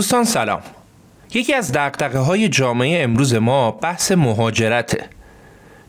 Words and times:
دوستان 0.00 0.24
سلام. 0.24 0.60
یکی 1.34 1.54
از 1.54 1.72
دقدقه 1.72 2.18
های 2.18 2.48
جامعه 2.48 3.02
امروز 3.04 3.34
ما 3.34 3.70
بحث 3.70 4.12
مهاجرته. 4.12 5.04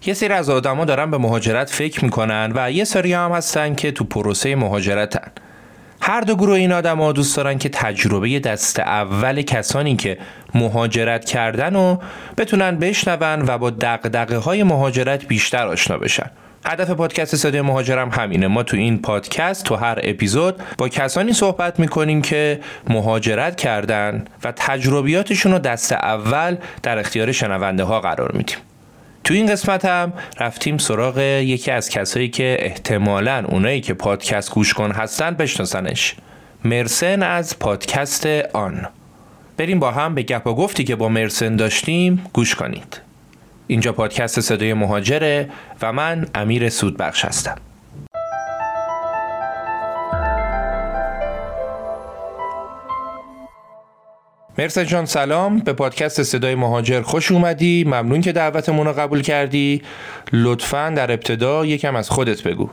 یه 0.05 0.13
سری 0.13 0.33
از 0.33 0.49
آدما 0.49 0.85
دارن 0.85 1.11
به 1.11 1.17
مهاجرت 1.17 1.69
فکر 1.69 2.05
می‌کنن 2.05 2.51
و 2.55 2.71
یه 2.71 2.83
سری 2.83 3.13
هم 3.13 3.31
هستن 3.31 3.75
که 3.75 3.91
تو 3.91 4.03
پروسه 4.03 4.55
مهاجرتن. 4.55 5.31
هر 6.01 6.21
دو 6.21 6.35
گروه 6.35 6.55
این 6.55 6.71
آدما 6.71 7.11
دوست 7.11 7.37
دارن 7.37 7.57
که 7.57 7.69
تجربه 7.69 8.39
دست 8.39 8.79
اول 8.79 9.41
کسانی 9.41 9.95
که 9.95 10.17
مهاجرت 10.55 11.25
کردن 11.25 11.75
و 11.75 11.97
بتونن 12.37 12.77
بشنون 12.77 13.45
و 13.47 13.57
با 13.57 13.69
دقدقه 13.69 14.37
های 14.37 14.63
مهاجرت 14.63 15.25
بیشتر 15.25 15.67
آشنا 15.67 15.97
بشن. 15.97 16.31
هدف 16.65 16.89
پادکست 16.89 17.35
صدای 17.35 17.61
مهاجرم 17.61 18.09
همینه. 18.09 18.47
ما 18.47 18.63
تو 18.63 18.77
این 18.77 19.01
پادکست 19.01 19.65
تو 19.65 19.75
هر 19.75 19.99
اپیزود 20.03 20.55
با 20.77 20.89
کسانی 20.89 21.33
صحبت 21.33 21.79
می‌کنیم 21.79 22.21
که 22.21 22.59
مهاجرت 22.89 23.55
کردن 23.55 24.25
و 24.43 24.53
تجربیاتشون 24.55 25.51
رو 25.51 25.59
دست 25.59 25.91
اول 25.91 26.57
در 26.83 26.99
اختیار 26.99 27.31
شنونده 27.31 27.83
ها 27.83 27.99
قرار 27.99 28.31
میدیم. 28.31 28.57
تو 29.23 29.33
این 29.33 29.45
قسمت 29.45 29.85
هم 29.85 30.13
رفتیم 30.39 30.77
سراغ 30.77 31.17
یکی 31.17 31.71
از 31.71 31.89
کسایی 31.89 32.29
که 32.29 32.57
احتمالا 32.59 33.45
اونایی 33.47 33.81
که 33.81 33.93
پادکست 33.93 34.53
گوش 34.53 34.73
کن 34.73 34.91
هستن 34.91 35.31
بشناسنش. 35.31 36.15
مرسن 36.65 37.23
از 37.23 37.59
پادکست 37.59 38.25
آن. 38.53 38.87
بریم 39.57 39.79
با 39.79 39.91
هم 39.91 40.15
به 40.15 40.23
گپ 40.23 40.47
و 40.47 40.53
گفتی 40.55 40.83
که 40.83 40.95
با 40.95 41.09
مرسن 41.09 41.55
داشتیم 41.55 42.25
گوش 42.33 42.55
کنید. 42.55 43.01
اینجا 43.71 43.93
پادکست 43.93 44.39
صدای 44.39 44.73
مهاجره 44.73 45.49
و 45.81 45.93
من 45.93 46.25
امیر 46.35 46.69
سودبخش 46.69 47.25
هستم. 47.25 47.55
مرسن 54.57 54.85
جان 54.85 55.05
سلام. 55.05 55.59
به 55.59 55.73
پادکست 55.73 56.23
صدای 56.23 56.55
مهاجر 56.55 57.01
خوش 57.01 57.31
اومدی. 57.31 57.83
ممنون 57.83 58.21
که 58.21 58.31
دعوتمون 58.31 58.87
رو 58.87 58.93
قبول 58.93 59.21
کردی. 59.21 59.81
لطفا 60.33 60.93
در 60.95 61.11
ابتدا 61.11 61.65
یکم 61.65 61.95
از 61.95 62.09
خودت 62.09 62.43
بگو. 62.43 62.69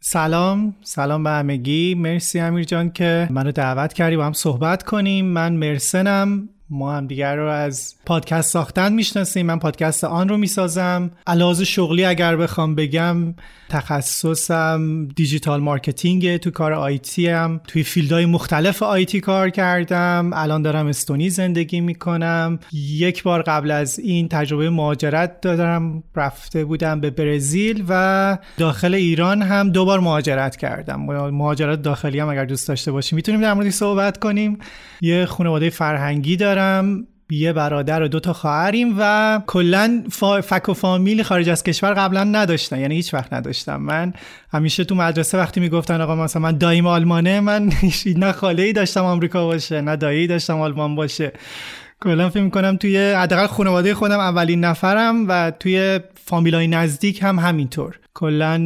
سلام. 0.00 0.74
سلام 0.82 1.24
به 1.24 1.30
همگی. 1.30 1.94
مرسی 1.94 2.40
امیر 2.40 2.64
جان 2.64 2.90
که 2.90 3.28
منو 3.30 3.52
دعوت 3.52 3.92
کردی 3.92 4.16
با 4.16 4.26
هم 4.26 4.32
صحبت 4.32 4.82
کنیم. 4.82 5.26
من 5.26 5.52
مرسنم. 5.52 6.48
ما 6.70 6.96
هم 6.96 7.06
دیگر 7.06 7.36
رو 7.36 7.48
از 7.48 7.94
پادکست 8.06 8.50
ساختن 8.50 8.92
می‌شناسیم. 8.92 9.46
من 9.46 9.58
پادکست 9.58 10.04
آن 10.04 10.28
رو 10.28 10.36
می‌سازم. 10.36 11.10
علاوه 11.26 11.64
شغلی 11.64 12.04
اگر 12.04 12.36
بخوام 12.36 12.74
بگم 12.74 13.34
تخصصم 13.68 15.08
digital 15.16 15.60
marketing 15.60 16.36
تو 16.36 16.50
کار 16.50 16.72
IT 16.72 17.28
هم 17.28 17.60
توی 17.68 17.82
field 17.82 18.13
های 18.13 18.26
مختلف 18.26 18.82
IT 18.82 19.20
کار 19.20 19.50
کردم. 19.50 20.30
الان 20.34 20.62
دارم 20.62 20.86
استونی 20.86 21.30
زندگی 21.30 21.80
می‌کنم. 21.80 22.58
یک 22.72 23.22
بار 23.22 23.42
قبل 23.42 23.70
از 23.70 23.98
این 23.98 24.28
تجربه 24.28 24.70
مهاجرت 24.70 25.40
دارم 25.40 26.02
رفته 26.16 26.64
بودم 26.64 27.00
به 27.00 27.10
برزیل 27.10 27.84
و 27.88 28.38
داخل 28.56 28.94
ایران 28.94 29.42
هم 29.42 29.70
دو 29.70 29.84
بار 29.84 30.00
مهاجرت 30.00 30.56
کردم. 30.56 31.00
مهاجرت 31.30 31.82
داخلی 31.82 32.20
هم 32.20 32.28
اگر 32.28 32.44
دوست 32.44 32.68
داشته 32.68 32.92
باشیم 32.92 33.16
می‌تونیم 33.16 33.40
در 33.40 33.54
موردش 33.54 33.72
صحبت 33.72 34.18
کنیم. 34.18 34.58
یه 35.00 35.26
خانواده 35.26 35.70
فرهنگی 35.70 36.36
دارم. 36.36 36.55
یه 37.30 37.52
برادر 37.52 38.02
و 38.02 38.08
دو 38.08 38.20
تا 38.20 38.32
خواهریم 38.32 38.94
و 38.98 39.40
کلا. 39.46 40.04
فک 40.42 40.68
و 40.68 40.74
فامیل 40.74 41.22
خارج 41.22 41.48
از 41.48 41.62
کشور 41.62 41.94
قبلا 41.94 42.24
نداشتن 42.24 42.80
یعنی 42.80 42.94
هیچ 42.94 43.14
وقت 43.14 43.32
نداشتم 43.32 43.76
من 43.76 44.12
همیشه 44.52 44.84
تو 44.84 44.94
مدرسه 44.94 45.38
وقتی 45.38 45.60
می‌گفتن 45.60 46.00
آقا 46.00 46.16
مثلا 46.16 46.42
من 46.42 46.58
دایم 46.58 46.86
آلمانه 46.86 47.40
من 47.40 47.72
نه 48.16 48.32
خاله 48.32 48.62
ای 48.62 48.72
داشتم 48.72 49.04
آمریکا 49.04 49.46
باشه 49.46 49.80
نه 49.80 49.96
دایی 49.96 50.26
داشتم 50.26 50.60
آلمان 50.60 50.94
باشه 50.94 51.32
کلا 52.02 52.30
فکر 52.30 52.42
می‌کنم 52.42 52.76
توی 52.76 53.12
حداقل 53.12 53.46
خانواده 53.46 53.94
خودم 53.94 54.18
اولین 54.18 54.60
نفرم 54.60 55.28
و 55.28 55.52
توی 55.60 56.00
فامیلای 56.14 56.66
نزدیک 56.68 57.22
هم 57.22 57.38
همینطور. 57.38 57.98
کلا 58.14 58.58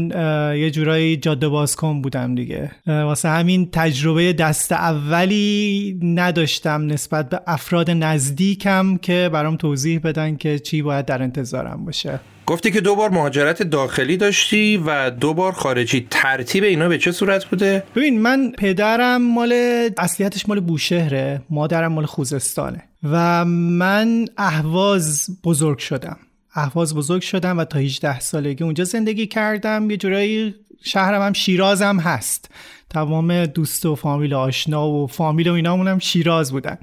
یه 0.57 0.71
جورایی 0.71 1.17
جاده 1.17 1.49
بازکن 1.49 2.03
بودم 2.03 2.35
دیگه. 2.35 2.71
واسه 2.87 3.29
همین 3.29 3.69
تجربه 3.73 4.33
دست 4.33 4.73
اولی 4.73 5.99
نداشتم 6.03 6.87
نسبت 6.87 7.29
به 7.29 7.41
افراد 7.47 7.91
نزدیکم 7.91 8.97
که 8.97 9.31
برام 9.33 9.57
توضیح 9.57 10.01
بدن 10.05 10.37
که 10.37 10.59
چی 10.59 10.83
باید 10.83 11.07
در 11.07 11.23
انتظارم 11.23 11.85
باشه. 11.85 12.21
گفتی 12.51 12.71
که 12.71 12.81
دو 12.81 12.95
بار 12.95 13.11
مهاجرت 13.11 13.63
داخلی 13.63 14.17
داشتی 14.17 14.83
و 14.87 15.11
دو 15.11 15.35
بار 15.35 15.53
خارجی. 15.53 16.07
ترتیب 16.11 16.65
اینا 16.65 16.89
به 16.89 16.99
چه 16.99 17.13
صورت 17.13 17.45
بوده؟ 17.45 17.83
ببین 17.97 18.21
من 18.21 18.53
پدرم 18.59 19.23
مال 19.23 19.53
اصلیتش 19.99 20.49
مال 20.49 20.61
بوشهره 20.61 21.43
مادرم 21.51 21.93
مال 21.93 22.07
خوزستانه. 22.07 22.83
و 23.03 23.45
من 23.45 24.25
اهواز 24.37 25.27
بزرگ 25.45 25.79
شدم. 25.79 26.17
اهواز 26.55 26.95
بزرگ 26.95 27.23
شدم 27.23 27.59
و 27.59 27.65
تا 27.65 27.79
18 27.79 28.21
سالگی 28.21 28.65
اونجا 28.65 28.85
زندگی 28.85 29.27
کردم. 29.27 29.91
یه 29.91 29.97
جورایی 29.97 30.55
شهرم 30.83 31.23
هم 31.23 31.33
شیرازم 31.33 32.01
هست. 32.01 32.51
تمام 32.91 33.47
دوست 33.47 33.87
و 33.87 33.95
فامیل 33.95 34.35
آشنا 34.35 34.89
و 34.89 35.07
فامیل 35.07 35.49
و 35.49 35.53
اینامون 35.53 35.89
هم 35.89 35.99
شیراز 35.99 36.53
بودن. 36.53 36.79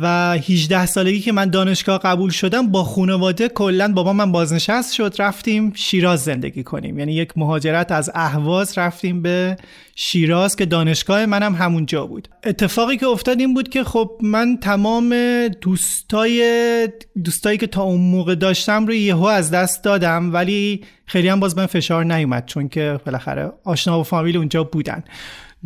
و 0.00 0.32
18 0.32 0.86
سالگی 0.86 1.20
که 1.20 1.32
من 1.32 1.50
دانشگاه 1.50 1.98
قبول 1.98 2.30
شدم 2.30 2.70
با 2.70 2.84
خانواده 2.84 3.48
کلا 3.48 3.92
بابا 3.92 4.12
من 4.12 4.32
بازنشست 4.32 4.94
شد 4.94 5.14
رفتیم 5.18 5.72
شیراز 5.74 6.24
زندگی 6.24 6.62
کنیم. 6.62 6.98
یعنی 6.98 7.12
یک 7.12 7.32
مهاجرت 7.36 7.92
از 7.92 8.10
اهواز 8.14 8.78
رفتیم 8.78 9.22
به 9.22 9.56
شیراز 9.94 10.56
که 10.56 10.66
دانشگاه 10.66 11.26
منم 11.26 11.54
هم 11.54 11.64
همونجا 11.64 12.06
بود. 12.06 12.28
اتفاقی 12.44 12.96
که 12.96 13.06
افتاد 13.06 13.40
این 13.40 13.54
بود 13.54 13.68
که 13.68 13.84
خب 13.84 14.10
من 14.22 14.56
تمام 14.56 15.14
دوستای 15.48 16.88
دوستایی 17.24 17.58
که 17.58 17.66
تا 17.66 17.82
اون 17.82 18.00
موقع 18.00 18.34
داشتم 18.34 18.86
رو 18.86 18.94
یهو 18.94 19.24
از 19.24 19.50
دست 19.50 19.84
دادم 19.84 20.32
ولی 20.32 20.84
خیلی 21.06 21.28
هم 21.28 21.40
باز 21.40 21.58
من 21.58 21.66
فشار 21.66 22.04
نیومد 22.04 22.46
چون 22.46 22.68
که 22.68 23.00
بالاخره 23.06 23.52
آشنا 23.64 24.00
و 24.00 24.02
فامیل 24.02 24.36
اونجا 24.36 24.64
بودن. 24.64 25.04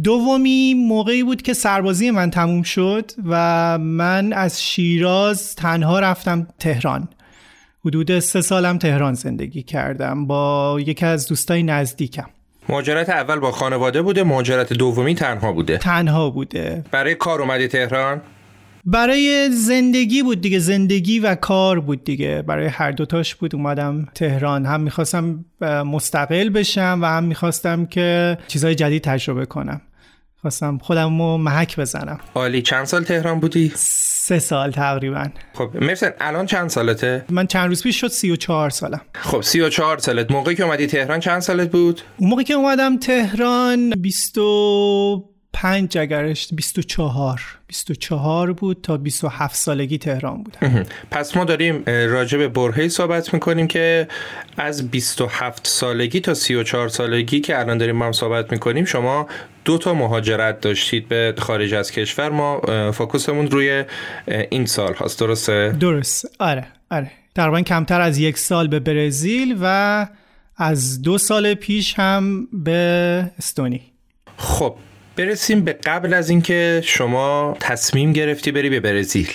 دومی 0.04 0.74
موقعی 0.74 1.22
بود 1.22 1.42
که 1.42 1.54
سربازی 1.54 2.10
من 2.10 2.30
تموم 2.30 2.62
شد 2.62 3.10
و 3.26 3.78
من 3.78 4.32
از 4.32 4.62
شیراز 4.62 5.54
تنها 5.54 6.00
رفتم 6.00 6.46
تهران. 6.58 7.08
حدود 7.84 8.18
سه 8.18 8.40
سالم 8.40 8.78
تهران 8.78 9.14
زندگی 9.14 9.62
کردم 9.62 10.26
با 10.26 10.78
یکی 10.80 11.06
از 11.06 11.28
دوستای 11.28 11.62
نزدیکم. 11.62 12.26
مهاجرت 12.68 13.08
اول 13.10 13.38
با 13.38 13.52
خانواده 13.52 14.02
بوده 14.02 14.24
مهاجرت 14.24 14.72
دومی 14.72 15.14
تنها 15.14 15.52
بوده. 15.52 15.78
تنها 15.78 16.30
بوده. 16.30 16.84
برای 16.90 17.14
کار 17.14 17.42
اومدی 17.42 17.68
تهران؟ 17.68 18.20
برای 18.88 19.50
زندگی 19.50 20.22
بود 20.22 20.40
دیگه 20.40 20.58
زندگی 20.58 21.18
و 21.18 21.34
کار 21.34 21.80
بود 21.80 22.04
دیگه. 22.04 22.42
برای 22.42 22.66
هر 22.66 22.90
دوتاش 22.90 23.34
بود 23.34 23.54
اومدم 23.54 24.08
تهران. 24.14 24.66
هم 24.66 24.80
می‌خواستم 24.80 25.44
مستقل 25.60 26.48
بشم 26.48 26.98
و 27.02 27.06
هم 27.06 27.24
می‌خواستم 27.24 27.86
که 27.86 28.38
چیزهای 28.48 28.74
جدید 28.74 29.02
تجربه 29.02 29.46
کنم. 29.46 29.80
خواستم 30.40 30.78
خودم 30.78 31.22
رو 31.22 31.38
محک 31.38 31.76
بزنم. 31.80 32.20
عالی. 32.34 32.62
چند 32.62 32.84
سال 32.84 33.04
تهران 33.04 33.40
بودی؟ 33.40 33.72
سه 33.76 34.38
سال 34.38 34.70
تقریبا. 34.70 35.26
خب 35.54 35.70
مرسن 35.80 36.12
الان 36.20 36.46
چند 36.46 36.70
سالته؟ 36.70 37.24
من 37.30 37.46
چند 37.46 37.68
روز 37.68 37.82
پیش 37.82 38.00
شد 38.00 38.08
سی 38.08 38.30
و 38.30 38.36
چهار 38.36 38.70
سالم. 38.70 39.00
خب 39.14 39.40
سی 39.40 39.60
و 39.60 39.68
چهار 39.68 39.98
سالت. 39.98 40.30
موقعی 40.30 40.54
که 40.54 40.64
اومدی 40.64 40.86
تهران 40.86 41.20
چند 41.20 41.40
سالت 41.40 41.70
بود؟ 41.70 42.00
موقعی 42.20 42.44
که 42.44 42.54
اومدم 42.54 42.98
تهران 42.98 43.90
بیست 43.90 44.38
و 44.38 45.35
پنج 45.56 45.98
اگرش 45.98 46.48
24 46.52 47.40
24 47.66 48.52
بود 48.52 48.80
تا 48.82 48.96
27 48.96 49.56
سالگی 49.56 49.98
تهران 49.98 50.42
بودم. 50.42 50.86
پس 51.10 51.36
ما 51.36 51.44
داریم 51.44 51.84
راجع 51.86 52.38
به 52.38 52.48
برهی 52.48 52.88
صحبت 52.88 53.34
می‌کنیم 53.34 53.66
که 53.66 54.08
از 54.56 54.90
27 54.90 55.66
سالگی 55.66 56.20
تا 56.20 56.34
34 56.34 56.88
سالگی 56.88 57.40
که 57.40 57.58
الان 57.58 57.78
داریم 57.78 57.96
ما 57.96 58.06
هم 58.06 58.12
صحبت 58.12 58.52
می‌کنیم 58.52 58.84
شما 58.84 59.26
دو 59.64 59.78
تا 59.78 59.94
مهاجرت 59.94 60.60
داشتید 60.60 61.08
به 61.08 61.34
خارج 61.38 61.74
از 61.74 61.90
کشور. 61.90 62.28
ما 62.28 62.60
فوکوسمون 62.92 63.50
روی 63.50 63.84
این 64.50 64.66
سال 64.66 64.94
هاست. 64.94 65.20
درسته؟ 65.20 65.76
درست 65.80 66.26
آره 66.38 66.66
آره. 66.90 67.10
تقریبا 67.34 67.60
کمتر 67.60 68.00
از 68.00 68.18
یک 68.18 68.38
سال 68.38 68.68
به 68.68 68.80
برزیل 68.80 69.58
و 69.62 70.06
از 70.56 71.02
دو 71.02 71.18
سال 71.18 71.54
پیش 71.54 71.94
هم 71.98 72.48
به 72.52 72.72
استونی. 73.38 73.82
خب 74.36 74.76
برسیم 75.16 75.60
به 75.60 75.72
قبل 75.72 76.14
از 76.14 76.30
اینکه 76.30 76.82
شما 76.84 77.56
تصمیم 77.60 78.12
گرفتی 78.12 78.52
بری 78.52 78.70
به 78.70 78.80
برزیل. 78.80 79.30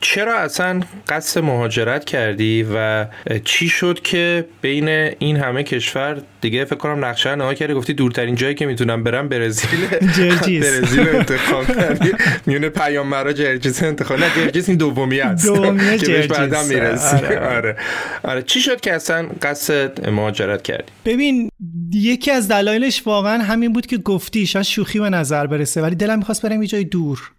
چرا 0.00 0.38
اصلا 0.38 0.80
قصد 1.08 1.40
مهاجرت 1.40 2.04
کردی 2.04 2.66
و 2.74 3.06
چی 3.44 3.68
شد 3.68 4.00
که 4.02 4.44
بین 4.60 4.88
این 5.18 5.36
همه 5.36 5.62
کشور 5.62 6.22
دیگه 6.40 6.64
فکر 6.64 6.76
کنم 6.76 7.04
نقشه 7.04 7.34
نها 7.34 7.54
کردی؟ 7.54 7.74
گفتی 7.74 7.94
دورترین 7.94 8.34
جایی 8.34 8.54
که 8.54 8.66
می‌تونم 8.66 9.04
برم 9.04 9.28
برزیل. 9.28 9.86
جرجیس. 10.16 10.64
برزیل 10.64 11.08
انتخاب 11.08 11.66
کردی. 11.66 12.12
میونه 12.46 12.68
پیامبرا 12.68 13.32
جرجیس 13.32 13.82
انتخاب 13.82 14.18
نه 14.20 14.26
جرجیس 14.36 14.68
این 14.68 14.78
دومی 14.78 15.20
است. 15.20 15.46
دومی 15.46 15.98
که 15.98 16.06
بهش 16.06 16.26
بعدا 16.26 16.46
جرجیس. 16.46 16.72
می‌رسی. 16.72 17.16
آره. 17.16 17.38
آره. 17.38 17.76
آره. 18.22 18.42
چی 18.42 18.60
شد 18.60 18.80
که 18.80 18.92
اصلا 18.94 19.28
قصد 19.42 20.10
مهاجرت 20.10 20.62
کردی؟ 20.62 20.92
ببین 21.04 21.50
یکی 21.92 22.30
از 22.30 22.48
دلایلش 22.48 23.02
واقعا 23.06 23.42
همین 23.42 23.72
بود 23.72 23.86
که 23.86 23.96
گفتی 23.98 24.46
شاید 24.46 24.64
شوخی 24.64 24.98
به 25.00 25.10
نظر 25.10 25.46
برسه 25.46 25.82
ولی 25.82 25.94
دلم 25.94 26.18
می‌خواست 26.18 26.42
برم 26.42 26.62
یه 26.62 26.68
جای 26.68 26.84
دور. 26.84 27.32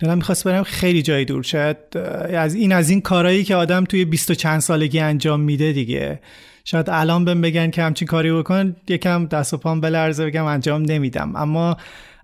دلم 0.00 0.16
می‌خواست 0.16 0.44
برم 0.44 0.62
خیلی 0.62 1.02
جای 1.02 1.24
دور. 1.24 1.42
شاید 1.42 1.76
از 2.36 2.54
این 2.54 2.72
از 2.72 2.90
این 2.90 3.00
کارهایی 3.00 3.44
که 3.44 3.54
آدم 3.54 3.84
توی 3.84 4.04
بیست 4.04 4.30
و 4.30 4.34
چند 4.34 4.60
سالگی 4.60 4.98
انجام 4.98 5.40
میده 5.40 5.72
دیگه. 5.72 6.20
شاید 6.64 6.90
الان 6.90 7.24
بهم 7.24 7.40
بگن 7.40 7.70
که 7.70 7.82
همچین 7.82 8.08
کاری 8.08 8.32
بکن 8.32 8.76
یکم 8.88 9.26
دست 9.26 9.54
و 9.54 9.56
پام 9.56 9.80
بلرزه 9.80 10.26
بگم 10.26 10.44
انجام 10.44 10.82
نمیدم. 10.82 11.36
اما 11.36 11.76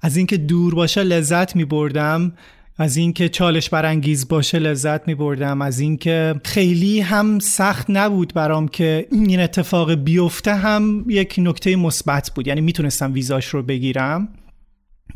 از 0.03 0.17
اینکه 0.17 0.37
دور 0.37 0.75
باشه 0.75 1.03
لذت 1.03 1.57
میبردم 1.57 2.33
از 2.79 2.97
اینکه 2.97 3.29
چالش 3.29 3.71
برانگیز 3.71 4.29
باشه 4.29 4.59
لذت 4.59 5.09
می 5.09 5.15
بردم 5.15 5.63
از 5.63 5.81
اینکه 5.81 6.35
خیلی 6.45 7.01
هم 7.01 7.39
سخت 7.39 7.87
نبود 7.89 8.35
برام 8.35 8.69
که 8.69 9.07
این 9.13 9.41
اتفاق 9.41 9.95
بیفته 9.95 10.55
هم 10.55 11.05
یک 11.09 11.35
نکته 11.39 11.77
مثبت 11.77 12.31
بود. 12.35 12.47
یعنی 12.47 12.61
می‌تونستم 12.61 13.13
ویزاش 13.13 13.47
رو 13.47 13.63
بگیرم. 13.63 14.29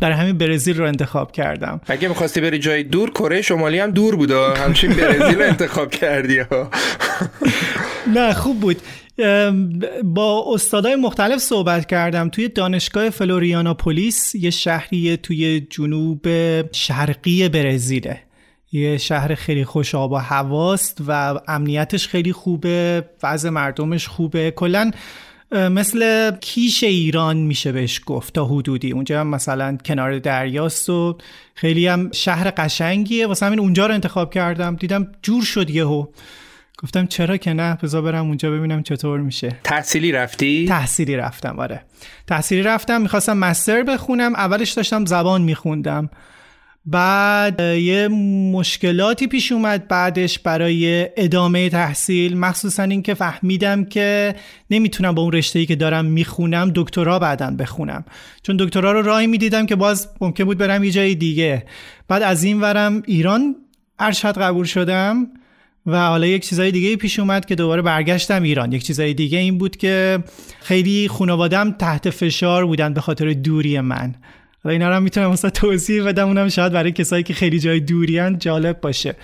در 0.00 0.12
همین 0.12 0.38
برزیل 0.38 0.78
رو 0.78 0.86
انتخاب 0.86 1.32
کردم. 1.32 1.80
اگه 1.86 2.08
می‌خواستی 2.08 2.40
بری 2.40 2.58
جای 2.58 2.82
دور 2.82 3.10
کره 3.10 3.42
شمالی 3.42 3.78
هم 3.78 3.90
دور 3.90 4.16
بود 4.16 4.30
همچین 4.30 4.92
برزیل 4.92 5.38
رو 5.38 5.46
انتخاب 5.46 5.90
کردی 5.90 6.38
ها. 6.38 6.70
نه 8.16 8.34
خوب 8.34 8.60
بود. 8.60 8.76
با 10.04 10.44
استادای 10.54 10.96
مختلف 10.96 11.38
صحبت 11.38 11.86
کردم. 11.86 12.28
توی 12.28 12.48
دانشگاه 12.48 13.10
فلوریانا 13.10 13.74
پولیس 13.74 14.34
یه 14.34 14.50
شهری 14.50 15.16
توی 15.16 15.60
جنوب 15.60 16.26
شرقی 16.72 17.48
برزیله. 17.48 18.20
یه 18.72 18.96
شهر 18.98 19.34
خیلی 19.34 19.64
خوش 19.64 19.94
آب 19.94 20.12
و 20.12 20.16
هواست 20.16 20.98
و 21.06 21.40
امنیتش 21.48 22.08
خیلی 22.08 22.32
خوبه 22.32 23.04
وضع 23.22 23.48
مردمش 23.48 24.08
خوبه. 24.08 24.50
کلا 24.50 24.90
مثل 25.52 26.30
کیش 26.36 26.84
ایران 26.84 27.36
میشه 27.36 27.72
بهش 27.72 28.00
گفت 28.06 28.34
تا 28.34 28.44
حدودی. 28.44 28.92
اونجا 28.92 29.20
هم 29.20 29.26
مثلا 29.26 29.78
کنار 29.84 30.18
دریاست 30.18 30.90
و 30.90 31.18
خیلی 31.54 31.86
هم 31.86 32.10
شهر 32.12 32.50
قشنگیه. 32.50 33.26
واسه 33.26 33.46
همین 33.46 33.60
اونجا 33.60 33.86
رو 33.86 33.94
انتخاب 33.94 34.34
کردم. 34.34 34.76
دیدم 34.76 35.12
جور 35.22 35.44
شد 35.44 35.70
یهو. 35.70 36.06
گفتم 36.82 37.06
چرا 37.06 37.36
که 37.36 37.52
نه؟ 37.52 37.78
بذار 37.82 38.02
برم 38.02 38.26
اونجا 38.26 38.50
ببینم 38.50 38.82
چطور 38.82 39.20
میشه. 39.20 39.56
تحصیلی 39.64 40.12
رفتی؟ 40.12 40.66
تحصیلی 40.68 41.16
رفتم 41.16 41.58
آره. 41.58 41.82
تحصیلی 42.26 42.62
رفتم 42.62 43.00
می‌خواستم 43.00 43.36
مستر 43.36 43.82
بخونم. 43.82 44.34
اولش 44.34 44.70
داشتم 44.70 45.04
زبان 45.04 45.42
میخوندم. 45.42 46.10
بعد 46.86 47.60
یه 47.60 48.08
مشکلاتی 48.52 49.26
پیش 49.26 49.52
اومد 49.52 49.88
بعدش 49.88 50.38
برای 50.38 51.08
ادامه 51.16 51.68
تحصیل. 51.68 52.38
مخصوصا 52.38 52.82
اینکه 52.82 53.14
فهمیدم 53.14 53.84
که 53.84 54.34
نمی‌تونم 54.70 55.14
با 55.14 55.22
اون 55.22 55.32
رشته 55.32 55.66
که 55.66 55.76
دارم 55.76 56.04
می‌خونم 56.04 56.72
دکترا 56.74 57.18
بعدا 57.18 57.50
بخونم. 57.50 58.04
چون 58.42 58.56
دکترا 58.56 58.92
رو 58.92 59.02
راهی 59.02 59.26
می‌دیدم 59.26 59.66
که 59.66 59.76
باز 59.76 60.08
ممکن 60.20 60.44
بود 60.44 60.58
برم 60.58 60.84
یه 60.84 60.90
جای 60.90 61.14
دیگه. 61.14 61.64
بعد 62.08 62.22
از 62.22 62.44
این 62.44 62.60
ورم 62.60 63.02
ایران 63.06 63.56
ارشد 63.98 64.38
قبول 64.38 64.64
شدم 64.64 65.26
و 65.86 66.06
حالا 66.06 66.26
یک 66.26 66.48
چیزای 66.48 66.70
دیگه 66.70 66.96
پیش 66.96 67.18
اومد 67.18 67.44
که 67.44 67.54
دوباره 67.54 67.82
برگشتم 67.82 68.42
ایران. 68.42 68.72
یک 68.72 68.82
چیزای 68.82 69.14
دیگه 69.14 69.38
این 69.38 69.58
بود 69.58 69.76
که 69.76 70.24
خیلی 70.60 71.08
خانوادم 71.08 71.70
تحت 71.70 72.10
فشار 72.10 72.66
بودن 72.66 72.94
به 72.94 73.00
خاطر 73.00 73.32
دوری 73.32 73.80
من. 73.80 74.14
و 74.64 74.68
اینا 74.68 74.88
رو 74.88 75.00
می‌تونم 75.00 75.30
مثلا 75.30 75.50
توضیح 75.50 76.04
بدم 76.04 76.26
اونم 76.26 76.48
شاید 76.48 76.72
برای 76.72 76.92
کسایی 76.92 77.22
که 77.22 77.34
خیلی 77.34 77.58
جای 77.58 77.80
دوریان 77.80 78.38
جالب 78.38 78.80
باشه 78.80 79.14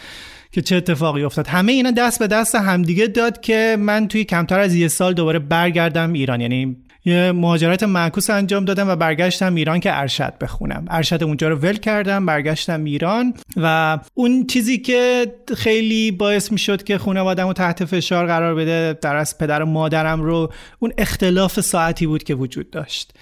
که 0.52 0.62
چه 0.62 0.76
اتفاقی 0.76 1.22
افتاد. 1.22 1.46
همه 1.46 1.72
اینا 1.72 1.90
دست 1.90 2.18
به 2.18 2.26
دست 2.26 2.54
همدیگه 2.54 3.06
داد 3.06 3.40
که 3.40 3.76
من 3.80 4.08
توی 4.08 4.24
کمتر 4.24 4.60
از 4.60 4.74
یه 4.74 4.88
سال 4.88 5.14
دوباره 5.14 5.38
برگردم 5.38 6.12
ایران. 6.12 6.40
یعنی 6.40 6.76
یه 7.04 7.32
مهاجرت 7.32 7.82
معکوس 7.82 8.30
انجام 8.30 8.64
دادم 8.64 8.88
و 8.88 8.96
برگشتم 8.96 9.54
ایران 9.54 9.80
که 9.80 9.98
ارشد 10.00 10.34
بخونم. 10.40 10.84
ارشد 10.90 11.24
اونجا 11.24 11.48
رو 11.48 11.56
ول 11.56 11.76
کردم 11.76 12.26
برگشتم 12.26 12.84
ایران 12.84 13.34
و 13.56 13.98
اون 14.14 14.46
چیزی 14.46 14.78
که 14.78 15.26
خیلی 15.56 16.10
باعث 16.10 16.52
می 16.52 16.58
شد 16.58 16.82
که 16.82 16.98
خانوادم 16.98 17.46
رو 17.46 17.52
تحت 17.52 17.84
فشار 17.84 18.26
قرار 18.26 18.54
بده 18.54 18.98
در 19.02 19.16
از 19.16 19.38
پدر 19.38 19.62
و 19.62 19.66
مادرم 19.66 20.22
رو 20.22 20.52
اون 20.78 20.92
اختلاف 20.98 21.60
ساعتی 21.60 22.06
بود 22.06 22.22
که 22.24 22.34
وجود 22.34 22.70
داشت. 22.70 23.12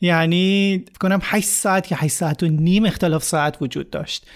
یعنی 0.00 0.84
کنم 1.00 1.20
8 1.22 1.48
ساعت 1.48 1.86
که 1.86 1.96
8 1.96 2.14
ساعت 2.14 2.42
و 2.42 2.46
نیم 2.46 2.84
اختلاف 2.84 3.22
ساعت 3.22 3.56
وجود 3.60 3.90
داشت. 3.90 4.26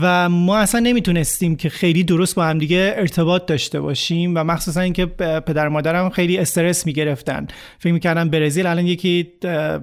و 0.00 0.28
ما 0.28 0.58
اصلا 0.58 0.80
نمی‌تونستیم 0.80 1.56
که 1.56 1.68
خیلی 1.68 2.04
درست 2.04 2.34
با 2.34 2.44
هم 2.44 2.58
دیگه 2.58 2.94
ارتباط 2.96 3.46
داشته 3.46 3.80
باشیم 3.80 4.34
و 4.36 4.44
مخصوصا 4.44 4.80
اینکه 4.80 5.06
پدر 5.46 5.68
مادرم 5.68 6.10
خیلی 6.10 6.38
استرس 6.38 6.86
می‌گرفتن. 6.86 7.46
فکر 7.78 7.92
می‌کردم 7.92 8.30
برزیل 8.30 8.66
الان 8.66 8.86
یکی 8.86 9.32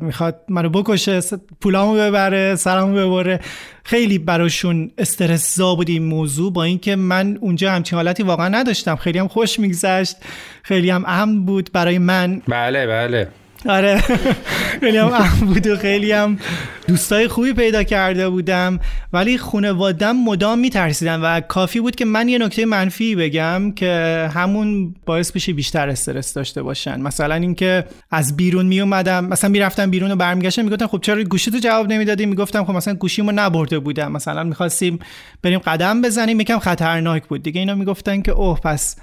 می‌خواد 0.02 0.42
منو 0.50 0.70
بکشه 0.70 1.20
پولامو 1.62 1.94
ببره 1.94 2.56
سرمو 2.56 2.94
ببره. 2.94 3.40
خیلی 3.84 4.18
براشون 4.18 4.92
استرس 4.98 5.56
زا 5.56 5.76
بود 5.76 5.90
این 5.90 6.04
موضوع 6.04 6.54
با 6.54 6.64
اینکه 6.64 6.96
من 6.96 7.38
اونجا 7.42 7.72
همچین 7.72 7.96
حالتی 7.96 8.24
واقعا 8.24 8.48
نداشتم. 8.48 8.96
خیلی 8.96 9.20
هم 9.20 9.28
خوش 9.28 9.60
میگذشت 9.60 10.16
خیلی 10.64 10.90
هم 10.90 11.04
امن 11.08 11.46
بود 11.46 11.70
برای 11.74 11.98
من. 11.98 12.42
بله 12.48 12.88
بله. 12.88 13.28
آره. 13.68 14.04
خیلی 14.82 14.98
هم 14.98 15.30
بود 15.40 15.68
و 15.68 15.78
خیلی 15.78 16.12
هم 16.12 16.40
دوستای 16.88 17.28
خوبی 17.28 17.54
پیدا 17.54 17.84
کرده 17.84 18.30
بودم. 18.30 18.80
ولی 19.14 19.38
خانوادم 19.38 20.16
مدام 20.16 20.60
میترسیدن 20.60 21.22
و 21.22 21.40
کافی 21.40 21.80
بود 21.80 21.96
که 21.96 22.06
من 22.06 22.30
یه 22.30 22.38
نکته 22.38 22.66
منفی 22.66 23.16
بگم 23.16 23.72
که 23.72 24.30
همون 24.34 24.96
باعث 25.06 25.32
بشه 25.32 25.54
بیشتر 25.54 25.90
استرس 25.90 26.34
داشته 26.34 26.62
باشن. 26.62 27.02
مثلا 27.02 27.36
اینکه 27.36 27.86
از 28.12 28.38
بیرون 28.38 28.66
می 28.66 28.82
اومدم 28.82 29.26
مثلا 29.26 29.50
می‌رفتم 29.50 29.92
بیرون 29.92 30.12
و 30.12 30.16
برمیگشتم 30.16 30.64
می‌گفتم 30.64 30.88
خب 30.88 31.00
چرا 31.02 31.24
گوشی 31.24 31.52
تو 31.52 31.58
جواب 31.58 31.88
نمی‌دادی؟ 31.92 32.26
می‌گفتم 32.26 32.66
خب 32.66 32.74
مثلا 32.74 32.94
گوشیمو 32.94 33.32
نبرده 33.36 33.80
بودم. 33.80 34.12
مثلا 34.12 34.44
می‌خواستیم 34.44 35.00
بریم 35.44 35.60
قدم 35.60 36.02
بزنیم 36.02 36.40
یکم 36.40 36.60
خطرناک 36.60 37.28
بود. 37.28 37.44
دیگه 37.44 37.60
اینا 37.60 37.76
می‌گفتن 37.76 38.22
که 38.22 38.32
اوه 38.32 38.60
پس 38.60 38.96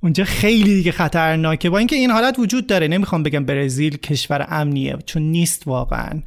اونجا 0.00 0.24
خیلی 0.24 0.74
دیگه 0.74 0.92
خطرناکه. 0.92 1.70
با 1.70 1.78
اینکه 1.78 1.96
این 1.96 2.10
حالت 2.10 2.38
وجود 2.38 2.66
داره. 2.66 2.88
نمی‌خوام 2.88 3.22
بگم 3.22 3.44
برزیل 3.44 3.96
کشور 3.96 4.46
امنیه 4.48 4.96
چون 5.06 5.22
نیست 5.22 5.66
واقعا. 5.66 6.22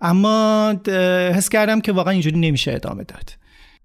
اما 0.00 0.74
حس 1.34 1.48
کردم 1.48 1.80
که 1.80 1.92
واقعا 1.92 2.12
اینجوری 2.12 2.38
نمیشه 2.38 2.72
ادامه 2.72 3.04
داد. 3.04 3.30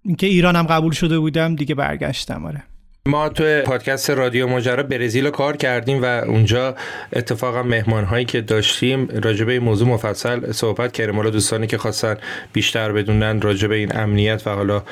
اینکه 0.05 0.27
ایران 0.27 0.55
هم 0.55 0.63
قبول 0.63 0.91
شده 0.91 1.19
بودم 1.19 1.55
دیگه 1.55 1.75
برگشتم 1.75 2.45
آره. 2.45 2.63
ما 3.05 3.29
تو 3.29 3.61
پادکست 3.61 4.09
رادیو 4.09 4.47
ماجرا 4.47 4.83
برزیل 4.83 5.25
رو 5.25 5.31
کار 5.31 5.57
کردیم 5.57 6.01
و 6.01 6.05
اونجا 6.05 6.75
اتفاقا 7.13 7.63
مهمان 7.63 8.03
هایی 8.03 8.25
که 8.25 8.41
داشتیم 8.41 9.07
راجبه 9.23 9.51
این 9.51 9.61
موضوع 9.61 9.87
مفصل 9.87 10.51
صحبت 10.51 10.91
کردیم. 10.91 11.15
حالا 11.15 11.29
دوستانی 11.29 11.67
که 11.67 11.77
خواستن 11.77 12.17
بیشتر 12.53 12.91
بدونن 12.91 13.41
راجبه 13.41 13.75
این 13.75 13.97
امنیت 13.97 14.47
و 14.47 14.49
حالا 14.49 14.83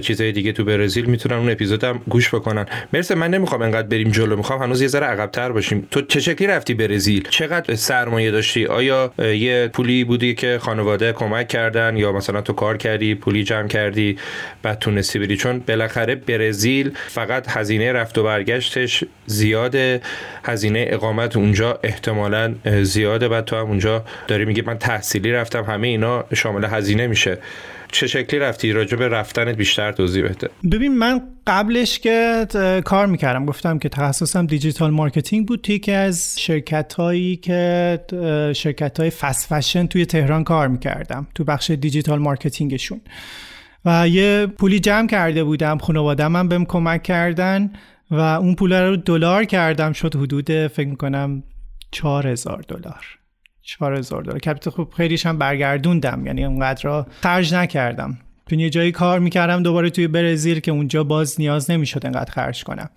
چیزهای 0.00 0.32
دیگه 0.32 0.52
تو 0.52 0.64
برزیل 0.64 1.04
می‌تونن 1.04 1.36
اون 1.36 1.50
اپیزودم 1.50 2.00
گوش 2.08 2.34
بکنن. 2.34 2.66
مرسی 2.92 3.14
من 3.14 3.30
نمی‌خوام 3.30 3.62
انقدر 3.62 3.88
بریم 3.88 4.10
جلو. 4.10 4.36
می‌خوام 4.36 4.62
هنوز 4.62 4.82
یه 4.82 4.88
ذره 4.88 5.06
عقبتر 5.06 5.52
باشیم. 5.52 5.88
تو 5.90 6.02
چه 6.02 6.20
شکلی 6.20 6.46
رفتی 6.48 6.74
برزیل؟ 6.74 7.28
چقدر 7.30 7.74
سرمایه 7.74 8.30
داشتی؟ 8.30 8.66
آیا 8.66 9.12
یه 9.18 9.70
پولی 9.72 10.04
بودی 10.04 10.34
که 10.34 10.58
خانواده 10.62 11.12
کمک 11.12 11.48
کردن 11.48 11.96
یا 11.96 12.12
مثلا 12.12 12.40
تو 12.40 12.52
کار 12.52 12.76
کردی 12.76 13.14
پولی 13.14 13.44
جمع 13.44 13.68
کردی 13.68 14.18
بعد 14.62 14.78
تونستی 14.78 15.18
بری؟ 15.18 15.36
چون 15.36 15.62
بالاخره 15.68 16.14
برزیل 16.14 16.92
فقط 17.08 17.47
هزینه 17.48 17.92
رفت 17.92 18.18
و 18.18 18.22
برگشتش 18.22 19.04
زیاده 19.26 20.00
هزینه 20.44 20.84
اقامت 20.88 21.36
اونجا 21.36 21.80
احتمالا 21.82 22.54
زیاده 22.82 23.28
بعد 23.28 23.44
تو 23.44 23.56
هم 23.56 23.66
اونجا 23.66 24.04
داری 24.28 24.44
میگی 24.44 24.62
من 24.62 24.78
تحصیلی 24.78 25.32
رفتم 25.32 25.64
همه 25.64 25.88
اینا 25.88 26.24
شامل 26.34 26.64
هزینه 26.64 27.06
میشه. 27.06 27.38
چه 27.92 28.06
شکلی 28.06 28.40
رفتی؟ 28.40 28.72
راجع 28.72 28.96
به 28.96 29.08
رفتنت 29.08 29.56
بیشتر 29.56 29.92
توضیح 29.92 30.24
بده. 30.24 30.48
ببین 30.72 30.98
من 30.98 31.20
قبلش 31.46 31.98
که 31.98 32.46
کار 32.84 33.06
می‌کردم 33.06 33.46
گفتم 33.46 33.78
که 33.78 33.88
تخصصم 33.88 34.46
digital 34.46 34.90
marketing 34.90 35.46
بود. 35.46 35.62
توی 35.62 35.78
که 35.78 35.92
از 35.92 36.40
شرکت 36.40 36.94
هایی 36.94 37.36
که 37.36 38.00
شرکت 38.56 39.00
های 39.00 39.10
fast 39.10 39.54
fashion 39.54 39.86
توی 39.86 40.06
تهران 40.06 40.44
کار 40.44 40.68
می‌کردم 40.68 41.26
تو 41.34 41.44
بخش 41.44 41.70
digital 41.70 42.18
marketing 42.18 42.71
شون. 42.71 43.00
و 43.88 44.08
یه 44.08 44.46
پولی 44.46 44.80
جمع 44.80 45.06
کرده 45.06 45.44
بودم 45.44 45.78
خانوادم 45.78 46.36
هم 46.36 46.48
بهم 46.48 46.64
کمک 46.64 47.02
کردن 47.02 47.72
و 48.10 48.20
اون 48.20 48.54
پول 48.54 48.72
رو 48.72 48.96
دلار 48.96 49.44
کردم. 49.44 49.92
شد 49.92 50.16
حدود 50.16 50.66
فکر 50.66 50.88
می‌کنم 50.88 51.42
چهار 51.90 52.26
هزار 52.26 52.64
دلار. 52.68 53.04
چهار 53.62 53.94
هزار 53.94 54.22
دلار. 54.22 54.38
که 54.38 54.70
خب 54.70 54.88
خیلیش 54.96 55.26
هم 55.26 55.38
برگردوندم 55.38 56.26
یعنی 56.26 56.44
اونقدر 56.44 56.82
را 56.82 57.06
خرج 57.20 57.54
نکردم. 57.54 58.18
تو 58.46 58.54
یه 58.54 58.70
جایی 58.70 58.92
کار 58.92 59.18
می‌کردم 59.18 59.62
دوباره 59.62 59.90
توی 59.90 60.08
برزیل 60.08 60.60
که 60.60 60.70
اونجا 60.70 61.04
باز 61.04 61.40
نیاز 61.40 61.70
نمی‌شد 61.70 62.06
انقدر 62.06 62.32
خرج 62.32 62.64
کنم. 62.64 62.90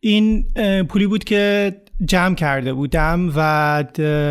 این 0.00 0.44
پولی 0.88 1.06
بود 1.06 1.24
که 1.24 1.74
جمع 2.04 2.34
کرده 2.34 2.72
بودم 2.72 3.32
و 3.36 3.84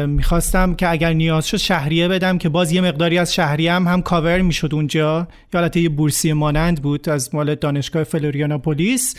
می‌خواستم 0.07 0.75
که 0.75 0.89
اگر 0.89 1.13
نیاز 1.13 1.47
شد 1.47 1.57
شهریه 1.57 2.07
بدم 2.07 2.37
که 2.37 2.49
باز 2.49 2.71
یه 2.71 2.81
مقداری 2.81 3.17
از 3.17 3.33
شهریه 3.33 3.73
هم 3.73 3.87
هم 3.87 4.01
کاور 4.01 4.41
می‌شد 4.41 4.69
اونجا. 4.73 5.27
یا 5.53 5.59
حالت 5.59 5.77
یه 5.77 5.89
بورسی 5.89 6.33
مانند 6.33 6.81
بود 6.81 7.09
از 7.09 7.35
مال 7.35 7.55
دانشگاه 7.55 8.03
فلوریانا 8.03 8.57
پولیس 8.57 9.15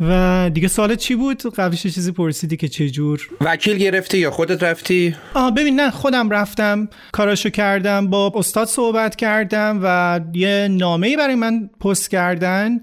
و 0.00 0.50
دیگه 0.54 0.68
سوال 0.68 0.94
چی 0.94 1.14
بود؟ 1.14 1.54
قبلش 1.54 1.82
چیزی 1.82 2.12
پرسیدی 2.12 2.56
که 2.56 2.68
چه 2.68 2.90
جور؟ 2.90 3.28
وکیل 3.40 3.76
گرفتی 3.76 4.18
یا 4.18 4.30
خودت 4.30 4.62
رفتی؟ 4.62 5.16
آه 5.34 5.54
ببین 5.54 5.80
نه 5.80 5.90
خودم 5.90 6.30
رفتم. 6.30 6.88
کاراشو 7.12 7.50
کردم 7.50 8.10
با 8.10 8.32
استاد 8.34 8.66
صحبت 8.66 9.16
کردم 9.16 9.80
و 9.82 10.20
یه 10.34 10.68
نامه 10.70 11.16
برای 11.16 11.34
من 11.34 11.70
پست 11.80 12.10
کردن 12.10 12.80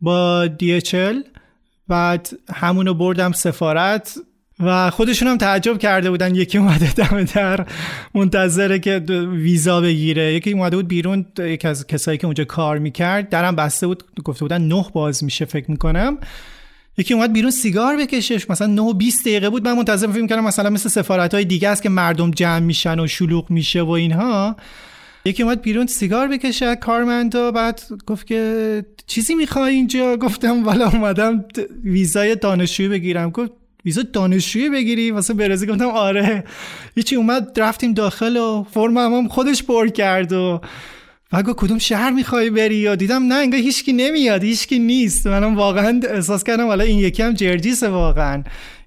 با 0.00 0.46
دیچل 0.46 1.20
بعد 1.88 2.28
همونو 2.54 2.94
بردم 2.94 3.32
سفارت. 3.32 4.18
و 4.60 4.90
خودشون 4.90 5.28
هم 5.28 5.36
تعجب 5.36 5.78
کرده 5.78 6.10
بودن. 6.10 6.34
یکی 6.34 6.58
اومده 6.58 6.92
دم 6.92 7.24
در 7.24 7.66
منتظره 8.14 8.78
که 8.78 8.98
ویزا 9.32 9.80
بگیره. 9.80 10.34
یکی 10.34 10.52
اومده 10.52 10.76
بود 10.76 10.88
بیرون 10.88 11.26
یکی 11.38 11.68
از 11.68 11.86
کسایی 11.86 12.18
که 12.18 12.26
اونجا 12.26 12.44
کار 12.44 12.78
می‌کرد 12.78 13.28
درم 13.28 13.56
بسته 13.56 13.86
بود 13.86 14.02
گفته 14.24 14.40
بودن 14.44 14.62
نه 14.62 14.86
باز 14.92 15.24
میشه 15.24 15.44
فکر 15.44 15.70
می‌کنم. 15.70 16.18
یکی 16.98 17.14
اومد 17.14 17.32
بیرون 17.32 17.50
سیگار 17.50 17.96
بکشش. 17.96 18.50
مثلا 18.50 18.66
9 18.66 18.94
20 18.94 19.20
دقیقه 19.20 19.50
بود. 19.50 19.68
من 19.68 19.72
منتظر 19.72 20.06
فکر 20.06 20.26
کردم 20.26 20.44
مثلا 20.44 20.70
مثل 20.70 20.88
سفارت 20.88 21.34
های 21.34 21.44
دیگه 21.44 21.68
است 21.68 21.82
که 21.82 21.88
مردم 21.88 22.30
جمع 22.30 22.58
میشن 22.58 23.00
و 23.00 23.06
شلوغ 23.06 23.50
میشه 23.50 23.82
و 23.82 23.90
اینها. 23.90 24.56
یکی 25.24 25.42
اومد 25.42 25.62
بیرون 25.62 25.86
سیگار 25.86 26.28
بکشه 26.28 26.76
کارمند 26.76 27.34
و 27.34 27.52
بعد 27.52 27.80
گفت 28.06 28.26
که 28.26 28.84
چیزی 29.06 29.34
می‌خوای 29.34 29.74
اینجا؟ 29.74 30.16
گفتم 30.16 30.64
والا 30.64 30.88
اومدم 30.88 31.44
ویزای 31.84 32.36
دانشجویی 32.36 32.88
بگیرم. 32.88 33.30
گفت 33.30 33.50
ویزا 33.86 34.02
دانشجویی 34.02 34.70
بگیری؟ 34.70 35.10
واسه 35.10 35.34
برزیل 35.34 35.70
گفتم 35.70 35.86
آره. 35.86 36.44
هیچی 36.94 37.16
اومد 37.16 37.60
رفتیم 37.60 37.94
داخل 37.94 38.36
و 38.36 38.64
فرم 38.70 38.98
هم 38.98 39.28
خودش 39.28 39.62
پر 39.62 39.88
کرد 39.88 40.32
و 40.32 40.60
و 41.32 41.42
کدوم 41.42 41.78
شهر 41.78 42.10
می‌خوای 42.10 42.50
بری؟ 42.50 42.76
یا 42.76 42.94
دیدم 42.94 43.22
نه 43.22 43.34
انگار 43.34 43.60
هیچکی 43.60 43.92
نمیاد 43.92 44.42
هیچکی 44.42 44.78
نیست. 44.78 45.26
منم 45.26 45.56
واقعا 45.56 46.00
احساس 46.10 46.44
کردم 46.44 46.66
حالا 46.66 46.84
این 46.84 46.98
یکی 46.98 47.22
هم 47.22 47.32
جرجیسه 47.32 47.88
واقعا. 47.88 48.42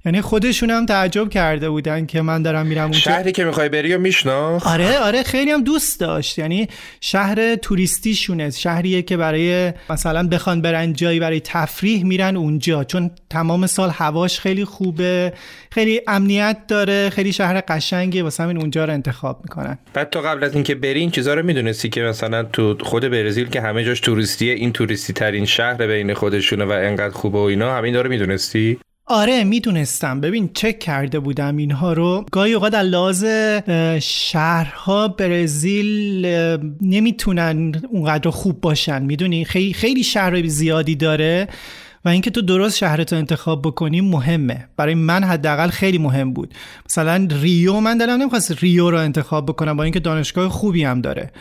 یعنی 0.09 0.21
خودشون 0.21 0.69
هم 0.69 0.85
تعجب 0.85 1.29
کرده 1.29 1.69
بودن 1.69 2.05
که 2.05 2.21
من 2.21 2.41
دارم 2.41 2.65
میرم 2.65 2.81
اونجا 2.81 2.99
شهری 2.99 3.31
که 3.31 3.43
می‌خوای 3.43 3.69
بری 3.69 3.93
و 3.93 3.99
میشناخت. 3.99 4.67
آره 4.67 4.99
آره 4.99 5.23
خیلی 5.23 5.51
هم 5.51 5.63
دوست 5.63 5.99
داشت. 5.99 6.39
یعنی 6.39 6.67
شهر 7.01 7.55
توریستی 7.55 8.15
شونه 8.15 8.49
شهریه 8.49 9.01
که 9.01 9.17
برای 9.17 9.73
مثلا 9.89 10.27
بخوان 10.27 10.61
برن 10.61 10.93
جایی 10.93 11.19
برای 11.19 11.39
تفریح 11.39 12.03
میرن 12.03 12.37
اونجا. 12.37 12.83
چون 12.83 13.11
تمام 13.29 13.67
سال 13.67 13.89
هواش 13.89 14.39
خیلی 14.39 14.65
خوبه 14.65 15.33
خیلی 15.71 16.01
امنیت 16.07 16.57
داره 16.67 17.09
خیلی 17.09 17.33
شهر 17.33 17.63
قشنگه 17.67 18.23
واسه 18.23 18.43
همین 18.43 18.57
اونجا 18.57 18.85
رو 18.85 18.93
انتخاب 18.93 19.39
می‌کنن. 19.43 19.77
بعد 19.93 20.09
تو 20.09 20.21
قبل 20.21 20.43
از 20.43 20.55
اینکه 20.55 20.75
بری 20.75 20.99
این 20.99 21.11
چیزا 21.11 21.33
رو 21.33 21.45
می‌دونستی 21.45 21.89
که 21.89 22.01
مثلا 22.01 22.43
تو 22.43 22.77
خود 22.81 23.03
برزیل 23.03 23.49
که 23.49 23.61
همه 23.61 23.83
جاش 23.83 23.99
توریستیه 23.99 24.53
این 24.53 24.71
توریستی 24.71 25.13
ترین 25.13 25.45
شهر 25.45 25.87
بین 25.87 26.13
خودشونه 26.13 26.65
و 26.65 26.71
انقدر 26.71 27.13
خوبه 27.13 27.37
و 27.37 27.41
اینا 27.41 27.75
همین 27.75 27.93
داره 27.93 28.09
می‌دونستی؟ 28.09 28.79
آره 29.11 29.43
می‌دونستم. 29.43 30.21
ببین 30.21 30.49
چک 30.53 30.79
کرده 30.79 31.19
بودم 31.19 31.57
اینها 31.57 31.93
رو. 31.93 32.25
گاهی 32.31 32.53
اوقات 32.53 32.73
لحاظ 32.75 33.25
شهرها 34.01 35.07
برزیل 35.07 36.25
نمی‌تونن 36.81 37.71
اونقدر 37.89 38.29
خوب 38.29 38.61
باشن. 38.61 39.01
می‌دونی؟ 39.01 39.45
خیلی 39.45 39.73
خیلی 39.73 40.03
شهر 40.03 40.47
زیادی 40.47 40.95
داره 40.95 41.47
و 42.05 42.09
اینکه 42.09 42.29
تو 42.29 42.41
درست 42.41 42.77
شهرتو 42.77 43.15
انتخاب 43.15 43.61
بکنی 43.61 44.01
مهمه. 44.01 44.67
برای 44.77 44.95
من 44.95 45.23
حداقل 45.23 45.67
خیلی 45.67 45.97
مهم 45.97 46.33
بود. 46.33 46.53
مثلا 46.85 47.27
ریو 47.41 47.79
من 47.79 47.97
دلم 47.97 48.21
نمی‌خواست 48.21 48.63
ریو 48.63 48.91
رو 48.91 48.97
انتخاب 48.97 49.45
بکنم 49.45 49.77
با 49.77 49.83
اینکه 49.83 49.99
دانشگاه 49.99 50.49
خوبی 50.49 50.83
هم 50.83 51.01
داره. 51.01 51.31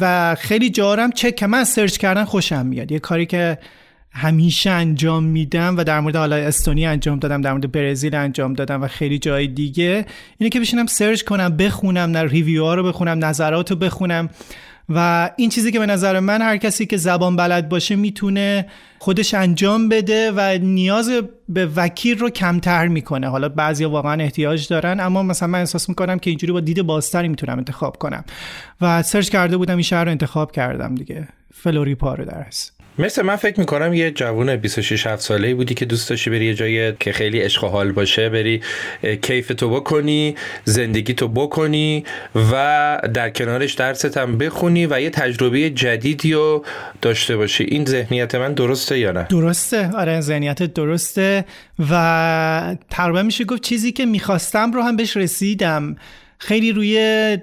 و 0.00 0.34
خیلی 0.34 0.70
جارم 0.70 1.12
چک 1.12 1.42
من 1.42 1.64
سرچ 1.64 1.96
کردن 1.96 2.24
خوشم 2.24 2.66
میاد. 2.66 2.92
یه 2.92 2.98
کاری 2.98 3.26
که 3.26 3.58
همیشه 4.14 4.70
انجام 4.70 5.24
میدم 5.24 5.76
و 5.76 5.84
در 5.84 6.00
مورد 6.00 6.16
حالا 6.16 6.36
استونی 6.36 6.86
انجام 6.86 7.18
دادم 7.18 7.40
در 7.40 7.52
مورد 7.52 7.72
برزیل 7.72 8.14
انجام 8.14 8.54
دادم 8.54 8.82
و 8.82 8.88
خیلی 8.88 9.18
جای 9.18 9.46
دیگه. 9.46 10.06
اینه 10.38 10.50
که 10.50 10.60
بشینم 10.60 10.86
search 10.86 11.22
کنم 11.22 11.56
بخونم 11.56 12.10
نه 12.10 12.22
review 12.22 12.64
ها 12.64 12.74
رو 12.74 12.82
بخونم 12.82 13.24
نظرات 13.24 13.70
رو 13.70 13.76
بخونم. 13.76 14.28
و 14.88 15.30
این 15.36 15.50
چیزی 15.50 15.72
که 15.72 15.78
به 15.78 15.86
نظر 15.86 16.20
من 16.20 16.42
هر 16.42 16.56
کسی 16.56 16.86
که 16.86 16.96
زبان 16.96 17.36
بلد 17.36 17.68
باشه 17.68 17.96
می‌تونه 17.96 18.66
خودش 18.98 19.34
انجام 19.34 19.88
بده 19.88 20.32
و 20.36 20.58
نیاز 20.62 21.10
به 21.48 21.66
وکیل 21.76 22.18
رو 22.18 22.30
کمتر 22.30 22.88
می‌کنه. 22.88 23.28
حالا 23.28 23.48
بعضیا 23.48 23.90
واقعا 23.90 24.22
احتیاج 24.22 24.68
دارن 24.68 25.00
اما 25.00 25.22
مثلا 25.22 25.48
من 25.48 25.58
احساس 25.58 25.88
می‌کنم 25.88 26.18
که 26.18 26.30
اینجوری 26.30 26.52
با 26.52 26.60
دید 26.60 26.82
بازتری 26.82 27.28
می‌تونم 27.28 27.58
انتخاب 27.58 27.96
کنم. 27.96 28.24
و 28.80 29.02
search 29.02 29.28
کرده 29.28 29.56
بودم 29.56 29.74
این 29.74 29.82
شهر 29.82 30.04
رو 30.04 30.10
انتخاب 30.10 30.52
کردم 30.52 30.94
دیگه. 30.94 31.28
فلوری 31.54 31.94
پارو 31.94 32.24
درس 32.24 32.70
مثل 32.98 33.22
من 33.22 33.36
فکر 33.36 33.60
می‌کنم 33.60 33.94
یه 33.94 34.10
جوون 34.10 34.56
26 34.56 35.06
7 35.06 35.22
ساله 35.22 35.54
بودی 35.54 35.74
که 35.74 35.84
دوست 35.84 36.10
داشتی 36.10 36.30
بری 36.30 36.44
یه 36.44 36.54
جایی 36.54 36.92
که 37.00 37.12
خیلی 37.12 37.40
عشق 37.40 37.64
حال 37.64 37.92
باشه 37.92 38.28
بری 38.28 38.60
کیف 39.22 39.48
تو 39.48 39.70
بکنی 39.70 40.34
زندگی 40.64 41.14
تو 41.14 41.28
بکنی 41.28 42.04
و 42.52 43.00
در 43.14 43.30
کنارش 43.30 43.72
درست 43.72 44.16
هم 44.16 44.38
بخونی 44.38 44.86
و 44.86 45.00
یه 45.00 45.10
تجربه 45.10 45.70
جدیدی 45.70 46.32
رو 46.32 46.64
داشته 47.02 47.36
باشی. 47.36 47.64
این 47.64 47.84
ذهنیت 47.84 48.34
من 48.34 48.52
درسته 48.52 48.98
یا 48.98 49.12
نه؟ 49.12 49.26
درسته. 49.30 49.90
آره 49.90 50.20
ذهنیت 50.20 50.62
درسته 50.62 51.44
و 51.90 52.76
تقریبا 52.90 53.22
میشه 53.22 53.44
گفت 53.44 53.62
چیزی 53.62 53.92
که 53.92 54.06
می‌خواستم 54.06 54.72
رو 54.72 54.82
هم 54.82 54.96
بهش 54.96 55.16
رسیدم. 55.16 55.96
خیلی 56.38 56.72
روی 56.72 57.38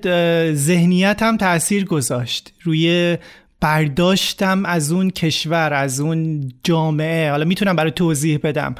ذهنیت 0.54 1.24
هم 1.24 1.38
تاثیر 1.38 1.86
گذاشت. 1.86 2.54
روی 2.64 3.18
برداشتم 3.62 4.66
از 4.66 4.92
اون 4.92 5.10
کشور 5.10 5.74
از 5.74 6.00
اون 6.00 6.52
جامعه. 6.64 7.30
حالا 7.30 7.46
می‌تونم 7.46 7.76
برای 7.76 7.92
توضیح 7.92 8.40
بدم. 8.44 8.76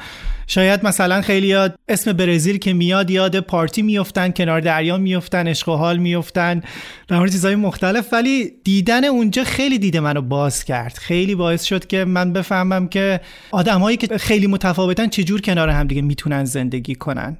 شاید 0.46 0.86
مثلا 0.86 1.22
خیلی 1.22 1.46
یاد 1.46 1.74
اسم 1.88 2.12
برزیل 2.12 2.58
که 2.58 2.72
میاد 2.72 3.10
یاد 3.10 3.40
پارتی 3.40 3.82
میفتن 3.82 4.30
کنار 4.30 4.60
دریا 4.60 4.98
میفتن 4.98 5.48
عشق 5.48 5.68
و 5.68 5.76
حال 5.76 5.96
میفتن 5.96 6.62
در 7.08 7.26
چیزهای 7.26 7.56
مختلف. 7.56 8.12
ولی 8.12 8.50
دیدن 8.64 9.04
اونجا 9.04 9.44
خیلی 9.44 9.78
دیده 9.78 10.00
منو 10.00 10.22
باز 10.22 10.64
کرد. 10.64 10.98
خیلی 10.98 11.34
باعث 11.34 11.64
شد 11.64 11.86
که 11.86 12.04
من 12.04 12.32
بفهمم 12.32 12.88
که 12.88 13.20
آدمهایی 13.50 13.96
که 13.96 14.18
خیلی 14.18 14.46
متفاوتن 14.46 15.08
چجور 15.08 15.40
کنار 15.40 15.68
همدیگه 15.68 16.02
می‌تونن 16.02 16.44
زندگی 16.44 16.94
کنن. 16.94 17.36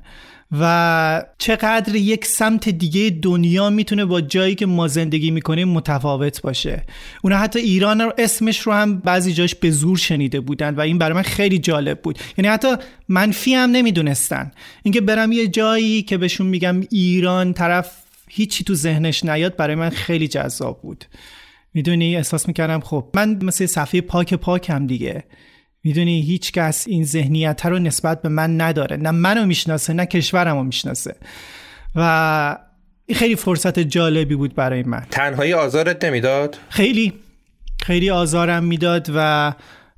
و 0.61 1.25
چقدر 1.39 1.97
یک 1.97 2.27
سمت 2.27 2.69
دیگه 2.69 3.19
دنیا 3.23 3.71
می‌تونه 3.71 4.05
با 4.05 4.21
جایی 4.21 4.55
که 4.55 4.67
ما 4.67 4.89
زندگی 4.89 5.31
می‌کنیم 5.31 5.69
متفاوت 5.69 6.43
باشه. 6.43 6.83
اونا 7.23 7.37
حتی 7.37 7.59
ایران 7.59 8.01
رو 8.01 8.13
اسمش 8.19 8.61
رو 8.61 8.73
هم 8.73 8.99
بعضی 8.99 9.33
جاش 9.33 9.55
به 9.55 9.71
زور 9.71 9.97
شنیده 9.97 10.41
بودن 10.41 10.75
و 10.75 10.81
این 10.81 10.99
برای 10.99 11.15
من 11.15 11.23
خیلی 11.23 11.59
جالب 11.59 12.01
بود. 12.03 12.19
یعنی 12.39 12.49
حتی 12.49 12.77
منفی 13.09 13.55
هم 13.55 13.71
نمی‌دونستن. 13.71 14.51
اینکه 14.83 15.01
برم 15.01 15.33
یه 15.33 15.49
جایی 15.49 16.03
که 16.03 16.19
بهشون 16.19 16.47
میگم 16.47 16.81
ایران 16.91 17.53
طرف 17.53 17.97
هیچی 18.29 18.65
تو 18.65 18.75
ذهنش 18.75 19.25
نیاد 19.25 19.57
برای 19.57 19.75
من 19.75 19.91
خیلی 19.91 20.29
جذاب 20.29 20.83
بود. 20.83 21.05
می‌دونی؟ 21.75 22.17
احساس 22.17 22.49
می‌کردم 22.49 22.81
خب 22.81 23.09
من 23.15 23.39
مثل 23.43 23.67
صفحه 23.67 24.01
پاک 24.01 24.35
پاکم 24.35 24.87
دیگه. 24.87 25.25
می‌دونی 25.85 26.21
هیچ 26.21 26.53
کس 26.53 26.87
این 26.89 27.05
ذهنیت 27.05 27.67
رو 27.67 27.79
نسبت 27.79 28.23
به 28.23 28.29
من 28.29 28.61
نداره. 28.61 28.97
نه 28.97 29.11
منو 29.11 29.47
می‌شناسه 29.47 29.93
نه 29.93 30.07
کشورم 30.07 30.57
رو 30.57 30.63
می‌شناسه. 30.63 31.17
و 31.95 32.59
این 33.07 33.19
خیلی 33.19 33.37
فرصت 33.37 33.79
جالبی 33.79 34.35
بود 34.35 34.55
برای 34.55 34.83
من. 34.83 35.07
تنهایی 35.11 35.53
آزارت 35.53 36.05
نمی‌داد؟ 36.05 36.59
خیلی. 36.69 37.13
خیلی 37.83 38.11
آزارم 38.11 38.65
می‌داد 38.65 39.11
و 39.15 39.53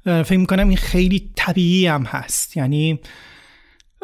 فکر 0.05 0.37
می‌کنم 0.39 0.69
این 0.69 0.77
خیلی 0.77 1.31
طبیعی 1.37 1.87
هم 1.87 2.03
هست. 2.03 2.57
یعنی 2.57 3.01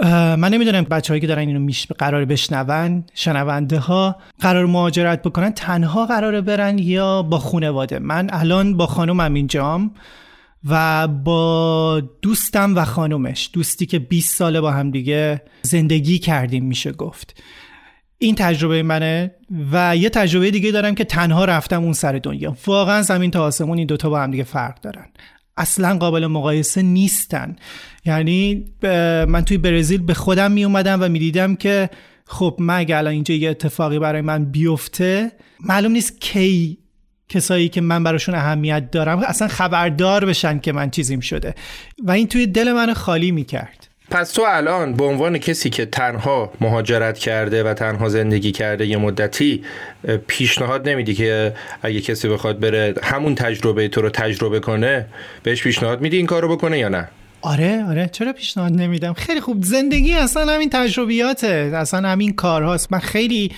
من 0.02 0.54
نمی‌دونم 0.54 0.84
بچه 0.84 1.12
هایی 1.12 1.20
که 1.20 1.26
دارن 1.26 1.48
اینو 1.48 1.60
میش 1.60 1.86
قرار 1.86 2.24
بشنون 2.24 3.04
شنونده 3.14 3.78
ها 3.78 4.16
قرار 4.40 4.66
مهاجرت 4.66 5.22
بکنن 5.22 5.52
تنها 5.52 6.06
قرار 6.06 6.40
برن 6.40 6.78
یا 6.78 7.22
با 7.22 7.38
خانواده. 7.38 7.98
من 7.98 8.28
الان 8.32 8.76
با 8.76 8.86
خانومم 8.86 9.34
اینجام. 9.34 9.94
و 10.68 11.08
با 11.08 12.02
دوستم 12.22 12.76
و 12.76 12.84
خانومش 12.84 13.50
دوستی 13.52 13.86
که 13.86 13.98
20 13.98 14.36
ساله 14.36 14.60
با 14.60 14.70
هم 14.70 14.90
دیگه 14.90 15.42
زندگی 15.62 16.18
کردیم 16.18 16.64
میشه 16.64 16.92
گفت. 16.92 17.42
این 18.18 18.34
تجربه 18.34 18.82
منه 18.82 19.34
و 19.72 19.96
یه 19.96 20.08
تجربه 20.08 20.50
دیگه 20.50 20.70
دارم 20.70 20.94
که 20.94 21.04
تنها 21.04 21.44
رفتم 21.44 21.82
اون 21.82 21.92
سر 21.92 22.12
دنیا. 22.12 22.56
واقعا 22.66 23.02
زمین 23.02 23.30
تا 23.30 23.44
آسمون 23.44 23.78
این 23.78 23.86
دوتا 23.86 24.10
با 24.10 24.20
هم 24.20 24.30
دیگه 24.30 24.44
فرق 24.44 24.80
دارن. 24.80 25.06
اصلا 25.56 25.98
قابل 25.98 26.26
مقایسه 26.26 26.82
نیستن. 26.82 27.56
یعنی 28.04 28.64
من 29.28 29.44
توی 29.44 29.58
برزیل 29.58 30.02
به 30.02 30.14
خودم 30.14 30.52
می 30.52 30.64
اومدم 30.64 31.02
و 31.02 31.08
می‌دیدم 31.08 31.56
که 31.56 31.90
خب 32.26 32.56
من 32.58 32.78
اگه 32.78 32.96
الان 32.96 33.12
اینجا 33.12 33.34
یه 33.34 33.50
اتفاقی 33.50 33.98
برای 33.98 34.20
من 34.20 34.44
بیفته 34.44 35.32
معلوم 35.60 35.92
نیست 35.92 36.20
کی 36.20 36.78
کسایی 37.30 37.68
که 37.68 37.80
من 37.80 38.04
براشون 38.04 38.34
اهمیت 38.34 38.90
دارم 38.90 39.18
اصلا 39.18 39.48
خبردار 39.48 40.24
بشن 40.24 40.58
که 40.58 40.72
من 40.72 40.90
چیزیم 40.90 41.20
شده. 41.20 41.54
و 42.04 42.10
این 42.10 42.28
توی 42.28 42.46
دل 42.46 42.72
من 42.72 42.94
خالی 42.94 43.30
می‌کرد. 43.30 43.86
پس 44.10 44.32
تو 44.32 44.42
الان 44.46 44.94
به 44.94 45.04
عنوان 45.04 45.38
کسی 45.38 45.70
که 45.70 45.86
تنها 45.86 46.52
مهاجرت 46.60 47.18
کرده 47.18 47.64
و 47.64 47.74
تنها 47.74 48.08
زندگی 48.08 48.52
کرده 48.52 48.86
یه 48.86 48.96
مدتی 48.96 49.64
پیشنهاد 50.26 50.88
نمیدی 50.88 51.14
که 51.14 51.54
اگه 51.82 52.00
کسی 52.00 52.28
بخواد 52.28 52.60
بره 52.60 52.94
همون 53.02 53.34
تجربه 53.34 53.88
تو 53.88 54.02
رو 54.02 54.10
تجربه 54.10 54.60
کنه 54.60 55.06
بهش 55.42 55.62
پیشنهاد 55.62 56.00
میدی 56.00 56.16
این 56.16 56.26
کارو 56.26 56.56
بکنه 56.56 56.78
یا 56.78 56.88
نه؟ 56.88 57.08
آره 57.42 57.84
آره. 57.88 58.08
چرا 58.12 58.32
پیشنهاد 58.32 58.72
نمیدم؟ 58.72 59.12
خیلی 59.12 59.40
خوب. 59.40 59.64
زندگی 59.64 60.14
اصلا 60.14 60.52
همین 60.54 60.70
تجربیاته. 60.70 61.72
اصلا 61.74 62.08
همین 62.08 62.32
کارهاست. 62.32 62.92
من 62.92 62.98
خیلی 62.98 63.52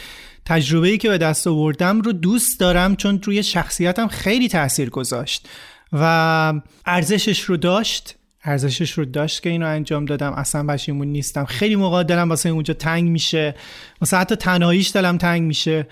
تجربه 0.45 0.89
ای 0.89 0.99
که 0.99 1.09
به 1.09 1.19
دست 1.19 1.47
آوردم 1.47 2.01
رو 2.01 2.13
دوست 2.13 2.61
دارم 2.61 2.97
چون 2.97 3.23
روی 3.23 3.43
شخصیتم 3.43 4.09
خیلی 4.09 4.49
تاثیر 4.49 4.91
گذاشت 4.91 5.49
و 5.93 6.53
ارزشش 6.87 7.41
رو 7.41 7.57
داشت. 7.57 8.15
ارزشش 8.45 8.93
رو 8.93 9.05
داشت 9.05 9.43
که 9.43 9.51
اینو 9.51 9.67
انجام 9.67 10.05
دادم. 10.05 10.33
اصلا 10.33 10.67
پشیمون 10.67 11.09
نیستم. 11.09 11.45
خیلی 11.45 11.77
موقع 11.77 12.03
دلم 12.03 12.29
واسه 12.29 12.49
اونجا 12.49 12.75
تنگ 12.75 13.11
میشه. 13.11 13.55
واسه 14.01 14.17
حتی 14.17 14.37
تنهاییش 14.37 14.93
دلم 14.93 15.19
تنگ 15.19 15.43
میشه. 15.43 15.87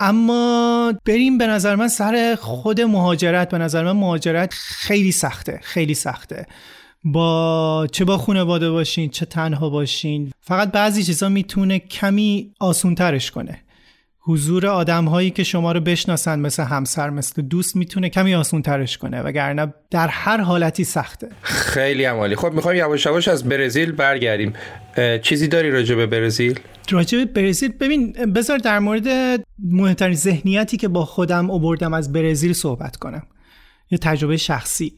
اما 0.00 0.92
بریم 1.06 1.38
به 1.38 1.46
نظر 1.46 1.76
من 1.76 1.88
سر 1.88 2.38
خود 2.40 2.80
مهاجرت. 2.80 3.48
به 3.48 3.58
نظر 3.58 3.84
من 3.84 3.92
مهاجرت 3.92 4.54
خیلی 4.54 5.12
سخته. 5.12 5.60
خیلی 5.62 5.94
سخته. 5.94 6.46
با 7.04 7.86
چه 7.92 8.04
با 8.04 8.18
خانواده 8.18 8.70
باشین 8.70 9.10
چه 9.10 9.26
تنها 9.26 9.70
باشین. 9.70 10.32
فقط 10.40 10.72
بعضی 10.72 11.04
چیزا 11.04 11.28
می‌تونه 11.28 11.78
کمی 11.78 12.54
آسونترش 12.60 13.30
کنه. 13.30 13.62
حضور 14.28 14.66
آدم 14.66 15.04
هایی 15.04 15.30
که 15.30 15.44
شما 15.44 15.72
رو 15.72 15.80
بشناسن 15.80 16.38
مثل 16.38 16.62
همسر 16.62 17.10
مثل 17.10 17.42
دوست 17.42 17.76
می‌تونه 17.76 18.08
کمی 18.08 18.34
آسون 18.34 18.62
ترش 18.62 18.98
کنه 18.98 19.20
وگرنه 19.20 19.74
در 19.90 20.08
هر 20.08 20.40
حالتی 20.40 20.84
سخته. 20.84 21.28
خیلی 21.42 22.04
عمالی. 22.04 22.36
خب 22.36 22.52
می‌خوایم 22.52 22.78
یواش 22.78 23.06
یواش 23.06 23.28
از 23.28 23.48
برزیل 23.48 23.92
برگردیم. 23.92 24.52
چیزی 25.22 25.48
داری 25.48 25.70
راجع 25.70 25.94
به 25.94 26.06
برزیل؟ 26.06 26.60
راجع 26.90 27.18
به 27.18 27.24
برزیل 27.24 27.72
ببین 27.72 28.12
بذار 28.12 28.58
در 28.58 28.78
مورد 28.78 29.40
مهمترین 29.58 30.16
ذهنیتی 30.16 30.76
که 30.76 30.88
با 30.88 31.04
خودم 31.04 31.50
آوردم 31.50 31.94
از 31.94 32.12
برزیل 32.12 32.52
صحبت 32.52 32.96
کنم. 32.96 33.22
یه 33.90 33.98
تجربه 33.98 34.36
شخصی. 34.36 34.92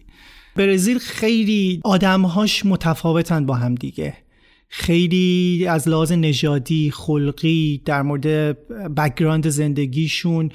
برزیل 0.57 0.99
خیلی 0.99 1.81
آدمهاش 1.85 2.67
متفاوتن 2.67 3.47
با 3.47 3.55
هم 3.55 3.75
دیگه. 3.75 4.15
خیلی 4.69 5.67
از 5.69 5.89
لحاظ 5.89 6.13
نژادی 6.13 6.91
خلقی 6.91 7.83
در 7.85 8.03
مورد 8.03 8.57
background 8.95 9.49
زندگیشون 9.49 10.51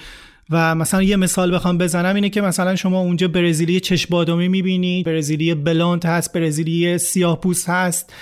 و 0.50 0.75
مثلا 0.75 1.03
یه 1.03 1.15
مثال 1.15 1.55
بخوام 1.55 1.77
بزنم 1.77 2.15
اینه 2.15 2.29
که 2.29 2.41
مثلا 2.41 2.75
شما 2.75 3.00
اونجا 3.00 3.27
برزیلی 3.27 3.79
چشم 3.79 4.08
بادامی 4.10 4.48
می‌بینید 4.48 5.05
برزیلی 5.05 5.53
بلوند 5.55 6.05
هست 6.05 6.34
برزیلی 6.34 6.98
سیاه 6.98 7.41
پوست 7.41 7.70
هست. 7.70 8.13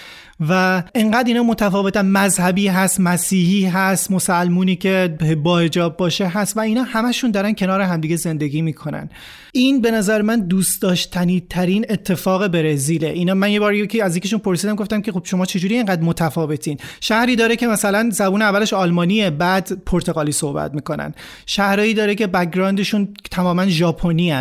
و 0.49 0.83
انقدر 0.95 1.27
اینا 1.27 1.43
متفاوتن. 1.43 2.05
مذهبی 2.05 2.67
هست 2.67 2.99
مسیحی 2.99 3.65
هست 3.65 4.11
مسلمونی 4.11 4.75
که 4.75 5.17
با 5.43 5.59
حجاب 5.59 5.97
باشه 5.97 6.27
هست 6.27 6.57
و 6.57 6.59
اینا 6.59 6.83
همشون 6.83 7.31
دارن 7.31 7.53
کنار 7.53 7.81
همدیگه 7.81 8.15
زندگی 8.15 8.61
می‌کنن. 8.61 9.09
این 9.53 9.81
به 9.81 9.91
نظر 9.91 10.21
من 10.21 10.39
دوست 10.39 10.81
داشتنی 10.81 11.43
ترین 11.49 11.85
اتفاق 11.89 12.47
برزیله. 12.47 13.07
اینا 13.07 13.33
من 13.33 13.51
یه 13.51 13.59
بار 13.59 13.73
یکی 13.73 14.01
از 14.01 14.17
یکیشون 14.17 14.39
پرسیدم 14.39 14.75
گفتم 14.75 15.01
که 15.01 15.11
خب 15.11 15.21
شما 15.25 15.45
چجوری 15.45 15.75
اینقدر 15.75 16.01
متفاوتین؟ 16.01 16.77
شهری 17.01 17.35
داره 17.35 17.55
که 17.55 17.67
مثلا 17.67 18.09
زبون 18.11 18.41
اولش 18.41 18.73
آلمانیه 18.73 19.29
بعد 19.29 19.83
پرتغالی 19.85 20.31
صحبت 20.31 20.73
می‌کنن. 20.73 21.13
شهرهایی 21.45 21.93
داره 21.93 22.15
که 22.15 22.27
background 22.27 22.84
شون 22.84 23.07
تماما 23.31 23.67
ژاپنی 23.67 24.31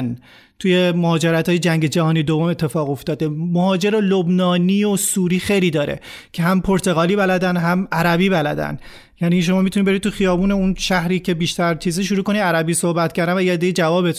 توی 0.60 0.92
مهاجرت 0.92 1.48
های 1.48 1.58
جنگ 1.58 1.86
جهانی 1.86 2.22
دوم 2.22 2.42
اتفاق 2.42 2.90
افتاده. 2.90 3.28
مهاجر 3.28 3.90
لبنانی 3.90 4.84
و 4.84 4.96
سوری 4.96 5.38
خیلی 5.38 5.70
داره 5.70 6.00
که 6.32 6.42
هم 6.42 6.60
پرتغالی 6.60 7.16
بلدن 7.16 7.56
هم 7.56 7.88
عربی 7.92 8.28
بلدن. 8.28 8.78
یعنی 9.20 9.42
شما 9.42 9.62
می‌تونید 9.62 9.86
برید 9.86 10.02
تو 10.02 10.10
خیابون 10.10 10.52
اون 10.52 10.74
شهری 10.78 11.18
که 11.18 11.34
بیشتر 11.34 11.74
چیزی 11.74 12.04
شروع 12.04 12.22
کنی 12.22 12.38
عربی 12.38 12.74
صحبت 12.74 13.12
کردن 13.12 13.36
و 13.36 13.42
یه 13.42 13.72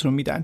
رو 0.04 0.12
میدن. 0.12 0.43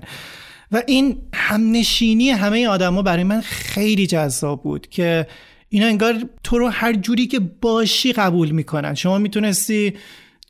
و 0.72 0.82
این 0.86 1.16
همنشینی 1.34 2.30
همه 2.30 2.68
آدما 2.68 3.02
برای 3.02 3.24
من 3.24 3.40
خیلی 3.40 4.06
جذاب 4.06 4.62
بود 4.62 4.86
که 4.86 5.26
اینا 5.68 5.86
انگار 5.86 6.14
تو 6.44 6.58
رو 6.58 6.68
هر 6.68 6.92
جوری 6.92 7.26
که 7.26 7.40
باشی 7.60 8.12
قبول 8.12 8.50
می‌کنن. 8.50 8.94
شما 8.94 9.18
می‌تونستی 9.18 9.94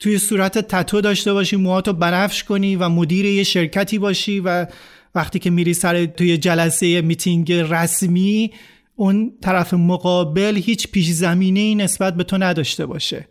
توی 0.01 0.19
صورت 0.19 0.59
تتو 0.59 1.01
داشته 1.01 1.33
باشی 1.33 1.57
موهاتو 1.57 1.93
بنفش 1.93 2.45
کنی 2.45 2.77
و 2.77 2.89
مدیر 2.89 3.25
یه 3.25 3.43
شرکتی 3.43 3.99
باشی 3.99 4.41
و 4.41 4.67
وقتی 5.15 5.39
که 5.39 5.51
میری 5.51 5.75
سر 5.75 6.07
توی 6.07 6.39
جلسه 6.39 7.01
میتینگ 7.01 7.53
رسمی 7.53 8.51
اون 8.97 9.33
طرف 9.43 9.75
مقابل 9.75 10.57
هیچ 10.57 10.89
پیش 10.89 11.11
زمینه 11.11 11.61
ای 11.61 11.75
نسبت 11.75 12.15
به 12.15 12.25
تو 12.25 12.39
نداشته 12.39 12.87
باشه. 12.87 13.29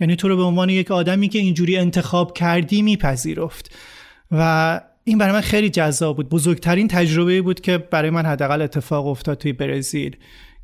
یعنی 0.00 0.16
تو 0.16 0.28
رو 0.28 0.36
به 0.36 0.42
عنوان 0.42 0.70
یک 0.70 0.90
آدمی 0.90 1.28
که 1.28 1.38
اینجوری 1.38 1.76
انتخاب 1.76 2.32
کردی 2.32 2.82
میپذیرفت. 2.82 3.76
و 4.30 4.80
این 5.04 5.18
برای 5.18 5.32
من 5.32 5.40
خیلی 5.40 5.70
جذاب 5.70 6.16
بود. 6.16 6.28
بزرگترین 6.28 6.88
تجربه 6.88 7.42
بود 7.42 7.60
که 7.60 7.78
برای 7.78 8.10
من 8.10 8.26
حداقل 8.26 8.62
اتفاق 8.62 9.06
افتاد 9.06 9.38
توی 9.38 9.52
برزیل. 9.52 10.16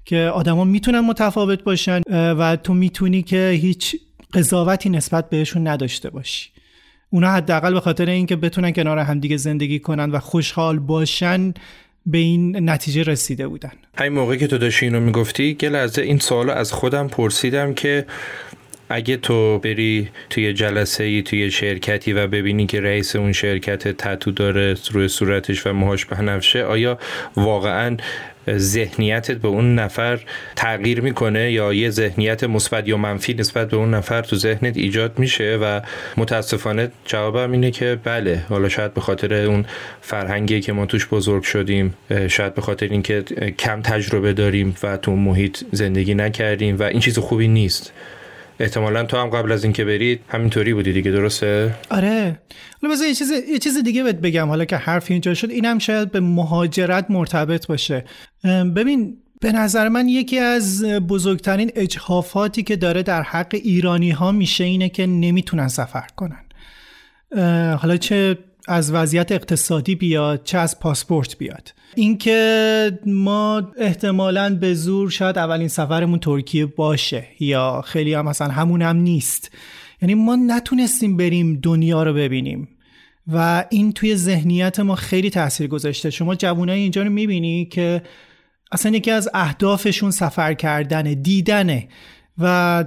که 0.04 0.18
آدما 0.18 0.64
می‌تونن 0.64 1.00
متفاوت 1.00 1.64
باشن 1.64 2.00
و 2.10 2.56
تو 2.56 2.74
می‌تونی 2.74 3.22
که 3.22 3.58
هیچ 3.60 3.96
قضاوتی 4.34 4.88
نسبت 4.90 5.30
بهشون 5.30 5.68
نداشته 5.68 6.10
باشی. 6.10 6.53
اونا 7.14 7.32
حداقل 7.32 7.72
به 7.74 7.80
خاطر 7.80 8.08
اینکه 8.08 8.36
بتونن 8.36 8.72
کنار 8.72 8.98
همدیگه 8.98 9.36
زندگی 9.36 9.78
کنن 9.78 10.10
و 10.10 10.18
خوشحال 10.18 10.78
باشن 10.78 11.54
به 12.06 12.18
این 12.18 12.70
نتیجه 12.70 13.02
رسیده 13.02 13.48
بودن. 13.48 13.72
همین 13.98 14.12
موقعی 14.12 14.38
که 14.38 14.46
تو 14.46 14.58
داشتی 14.58 14.86
اینو 14.86 15.00
می‌گفتی 15.00 15.56
یه 15.62 15.68
لحظه 15.68 16.02
این 16.02 16.18
سوالو 16.18 16.52
از 16.52 16.72
خودم 16.72 17.08
پرسیدم 17.08 17.74
که 17.74 18.06
اگه 18.88 19.16
تو 19.16 19.58
بری 19.58 20.08
توی 20.30 20.52
جلسه 20.52 21.04
ای 21.04 21.22
توی 21.22 21.50
شرکتی 21.50 22.12
و 22.12 22.26
ببینی 22.26 22.66
که 22.66 22.80
رئیس 22.80 23.16
اون 23.16 23.32
شرکت 23.32 23.88
تتو 23.88 24.30
داره 24.30 24.76
روی 24.92 25.08
صورتش 25.08 25.66
و 25.66 25.72
موهاش 25.72 26.04
بنفشه 26.04 26.64
آیا 26.64 26.98
واقعا 27.36 27.96
ذهنیتت 28.50 29.36
به 29.36 29.48
اون 29.48 29.74
نفر 29.74 30.20
تغییر 30.56 31.00
می‌کنه 31.00 31.52
یا 31.52 31.72
یه 31.72 31.90
ذهنیت 31.90 32.44
مثبت 32.44 32.88
یا 32.88 32.96
منفی 32.96 33.34
نسبت 33.34 33.68
به 33.68 33.76
اون 33.76 33.94
نفر 33.94 34.22
تو 34.22 34.36
ذهنت 34.36 34.76
ایجاد 34.76 35.18
میشه 35.18 35.58
و 35.62 35.80
متاسفانه 36.16 36.90
جوابم 37.04 37.52
اینه 37.52 37.70
که 37.70 37.98
بله 38.04 38.42
حالا 38.48 38.68
شاید 38.68 38.94
به 38.94 39.00
خاطر 39.00 39.34
اون 39.34 39.64
فرهنگی 40.00 40.60
که 40.60 40.72
ما 40.72 40.86
توش 40.86 41.06
بزرگ 41.06 41.42
شدیم 41.42 41.94
شاید 42.28 42.54
به 42.54 42.62
خاطر 42.62 42.88
اینکه 42.88 43.22
کم 43.58 43.82
تجربه 43.82 44.32
داریم 44.32 44.76
و 44.82 44.96
تو 44.96 45.16
محیط 45.16 45.58
زندگی 45.72 46.14
نکردیم 46.14 46.76
و 46.78 46.82
این 46.82 47.00
چیز 47.00 47.18
خوبی 47.18 47.48
نیست. 47.48 47.92
احتمالا 48.60 49.04
تو 49.04 49.16
هم 49.16 49.30
قبل 49.30 49.52
از 49.52 49.64
اینکه 49.64 49.84
برید 49.84 50.20
همینطوری 50.28 50.74
بودی 50.74 50.92
دیگه 50.92 51.10
درسته؟ 51.10 51.74
آره. 51.90 52.38
حالا 52.82 52.94
مثلا 52.94 53.06
یه 53.06 53.14
چیز 53.14 53.30
یه 53.30 53.58
چیز 53.58 53.82
دیگه 53.84 54.02
بگم 54.02 54.48
حالا 54.48 54.64
که 54.64 54.76
حرف 54.76 55.10
اینجا 55.10 55.34
شد 55.34 55.50
اینم 55.50 55.78
شاید 55.78 56.12
به 56.12 56.20
مهاجرت 56.20 57.06
مرتبط 57.08 57.66
باشه. 57.66 58.04
ببین 58.44 59.16
به 59.40 59.52
نظر 59.52 59.88
من 59.88 60.08
یکی 60.08 60.38
از 60.38 60.84
بزرگترین 60.84 61.70
اجحافاتی 61.74 62.62
که 62.62 62.76
داره 62.76 63.02
در 63.02 63.22
حق 63.22 63.48
ایرانی 63.52 64.10
ها 64.10 64.32
میشه 64.32 64.64
اینه 64.64 64.88
که 64.88 65.06
نمی‌تونن 65.06 65.68
سفر 65.68 66.06
کنن. 66.16 66.44
حالا 67.76 67.96
چه 67.96 68.38
از 68.68 68.92
وضعیت 68.92 69.32
اقتصادی 69.32 69.94
بیاد 69.94 70.44
چه 70.44 70.58
از 70.58 70.80
پاسپورت 70.80 71.38
بیاد. 71.38 71.74
اینکه 71.94 72.98
ما 73.06 73.72
احتمالا 73.78 74.58
به 74.60 74.74
زور 74.74 75.10
شاید 75.10 75.38
اولین 75.38 75.68
سفرمون 75.68 76.18
ترکیه 76.18 76.66
باشه 76.66 77.26
یا 77.40 77.82
خیلی 77.86 78.14
هم 78.14 78.24
مثلا 78.28 78.48
همون 78.48 78.82
هم 78.82 78.96
نیست. 78.96 79.50
یعنی 80.02 80.14
ما 80.14 80.36
نتونستیم 80.36 81.16
بریم 81.16 81.60
دنیا 81.62 82.02
رو 82.02 82.14
ببینیم 82.14 82.68
و 83.32 83.64
این 83.70 83.92
توی 83.92 84.16
ذهنیت 84.16 84.80
ما 84.80 84.94
خیلی 84.94 85.30
تاثیر 85.30 85.66
گذاشته. 85.66 86.10
شما 86.10 86.34
جوانای 86.34 86.80
اینجا 86.80 87.02
رو 87.02 87.10
می‌بینی 87.10 87.64
که 87.64 88.02
اصلا 88.72 88.92
یکی 88.92 89.10
از 89.10 89.28
اهدافشون 89.34 90.10
سفر 90.10 90.54
کردنه 90.54 91.14
دیدنه. 91.14 91.88
و 92.38 92.84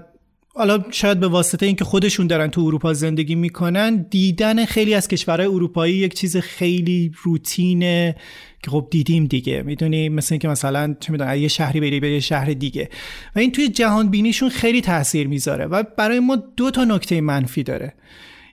حالا 0.55 0.83
شاید 0.91 1.19
به 1.19 1.27
واسطه 1.27 1.65
اینکه 1.65 1.85
خودشون 1.85 2.27
دارن 2.27 2.47
تو 2.47 2.61
اروپا 2.61 2.93
زندگی 2.93 3.35
می‌کنن 3.35 3.95
دیدن 4.09 4.65
خیلی 4.65 4.93
از 4.93 5.07
کشورهای 5.07 5.47
اروپایی 5.47 5.95
یک 5.95 6.13
چیز 6.13 6.37
خیلی 6.37 7.11
روتینه 7.23 8.15
که 8.63 8.71
خب 8.71 8.87
دیدیم 8.91 9.25
دیگه. 9.25 9.63
می‌دونی؟ 9.63 10.09
مثل 10.09 10.33
اینکه 10.33 10.47
مثلا 10.47 10.95
چه 10.99 11.11
می‌دونم 11.11 11.37
یه 11.37 11.47
شهری 11.47 11.79
بری 11.79 11.99
به 11.99 12.11
یه 12.11 12.19
شهر 12.19 12.45
دیگه. 12.45 12.89
و 13.35 13.39
این 13.39 13.51
توی 13.51 13.69
جهان 13.69 14.09
بینیشون 14.09 14.49
خیلی 14.49 14.81
تاثیر 14.81 15.27
می‌ذاره 15.27 15.65
و 15.65 15.83
برای 15.97 16.19
ما 16.19 16.35
دو 16.35 16.71
تا 16.71 16.83
نکته 16.83 17.21
منفی 17.21 17.63
داره. 17.63 17.93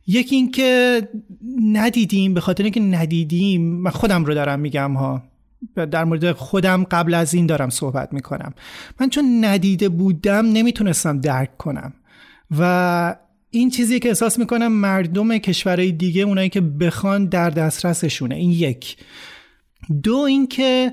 یکی 0.07 0.37
اینکه 0.37 1.01
ندیدیم 1.73 2.35
به 2.35 2.41
خاطر 2.41 2.63
اینکه 2.63 2.81
ندیدیم 2.81 3.63
من 3.63 3.91
خودم 3.91 4.25
رو 4.25 4.35
دارم 4.35 4.61
میگم 4.61 4.95
ها. 4.95 5.23
در 5.77 6.05
مورد 6.05 6.33
خودم 6.33 6.85
قبل 6.85 7.15
از 7.15 7.35
این 7.35 7.47
دارم 7.47 7.71
صحبت 7.71 8.13
می‌کنم. 8.13 8.55
من 9.01 9.11
چون 9.11 9.45
ندیده 9.45 9.89
بودم 9.89 10.47
نمی‌تونستم 10.47 11.21
درک 11.21 11.57
کنم. 11.57 11.93
و 12.59 13.17
این 13.51 13.71
چیزی 13.71 14.01
که 14.01 14.09
احساس 14.09 14.39
می‌کنم 14.39 14.73
مردم 14.73 15.39
کشورهای 15.39 15.93
دیگه 15.93 16.23
اونایی 16.23 16.49
که 16.49 16.61
بخوان 16.61 17.27
در 17.27 17.51
دسترسشونه. 17.51 18.35
این 18.35 18.51
یک. 18.51 18.97
دو 20.03 20.17
اینکه 20.17 20.93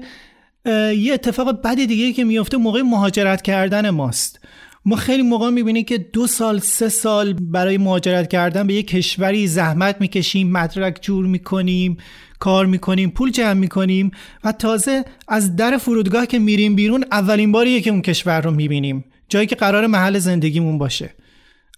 یه 0.97 1.13
اتفاق 1.13 1.61
بد 1.61 1.75
دیگه 1.75 2.13
که 2.13 2.23
میفته 2.23 2.57
موقع 2.57 2.81
مهاجرت 2.81 3.41
کردن 3.41 3.89
ماست. 3.89 4.39
ما 4.85 4.95
خیلی 4.95 5.23
موقع 5.23 5.49
می‌بینیم 5.49 5.83
که 5.83 5.97
دو 5.97 6.27
سال 6.27 6.59
سه 6.59 6.89
سال 6.89 7.33
برای 7.33 7.77
مهاجرت 7.77 8.29
کردن 8.29 8.67
به 8.67 8.73
یک 8.73 8.87
کشوری 8.87 9.47
زحمت 9.47 10.01
می‌کشیم 10.01 10.51
مدرک 10.51 10.97
جور 11.01 11.25
می‌کنیم 11.25 11.97
کار 12.39 12.65
می‌کنیم 12.65 13.09
پول 13.09 13.31
جمع 13.31 13.53
می‌کنیم 13.53 14.11
و 14.43 14.51
تازه 14.51 15.05
از 15.27 15.55
در 15.55 15.77
فرودگاه 15.77 16.25
که 16.25 16.39
میریم 16.39 16.75
بیرون 16.75 17.05
اولین 17.11 17.51
باریه 17.51 17.81
که 17.81 17.89
اون 17.89 18.01
کشور 18.01 18.41
رو 18.41 18.51
می‌بینیم. 18.51 19.05
جایی 19.29 19.47
که 19.47 19.55
قرار 19.55 19.87
محل 19.87 20.19
زندگیمون 20.19 20.77
باشه. 20.77 21.13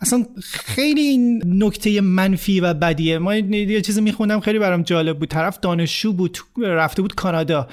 اصلا 0.02 0.26
خیلی 0.44 1.02
این 1.02 1.44
نکته 1.46 2.02
منفی 2.02 2.60
و 2.60 2.74
بدیه. 2.74 3.18
ما 3.18 3.36
یه 3.36 3.82
چیزی 3.82 4.02
میخوندم 4.02 4.40
خیلی 4.40 4.60
برام 4.60 4.82
جالب 4.82 5.20
بود. 5.20 5.30
طرف 5.30 5.60
دانشجو 5.60 6.14
بود 6.14 6.38
رفته 6.58 7.02
بود 7.02 7.16
کانادا. 7.16 7.68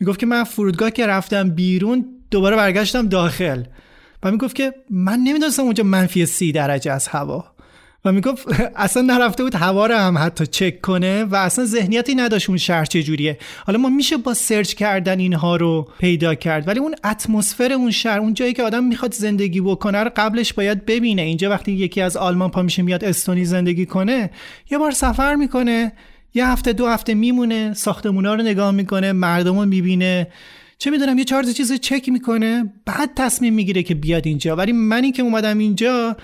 می‌گفت 0.00 0.18
که 0.18 0.26
من 0.26 0.44
فرودگاه 0.44 0.90
که 0.90 1.06
رفتم 1.06 1.50
بیرون 1.50 2.04
دوباره 2.30 2.56
برگشتم 2.56 3.08
داخل. 3.08 3.62
و 4.22 4.30
می‌گفت 4.30 4.56
که 4.56 4.74
من 4.90 5.18
نمی‌دونستم 5.18 5.62
اونجا 5.62 5.84
منفی 5.84 6.26
سی 6.26 6.52
درجه 6.52 6.92
از 6.92 7.08
هوا. 7.08 7.44
و 8.04 8.12
می‌گفت 8.12 8.46
اصلا 8.76 9.02
نرفته 9.02 9.42
بود 9.42 9.54
هوا 9.54 9.86
رو 9.86 9.94
هم 9.94 10.18
حتی 10.18 10.46
چک 10.46 10.80
کنه 10.80 11.24
و 11.24 11.34
اصلا 11.34 11.64
ذهنیتی 11.64 12.14
نداشت 12.14 12.48
اون 12.48 12.58
شهر 12.58 12.84
چجوریه 12.84 13.38
حالا 13.66 13.78
ما 13.78 13.88
میشه 13.88 14.16
با 14.16 14.34
سرچ 14.34 14.74
کردن 14.74 15.18
اینها 15.18 15.56
رو 15.56 15.88
پیدا 15.98 16.34
کرد 16.34 16.68
ولی 16.68 16.80
اون 16.80 16.94
اتمسفر 17.04 17.72
اون 17.72 17.90
شهر 17.90 18.18
اون 18.18 18.34
جایی 18.34 18.52
که 18.52 18.62
آدم 18.62 18.84
می‌خواد 18.84 19.14
زندگی 19.14 19.60
بکنه 19.60 19.98
رو 19.98 20.10
قبلش 20.16 20.52
باید 20.52 20.86
ببینه. 20.86 21.22
اینجا 21.22 21.50
وقتی 21.50 21.72
یکی 21.72 22.00
از 22.00 22.16
آلمان 22.16 22.50
پا 22.50 22.62
میشه 22.62 22.82
میاد 22.82 23.04
استونی 23.04 23.44
زندگی 23.44 23.86
کنه 23.86 24.30
یه 24.70 24.78
بار 24.78 24.90
سفر 24.90 25.34
می‌کنه 25.34 25.92
یه 26.34 26.46
هفته 26.46 26.72
دو 26.72 26.86
هفته 26.86 27.14
میمونه 27.14 27.74
ساختمونا 27.74 28.34
رو 28.34 28.42
نگاه 28.42 28.70
می‌کنه 28.70 29.12
مردم 29.12 29.58
رو 29.58 29.66
می‌بینه. 29.66 30.26
چه 30.82 30.90
می‌دونم 30.90 31.18
یه 31.18 31.24
چهار 31.24 31.42
چیز 31.42 31.72
چک 31.72 32.08
می‌کنه 32.08 32.72
بعد 32.86 33.10
تصمیم 33.16 33.54
می‌گیره 33.54 33.82
که 33.82 33.94
بیاد 33.94 34.26
اینجا. 34.26 34.56
ولی 34.56 34.72
منی 34.72 35.12
که 35.12 35.22
اومدم 35.22 35.58
اینجا 35.58 36.16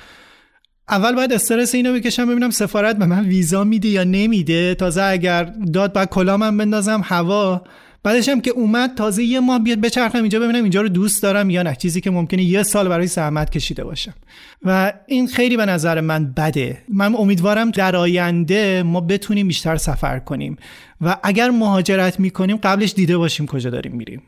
اول 0.88 1.14
باید 1.14 1.32
استرس 1.32 1.74
اینو 1.74 1.92
بکشم 1.92 2.26
ببینم 2.26 2.50
سفارت 2.50 2.96
به 2.96 3.06
من 3.06 3.24
ویزا 3.24 3.64
میده 3.64 3.88
یا 3.88 4.04
نمیده. 4.04 4.74
تازه 4.74 5.02
اگر 5.02 5.44
داد 5.72 5.92
بعد 5.92 6.08
کلامم 6.08 6.56
بندازم 6.56 7.00
هوا. 7.04 7.62
بعدش 8.02 8.28
هم 8.28 8.40
که 8.40 8.50
اومد 8.50 8.94
تازه 8.94 9.24
یه 9.24 9.40
ماه 9.40 9.58
بیاد 9.58 9.80
بچرخم 9.80 10.18
اینجا 10.18 10.40
ببینم 10.40 10.62
اینجا 10.62 10.82
رو 10.82 10.88
دوست 10.88 11.22
دارم 11.22 11.50
یا 11.50 11.62
نه. 11.62 11.74
چیزی 11.74 12.00
که 12.00 12.10
ممکنه 12.10 12.42
یه 12.42 12.62
سال 12.62 12.88
برای 12.88 13.06
زحمت 13.06 13.50
کشیده 13.50 13.84
باشم. 13.84 14.14
و 14.62 14.92
این 15.06 15.26
خیلی 15.26 15.56
به 15.56 15.66
نظر 15.66 16.00
من 16.00 16.32
بده. 16.32 16.82
من 16.88 17.14
امیدوارم 17.14 17.70
در 17.70 17.96
آینده 17.96 18.82
ما 18.82 19.00
بتونیم 19.00 19.48
بیشتر 19.48 19.76
سفر 19.76 20.18
کنیم. 20.18 20.56
و 21.00 21.16
اگر 21.22 21.50
مهاجرت 21.50 22.20
می‌کنیم 22.20 22.56
قبلش 22.56 22.92
دیده 22.92 23.16
باشیم 23.16 23.46
کجا 23.46 23.70
داریم 23.70 23.92
میریم. 23.92 24.22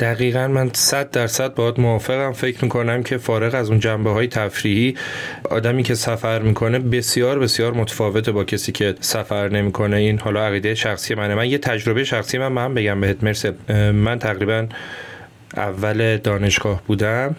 دقیقا 0.00 0.48
من 0.48 0.70
صد 0.74 1.10
درصد 1.10 1.54
باید 1.54 1.80
موافقم. 1.80 2.32
فکر 2.32 2.64
می‌کنم 2.64 3.02
که 3.02 3.18
فارغ 3.18 3.54
از 3.54 3.70
اون 3.70 3.80
جنبه 3.80 4.10
های 4.10 4.26
تفریحی 4.26 4.94
آدمی 5.50 5.82
که 5.82 5.94
سفر 5.94 6.38
می‌کنه 6.38 6.78
بسیار 6.78 7.38
بسیار 7.38 7.72
متفاوته 7.72 8.32
با 8.32 8.44
کسی 8.44 8.72
که 8.72 8.94
سفر 9.00 9.48
نمی‌کنه. 9.48 9.96
این 9.96 10.18
حالا 10.18 10.46
عقیده 10.46 10.74
شخصی 10.74 11.14
منه. 11.14 11.34
من 11.34 11.48
یه 11.50 11.58
تجربه 11.58 12.04
شخصی 12.04 12.38
من 12.38 12.48
من 12.48 12.74
بگم 12.74 13.00
بهت. 13.00 13.24
مرسل 13.24 13.52
من 13.90 14.18
تقریبا 14.18 14.66
اول 15.56 16.16
دانشگاه 16.16 16.82
بودم. 16.86 17.36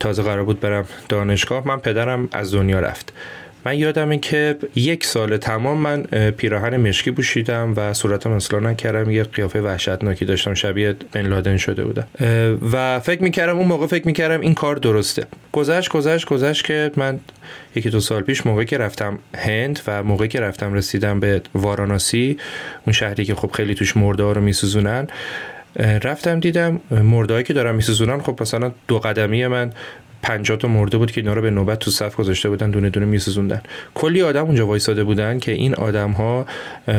تازه 0.00 0.22
قرار 0.22 0.44
بود 0.44 0.60
برم 0.60 0.84
دانشگاه. 1.08 1.68
من 1.68 1.76
پدرم 1.78 2.28
از 2.32 2.54
دنیا 2.54 2.80
رفت. 2.80 3.12
من 3.64 3.78
یادمه 3.78 4.18
که 4.18 4.56
یک 4.76 5.04
سال 5.04 5.36
تمام 5.36 5.78
من 5.78 6.02
پیراهن 6.30 6.76
مشکی 6.76 7.10
پوشیدم 7.10 7.74
و 7.76 7.94
صورتم 7.94 8.30
اصلا 8.30 8.60
نکردم. 8.60 9.10
یه 9.10 9.22
قیافه 9.22 9.60
وحشتناکی 9.60 10.24
داشتم 10.24 10.54
شبیه 10.54 10.96
بن 11.12 11.26
لادن 11.26 11.56
شده 11.56 11.84
بودم. 11.84 12.06
و 12.72 13.00
فکر 13.00 13.22
می‌کردم 13.22 13.58
اون 13.58 13.66
موقع 13.66 13.86
فکر 13.86 14.06
می‌کردم 14.06 14.40
این 14.40 14.54
کار 14.54 14.76
درسته. 14.76 15.26
گذشت 15.52 15.90
گذشت 15.90 16.26
گذشت 16.26 16.64
که 16.64 16.90
من 16.96 17.20
یکی 17.74 17.90
دو 17.90 18.00
سال 18.00 18.22
پیش 18.22 18.46
موقعی 18.46 18.64
که 18.64 18.78
رفتم 18.78 19.18
هند 19.36 19.80
و 19.86 20.02
موقعی 20.02 20.28
که 20.28 20.40
رفتم 20.40 20.74
رسیدم 20.74 21.20
به 21.20 21.42
واراناسی 21.54 22.38
اون 22.86 22.92
شهری 22.92 23.24
که 23.24 23.34
خب 23.34 23.50
خیلی 23.50 23.74
توش 23.74 23.96
مرده 23.96 24.32
رو 24.32 24.40
میسوزونن 24.40 25.08
رفتم 25.76 26.40
دیدم 26.40 26.80
مردهایی 26.90 27.44
که 27.44 27.52
دارم 27.52 27.74
میسوزونن 27.74 28.20
خب 28.20 28.42
مثلا 28.42 28.72
دو 28.88 28.98
قدمی 28.98 29.46
من 29.46 29.72
50 30.22 30.58
تا 30.58 30.68
مرده 30.68 30.98
بود 30.98 31.12
که 31.12 31.20
اینا 31.20 31.32
رو 31.32 31.42
به 31.42 31.50
نوبت 31.50 31.78
تو 31.78 31.90
صف 31.90 32.16
گذاشته 32.16 32.48
بودن 32.48 32.70
دونه 32.70 32.90
دونه 32.90 33.06
میسوزوندن. 33.06 33.60
کلی 33.94 34.22
آدم 34.22 34.44
اونجا 34.44 34.66
وایساده 34.66 35.04
بودن 35.04 35.38
که 35.38 35.52
این 35.52 35.74
آدم 35.74 36.10
ها 36.10 36.46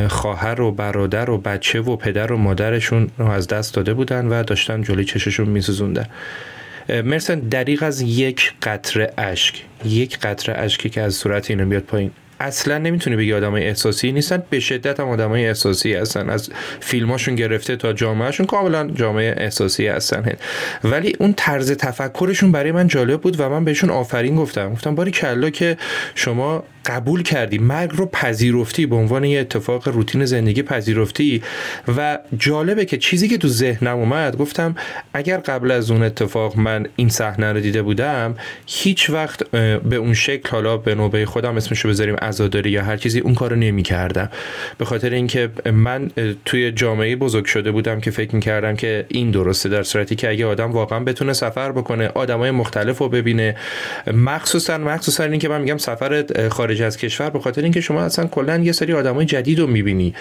خواهر 0.08 0.62
و 0.62 0.72
برادر 0.72 1.30
و 1.30 1.38
بچه 1.38 1.82
و 1.82 1.96
پدر 1.96 2.32
و 2.32 2.38
مادرشون 2.38 3.10
رو 3.18 3.28
از 3.28 3.48
دست 3.48 3.74
داده 3.74 3.94
بودن 3.94 4.28
و 4.28 4.44
داشتن 4.44 4.82
جلوی 4.82 5.06
چششون 5.06 5.50
میسوزوندن. 5.50 6.06
مرسن 6.90 7.40
دریغ 7.40 7.84
از 7.84 8.02
یک 8.02 8.54
قطره 8.62 9.14
اشک 9.18 9.64
یک 9.86 10.20
قطره 10.20 10.56
اشکی 10.58 10.90
که 10.90 11.02
از 11.02 11.16
صورت 11.16 11.50
اینو 11.50 11.66
بیاد 11.66 11.84
پایین. 11.84 12.12
اصلا 12.40 12.78
نمی‌تونی 12.78 13.16
بگی 13.16 13.34
آدمای 13.34 13.64
احساسی 13.64 14.12
نیستن. 14.12 14.44
به 14.50 14.60
شدت 14.60 15.00
هم 15.00 15.08
آدمای 15.10 15.48
احساسی 15.48 15.94
هستن. 15.94 16.30
از 16.30 16.50
فیلماشون 16.80 17.36
گرفته 17.36 17.76
تا 17.76 17.94
جامعهشون 17.94 18.46
کاملا 18.46 18.92
جامعه 18.92 19.36
احساسی 19.38 19.88
هستن. 19.88 20.32
ولی 20.84 21.16
اون 21.20 21.34
طرز 21.34 21.72
تفکرشون 21.72 22.52
برای 22.52 22.72
من 22.72 22.88
جالب 22.88 23.22
بود 23.22 23.40
و 23.40 23.50
من 23.50 23.66
بهشون 23.66 23.90
آفرین 23.90 24.36
گفتم. 24.36 24.74
گفتم 24.74 24.96
باری 24.96 25.12
کلا 25.12 25.50
که 25.50 25.78
شما 26.16 26.64
قبول 26.86 27.24
کردی. 27.24 27.58
مرگ 27.58 27.92
رو 27.94 28.06
پذیرفتی 28.06 28.86
به 28.86 28.96
عنوان 28.96 29.24
یه 29.24 29.40
اتفاق 29.40 29.88
روتین 29.88 30.26
زندگی 30.26 30.64
پذیرفتی. 30.64 31.44
و 31.98 32.20
جالبه 32.38 32.86
که 32.86 32.98
چیزی 32.98 33.28
که 33.28 33.38
تو 33.38 33.48
ذهنم 33.48 33.98
اومد 33.98 34.38
گفتم 34.38 34.76
اگر 35.14 35.38
قبل 35.38 35.72
از 35.72 35.92
اون 35.92 36.04
اتفاق 36.04 36.58
من 36.58 36.86
این 36.96 37.10
صحنه 37.10 37.54
رو 37.54 37.60
دیده 37.60 37.82
بودم 37.82 38.36
هیچ 38.68 39.10
وقت 39.10 39.52
به 39.90 39.96
اون 39.96 40.14
شکل 40.14 40.50
حالا 40.50 40.78
به 40.78 40.96
نوبه 40.96 41.26
خودم 41.26 41.58
اسمشو 41.58 41.90
بذاریم 41.90 42.16
عزاداری 42.30 42.70
یا 42.70 42.84
هر 42.84 42.98
چیزی 42.98 43.20
اون 43.20 43.36
کارو 43.36 43.56
نمی 43.56 43.84
کردم 43.84 44.30
به 44.78 44.86
خاطر 44.86 45.10
اینکه 45.10 45.50
من 45.74 46.12
توی 46.46 46.72
جامعه 46.72 47.16
بزرگ 47.16 47.46
شده 47.46 47.72
بودم 47.72 48.00
که 48.00 48.12
فکر 48.12 48.36
می‌کردم 48.36 48.76
که 48.76 49.06
این 49.08 49.32
درسته 49.32 49.70
در 49.70 49.84
صورتی 49.84 50.16
که 50.16 50.30
اگه 50.30 50.46
آدم 50.46 50.72
واقعا 50.72 51.00
بتونه 51.00 51.34
سفر 51.34 51.72
بکنه 51.72 52.08
آدمای 52.08 52.52
مختلف 52.52 52.98
رو 52.98 53.10
ببینه. 53.10 53.56
مخصوصا 54.14 54.78
مخصوصا 54.78 55.24
اینکه 55.24 55.50
من 55.50 55.62
میگم 55.62 55.78
سفر 55.78 56.26
خارج 56.50 56.82
از 56.82 56.98
کشور 56.98 57.30
به 57.30 57.40
خاطر 57.40 57.62
اینکه 57.64 57.82
شما 57.82 58.02
اصلا 58.02 58.28
کلا 58.28 58.58
یه 58.58 58.72
سری 58.72 58.94
آدمای 58.94 59.26
جدید 59.26 59.60
رو 59.60 59.68
می‌بینی. 59.68 60.14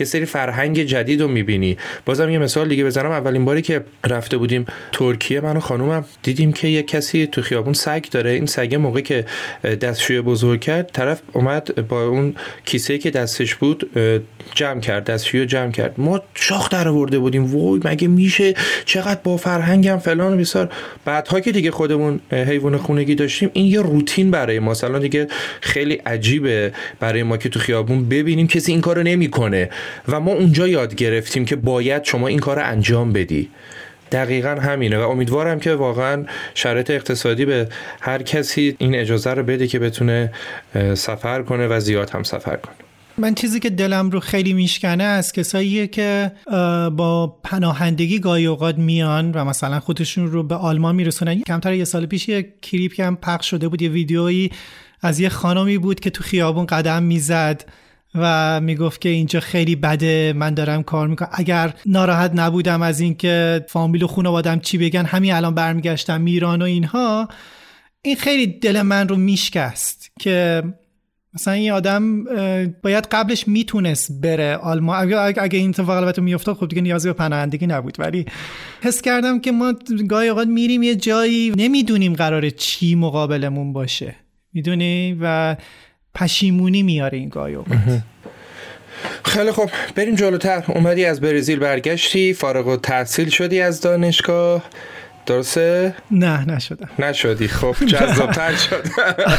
یه 0.00 0.06
سری 0.06 0.24
فرهنگ 0.24 0.82
جدید 0.82 1.20
رو 1.20 1.28
می‌بینی. 1.28 1.76
بازم 2.06 2.30
یه 2.30 2.38
مثال 2.38 2.68
دیگه 2.68 2.84
بزنم. 2.84 3.10
اولین 3.10 3.44
باری 3.44 3.62
که 3.62 3.84
رفته 4.06 4.36
بودیم 4.36 4.66
ترکیه 4.92 5.40
من 5.40 5.56
و 5.56 5.60
خانومم 5.60 6.04
دیدیم 6.22 6.52
که 6.52 6.68
یه 6.68 6.82
کسی 6.82 7.26
تو 7.26 7.42
خیابون 7.42 7.72
سگ 7.72 8.04
داره. 8.10 8.30
این 8.30 8.46
سگ 8.46 8.74
موقعی 8.74 9.02
که 9.02 9.24
دستشوی 9.80 10.20
بزرگ 10.20 10.60
کرد 10.60 10.90
طرف 10.92 11.22
اومد 11.32 11.53
با 11.60 12.04
اون 12.04 12.34
کیسه 12.64 12.98
که 12.98 13.10
دستش 13.10 13.54
بود 13.54 13.90
جمع 14.54 14.80
کرد 14.80 15.04
دستشوی 15.04 15.46
جمع 15.46 15.70
کرد. 15.70 15.94
ما 15.98 16.20
شاخ 16.34 16.68
در 16.68 16.88
آورده 16.88 17.18
بودیم. 17.18 17.44
وای 17.44 17.80
مگه 17.84 18.08
میشه؟ 18.08 18.54
چقدر 18.84 19.20
با 19.24 19.36
فرهنگم 19.36 19.96
فلان 19.96 20.32
و 20.32 20.36
بیسار. 20.36 20.72
بعدها 21.04 21.40
که 21.40 21.52
دیگه 21.52 21.70
خودمون 21.70 22.20
حیوان 22.30 22.76
خونگی 22.76 23.14
داشتیم 23.14 23.50
این 23.52 23.66
یه 23.66 23.80
روتین 23.80 24.30
برای 24.30 24.58
ما 24.58 24.70
مثلا 24.70 24.98
دیگه 24.98 25.26
خیلی 25.60 25.94
عجیبه 25.94 26.72
برای 27.00 27.22
ما 27.22 27.36
که 27.36 27.48
تو 27.48 27.60
خیابون 27.60 28.08
ببینیم 28.08 28.46
کسی 28.46 28.72
این 28.72 28.80
کارو 28.80 29.02
نمی‌کنه. 29.02 29.70
و 30.08 30.20
ما 30.20 30.32
اونجا 30.32 30.68
یاد 30.68 30.94
گرفتیم 30.94 31.44
که 31.44 31.56
باید 31.56 32.04
شما 32.04 32.28
این 32.28 32.38
کار 32.38 32.58
انجام 32.58 33.12
بدی. 33.12 33.48
دقیقا 34.14 34.48
همینه 34.48 34.98
و 34.98 35.00
امیدوارم 35.00 35.60
که 35.60 35.74
واقعا 35.74 36.24
شرایط 36.54 36.90
اقتصادی 36.90 37.44
به 37.44 37.68
هر 38.00 38.22
کسی 38.22 38.76
این 38.78 38.94
اجازه 38.94 39.30
رو 39.30 39.42
بده 39.42 39.66
که 39.66 39.78
بتونه 39.78 40.32
سفر 40.94 41.42
کنه 41.42 41.66
و 41.66 41.80
زیاد 41.80 42.10
هم 42.10 42.22
سفر 42.22 42.56
کنه. 42.56 42.74
من 43.18 43.34
چیزی 43.34 43.60
که 43.60 43.70
دلم 43.70 44.10
رو 44.10 44.20
خیلی 44.20 44.52
میشکنه 44.52 45.04
از 45.04 45.32
کساییه 45.32 45.86
که 45.86 46.32
با 46.96 47.36
پناهندگی 47.42 48.18
گاهی 48.18 48.46
اوقات 48.46 48.78
میان 48.78 49.32
و 49.32 49.44
مثلا 49.44 49.80
خودشون 49.80 50.26
رو 50.26 50.42
به 50.42 50.54
آلمان 50.54 50.94
میرسونن. 50.94 51.42
کمتر 51.42 51.72
یه 51.72 51.84
سال 51.84 52.06
پیش 52.06 52.28
یه 52.28 52.54
کلیپ 52.62 53.00
هم 53.00 53.16
پخش 53.16 53.50
شده 53.50 53.68
بود 53.68 53.82
یه 53.82 53.88
ویدیویی 53.88 54.50
از 55.02 55.20
یه 55.20 55.28
خانمی 55.28 55.78
بود 55.78 56.00
که 56.00 56.10
تو 56.10 56.22
خیابون 56.22 56.66
قدم 56.66 57.02
می‌زد. 57.02 57.64
و 58.14 58.60
می‌گفت 58.60 59.00
که 59.00 59.08
اینجا 59.08 59.40
خیلی 59.40 59.76
بده 59.76 60.32
من 60.36 60.54
دارم 60.54 60.82
کار 60.82 61.08
می‌کنم. 61.08 61.28
اگر 61.32 61.74
ناراحت 61.86 62.30
نبودم 62.34 62.82
از 62.82 63.00
اینکه 63.00 63.64
فامیل 63.68 64.02
و 64.02 64.06
خانوادم 64.06 64.58
چی 64.58 64.78
بگن 64.78 65.04
همین 65.04 65.32
الان 65.32 65.54
برمیگشتم 65.54 66.20
میران 66.20 66.62
و 66.62 66.64
اینها. 66.64 67.28
این 68.02 68.16
خیلی 68.16 68.46
دل 68.46 68.82
من 68.82 69.08
رو 69.08 69.16
میشکست 69.16 70.10
که 70.20 70.62
مثلا 71.34 71.54
این 71.54 71.70
آدم 71.70 72.24
باید 72.82 73.06
قبلش 73.12 73.48
می‌تونست 73.48 74.20
بره 74.20 74.56
آلمان. 74.56 75.14
اگه 75.38 75.58
این 75.58 75.68
اتفاق 75.68 75.96
البته 75.96 76.22
میافتاد 76.22 76.56
خب 76.56 76.68
دیگه 76.68 76.82
نیازی 76.82 77.08
به 77.08 77.12
پناهندگی 77.12 77.66
نبود. 77.66 77.96
ولی 77.98 78.26
حس 78.82 79.02
کردم 79.02 79.40
که 79.40 79.52
ما 79.52 79.74
گاهی 80.08 80.28
اوقات 80.28 80.48
میریم 80.48 80.82
یه 80.82 80.94
جایی 80.94 81.52
نمی‌دونیم 81.56 82.12
قراره 82.12 82.50
چی 82.50 82.94
مقابلمون 82.94 83.72
باشه. 83.72 84.14
می‌دونی؟ 84.52 85.18
و 85.20 85.56
پشیمونی 86.14 86.82
میاره 86.82 87.18
این 87.18 87.32
اوقات. 87.34 88.02
خیلی 89.24 89.52
خب 89.52 89.70
بریم 89.94 90.14
جلوتر. 90.14 90.64
اومدی 90.68 91.04
از 91.04 91.20
برزیل 91.20 91.58
برگشتی 91.58 92.34
فارغ 92.34 92.66
و 92.66 92.76
تحصیل 92.76 93.28
شدی 93.28 93.60
از 93.60 93.80
دانشگاه. 93.80 94.64
درسته؟ 95.26 95.94
نه 96.10 96.44
نشدم. 96.44 96.88
نشدی. 96.98 97.48
خب 97.48 97.76
جذابتر 97.86 98.54
شد. 98.70 98.82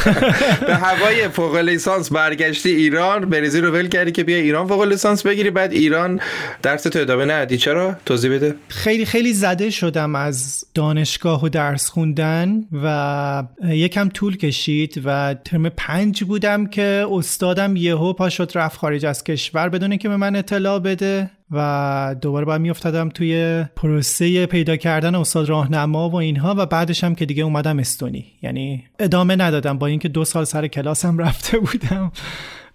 به 0.66 0.74
هوای 0.74 1.28
فوق 1.28 1.56
لیسانس 1.56 2.12
برگشتی 2.12 2.70
ایران 2.70 3.30
برزیل 3.30 3.64
رو 3.64 3.72
ول 3.72 3.88
کردی 3.88 4.12
که 4.12 4.24
بیا 4.24 4.36
ایران 4.36 4.66
فوق 4.66 4.82
لیسانس 4.82 5.26
بگیری 5.26 5.50
بعد 5.50 5.72
ایران 5.72 6.20
درس 6.62 6.82
تو 6.82 6.98
ادامه 6.98 7.24
ندی. 7.24 7.58
چرا؟ 7.58 7.96
توضیح 8.06 8.32
بده. 8.32 8.54
خیلی 8.68 9.04
خیلی 9.04 9.32
زده 9.32 9.70
شدم 9.70 10.14
از 10.14 10.64
دانشگاه 10.74 11.44
و 11.44 11.48
درس 11.48 11.88
خوندن 11.90 12.64
و 12.82 13.42
یکم 13.68 14.08
طول 14.08 14.36
کشید 14.36 15.02
و 15.04 15.34
ترم 15.44 15.68
پنج 15.68 16.24
بودم 16.24 16.66
که 16.66 17.06
استادم 17.12 17.76
یهو 17.76 18.12
پا 18.12 18.28
شد 18.28 18.52
رفت 18.54 18.78
خارج 18.78 19.06
از 19.06 19.24
کشور 19.24 19.68
بدون 19.68 19.96
که 19.96 20.08
به 20.08 20.16
من 20.16 20.36
اطلاع 20.36 20.78
بده. 20.78 21.30
و 21.50 22.16
دوباره 22.20 22.44
باید 22.44 22.60
میافتادم 22.60 23.08
توی 23.08 23.64
پروسه 23.76 24.46
پیدا 24.46 24.76
کردن 24.76 25.14
استاد 25.14 25.48
راهنما 25.48 26.10
و 26.10 26.14
اینها 26.14 26.54
و 26.58 26.66
بعدش 26.66 27.04
هم 27.04 27.14
که 27.14 27.26
دیگه 27.26 27.42
اومدم 27.42 27.78
استونی. 27.78 28.24
یعنی 28.42 28.84
ادامه 28.98 29.36
ندادم 29.36 29.78
با 29.78 29.86
اینکه 29.86 30.08
دو 30.08 30.24
سال 30.24 30.44
سر 30.44 30.66
کلاسم 30.66 31.18
رفته 31.18 31.58
بودم. 31.58 32.12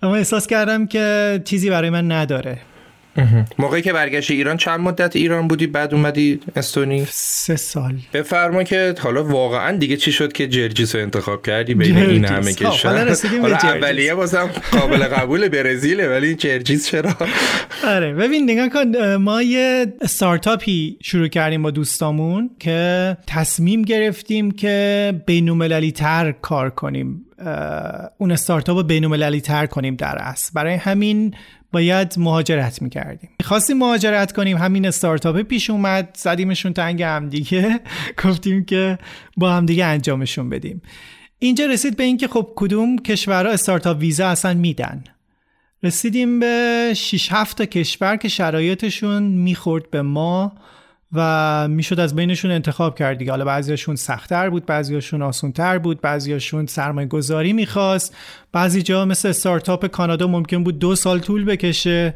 اما 0.01 0.15
احساس 0.15 0.47
کردم 0.47 0.87
که 0.87 1.41
چیزی 1.45 1.69
برای 1.69 1.89
من 1.89 2.11
نداره. 2.11 2.59
موقعی 3.59 3.81
که 3.81 3.93
برگشتی 3.93 4.33
ایران 4.33 4.57
چند 4.57 4.79
مدت 4.79 5.15
ایران 5.15 5.47
بودی؟ 5.47 5.67
بعد 5.67 5.93
اومدی 5.93 6.39
استونی؟ 6.55 7.07
سه 7.09 7.55
سال. 7.55 7.95
بفرما 8.13 8.63
که 8.63 8.95
حالا 8.99 9.23
واقعا 9.23 9.77
دیگه 9.77 9.97
چی 9.97 10.11
شد 10.11 10.33
که 10.33 10.47
جرجیس 10.47 10.95
رو 10.95 11.01
انتخاب 11.01 11.45
کردی 11.45 11.73
بین 11.73 11.97
این 11.97 12.25
همه 12.25 12.53
کشور 12.53 13.15
حالا 13.41 13.55
اولیه 13.55 14.15
بازم 14.15 14.49
قابل 14.71 15.03
قبول 15.03 15.47
برزیله 15.49 16.09
ولی 16.09 16.35
جرجیس 16.35 16.87
چرا؟ 16.87 17.13
آره 17.87 18.13
ببین 18.13 18.51
نگاه 18.51 18.69
کن 18.69 19.15
ما 19.15 19.41
یه 19.41 19.93
استارتاپی 20.01 20.97
شروع 21.01 21.27
کردیم 21.27 21.63
با 21.63 21.71
دوستامون 21.71 22.49
که 22.59 23.17
تصمیم 23.27 23.81
گرفتیم 23.81 24.51
که 24.51 25.13
بینومللی 25.25 25.91
تر 25.91 26.31
کار 26.31 26.69
کنیم. 26.69 27.25
اون 28.17 28.31
استارتاپ 28.31 28.77
رو 28.77 28.83
بینومللی 28.83 29.41
تر 29.41 29.65
کنیم 29.65 29.95
در 29.95 30.17
اصل. 30.19 30.51
برای 30.53 30.73
همین 30.73 31.33
باید 31.71 32.13
مهاجرت 32.17 32.81
می‌کردیم. 32.81 33.29
خواستیم 33.43 33.77
مهاجرت 33.77 34.31
کنیم. 34.31 34.57
همین 34.57 34.85
استارتاپ 34.85 35.41
پیش 35.41 35.69
اومد. 35.69 36.17
زدیمشون 36.17 36.73
تنگ 36.73 37.01
هم 37.01 37.29
دیگه 37.29 37.79
گفتیم 38.23 38.65
که 38.65 38.97
با 39.37 39.51
هم 39.51 39.65
دیگه 39.65 39.85
انجامشون 39.85 40.49
بدیم. 40.49 40.81
اینجا 41.39 41.65
رسید 41.65 41.97
به 41.97 42.03
اینکه 42.03 42.27
خب 42.27 42.53
کدوم 42.55 42.97
کشورها 42.97 43.51
استارتاپ 43.51 43.97
ویزا 43.99 44.27
اصلا 44.27 44.53
میدن. 44.53 45.03
رسیدیم 45.83 46.39
به 46.39 46.93
6 46.95 47.31
7 47.31 47.61
کشور 47.61 48.15
که 48.15 48.27
شرایطشون 48.27 49.23
می‌خورد 49.23 49.89
به 49.89 50.01
ما. 50.01 50.53
و 51.13 51.67
می‌شد 51.67 51.99
از 51.99 52.15
بینشون 52.15 52.51
انتخاب 52.51 52.97
کرد 52.97 53.17
دیگه. 53.17 53.31
حالا 53.31 53.45
بعضیاشون 53.45 53.95
سختتر 53.95 54.49
بود 54.49 54.65
بعضیاشون 54.65 55.21
آسونتر 55.21 55.77
بود 55.77 56.01
بعضیاشون 56.01 56.65
سرمایه 56.65 57.07
گذاری 57.07 57.53
می‌خواست. 57.53 58.15
بعضی 58.51 58.81
جا 58.81 59.05
مثل 59.05 59.29
استارتاپ 59.29 59.85
کانادا 59.85 60.27
ممکن 60.27 60.63
بود 60.63 60.79
دو 60.79 60.95
سال 60.95 61.19
طول 61.19 61.45
بکشه. 61.45 62.13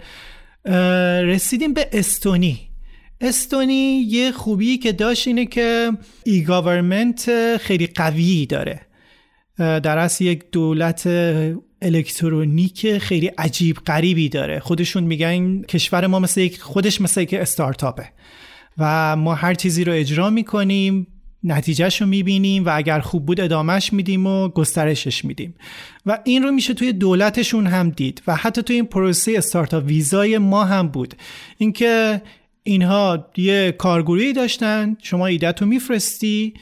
رسیدیم 1.25 1.73
به 1.73 1.89
استونی. 1.93 2.59
استونی 3.21 4.05
یه 4.07 4.31
خوبی 4.31 4.77
که 4.77 4.91
داشت 4.91 5.27
اینه 5.27 5.45
که 5.45 5.91
ای 6.25 6.43
گاورمنت 6.43 7.57
خیلی 7.57 7.87
قوی 7.87 8.45
داره. 8.45 8.81
در 9.57 9.97
اصل 9.97 10.23
یک 10.23 10.43
دولت 10.51 11.07
الکترونیک 11.81 12.97
خیلی 12.97 13.27
عجیب 13.27 13.77
غریبی 13.77 14.29
داره. 14.29 14.59
خودشون 14.59 15.03
میگن 15.03 15.61
کشور 15.61 16.07
ما 16.07 16.19
مثل 16.19 16.41
یک 16.41 16.61
خودش 16.61 17.01
مثل 17.01 17.21
یک 17.21 17.33
استارتاپه. 17.33 18.09
و 18.77 19.15
ما 19.15 19.35
هر 19.35 19.53
چیزی 19.53 19.83
رو 19.83 19.93
اجرا 19.93 20.29
می‌کنیم 20.29 21.07
نتیجهش 21.43 22.01
رو 22.01 22.07
می‌بینیم 22.07 22.65
و 22.65 22.69
اگر 22.77 22.99
خوب 22.99 23.25
بود 23.25 23.41
ادامهش 23.41 23.93
میدیم 23.93 24.27
و 24.27 24.49
گسترشش 24.49 25.25
میدیم. 25.25 25.55
و 26.05 26.19
این 26.23 26.43
رو 26.43 26.51
میشه 26.51 26.73
توی 26.73 26.93
دولتشون 26.93 27.67
هم 27.67 27.89
دید 27.89 28.21
و 28.27 28.35
حتی 28.35 28.63
توی 28.63 28.75
این 28.75 28.85
پروسه 28.85 29.33
استارتاپ 29.37 29.83
ویزای 29.85 30.37
ما 30.37 30.63
هم 30.63 30.87
بود. 30.87 31.13
اینکه 31.57 32.21
اینها 32.63 33.27
یه 33.37 33.71
کارگروهی 33.71 34.33
داشتن 34.33 34.97
شما 35.01 35.27
ایدت 35.27 35.61
رو 35.61 35.67
میفرستی 35.67 36.53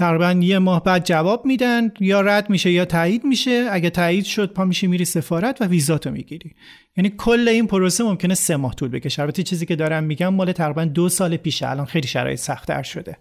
تقریبا 0.00 0.32
یه 0.32 0.58
ماه 0.58 0.84
بعد 0.84 1.04
جواب 1.04 1.46
میدن 1.46 1.92
یا 2.00 2.20
رد 2.20 2.50
میشه 2.50 2.70
یا 2.70 2.84
تایید 2.84 3.24
میشه. 3.24 3.68
اگه 3.70 3.90
تایید 3.90 4.24
شد 4.24 4.52
پا 4.52 4.64
میشی 4.64 4.86
میری 4.86 5.04
سفارت 5.04 5.62
و 5.62 5.64
ویزاتو 5.64 6.10
می‌گیری. 6.10 6.54
یعنی 6.96 7.12
کل 7.18 7.48
این 7.48 7.66
پروسه 7.66 8.04
ممکنه 8.04 8.34
سه 8.34 8.56
ماه 8.56 8.74
طول 8.74 8.88
بکشه. 8.88 9.22
البته 9.22 9.42
چیزی 9.42 9.66
که 9.66 9.76
دارم 9.76 10.04
میگم 10.04 10.28
مال 10.34 10.52
تقریبا 10.52 10.84
دو 10.84 11.08
سال 11.08 11.36
پیشه. 11.36 11.68
الان 11.68 11.86
خیلی 11.86 12.08
شرایط 12.08 12.38
سختتر 12.38 12.82
شده. 12.82 13.16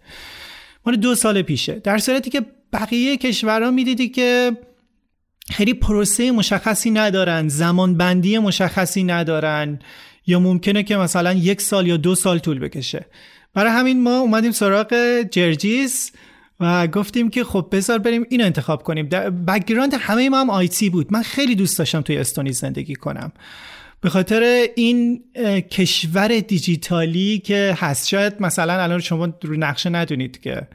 مال 0.86 0.96
دو 0.96 1.16
سال 1.16 1.42
پیشه. 1.42 1.74
در 1.74 1.98
صورتی 1.98 2.30
که 2.30 2.42
بقیه 2.74 3.18
کشورها 3.18 3.72
می‌دیدی 3.72 4.10
که 4.10 4.52
خیلی 5.52 5.74
پروسه 5.74 6.32
مشخصی 6.32 6.92
ندارن 6.92 7.48
زمان 7.48 7.98
بندی 7.98 8.38
مشخصی 8.38 9.04
ندارن 9.04 9.80
یا 10.28 10.40
ممکنه 10.40 10.84
که 10.84 10.98
مثلا 10.98 11.34
یک 11.34 11.62
سال 11.62 11.88
یا 11.88 11.98
دو 11.98 12.16
سال 12.16 12.40
طول 12.40 12.60
بکشه. 12.60 13.06
برای 13.54 13.72
همین 13.72 14.04
ما 14.04 14.20
اومدیم 14.20 14.52
سراغ 14.52 15.22
جرجیس. 15.32 16.12
و 16.60 16.88
گفتیم 16.88 17.30
که 17.30 17.44
خب 17.44 17.68
بذار 17.72 17.98
بریم 17.98 18.26
اینو 18.30 18.46
انتخاب 18.46 18.84
کنیم. 18.84 19.10
background 19.48 19.94
همه 20.00 20.30
ما 20.30 20.42
هم 20.42 20.50
IT 20.50 20.90
بود. 20.90 21.14
من 21.14 21.22
خیلی 21.22 21.56
دوست 21.56 21.80
داشتم 21.80 22.02
توی 22.02 22.18
استونی 22.18 22.52
زندگی 22.52 22.96
کنم. 22.96 23.32
به 24.02 24.10
خاطر 24.10 24.68
این 24.76 25.24
کشور 25.72 26.28
دیجیتالی 26.40 27.40
که 27.40 27.78
هست. 27.80 28.08
شاید 28.08 28.34
مثلا 28.40 28.84
الان 28.84 29.00
شما 29.00 29.26
رو 29.42 29.58
نقشه 29.58 29.90
ندونید 29.90 30.42
که 30.42 30.68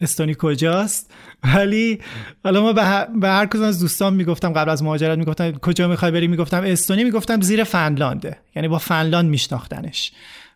استونی 0.00 0.34
کجاست. 0.38 1.10
ولی 1.54 2.00
حالا 2.44 2.62
ما 2.62 2.72
به 3.20 3.28
هر 3.28 3.46
کدوم 3.46 3.62
از 3.62 3.80
دوستان 3.80 4.14
می‌گفتم 4.14 4.52
قبل 4.52 4.70
از 4.70 4.82
مهاجرت 4.82 5.18
می‌گفتم 5.18 5.52
کجا 5.52 5.88
می‌خوای 5.88 6.10
بری 6.10 6.26
می‌گفتم 6.26 6.62
استونی 6.62 7.04
می‌گفتم 7.04 7.40
زیر 7.40 7.64
فنلانده 7.64 8.38
یعنی 8.56 8.68
با 8.68 8.78
فنلاند 8.78 9.30
میشناختنش. 9.30 10.12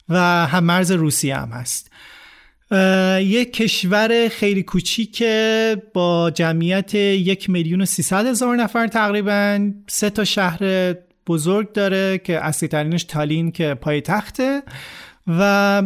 و 0.08 0.46
هم 0.46 0.64
مرز 0.64 0.92
روسیه 0.92 1.36
هم 1.36 1.48
هست. 1.48 1.90
یک 3.20 3.52
کشور 3.52 4.28
خیلی 4.28 4.62
کوچیکه 4.62 5.76
با 5.94 6.30
جمعیت 6.30 6.94
یک 6.94 7.50
میلیون 7.50 7.80
و 7.80 7.84
سیصد 7.84 8.26
هزار 8.26 8.56
نفر 8.56 8.86
تقریبا. 8.86 9.70
سه 9.86 10.10
تا 10.10 10.24
شهر 10.24 10.94
بزرگ 11.26 11.72
داره 11.72 12.18
که 12.18 12.44
اصلی 12.44 12.68
ترینش 12.68 13.04
تالین 13.04 13.52
که 13.52 13.74
پای 13.74 14.00
تخته. 14.00 14.62
و 15.26 15.82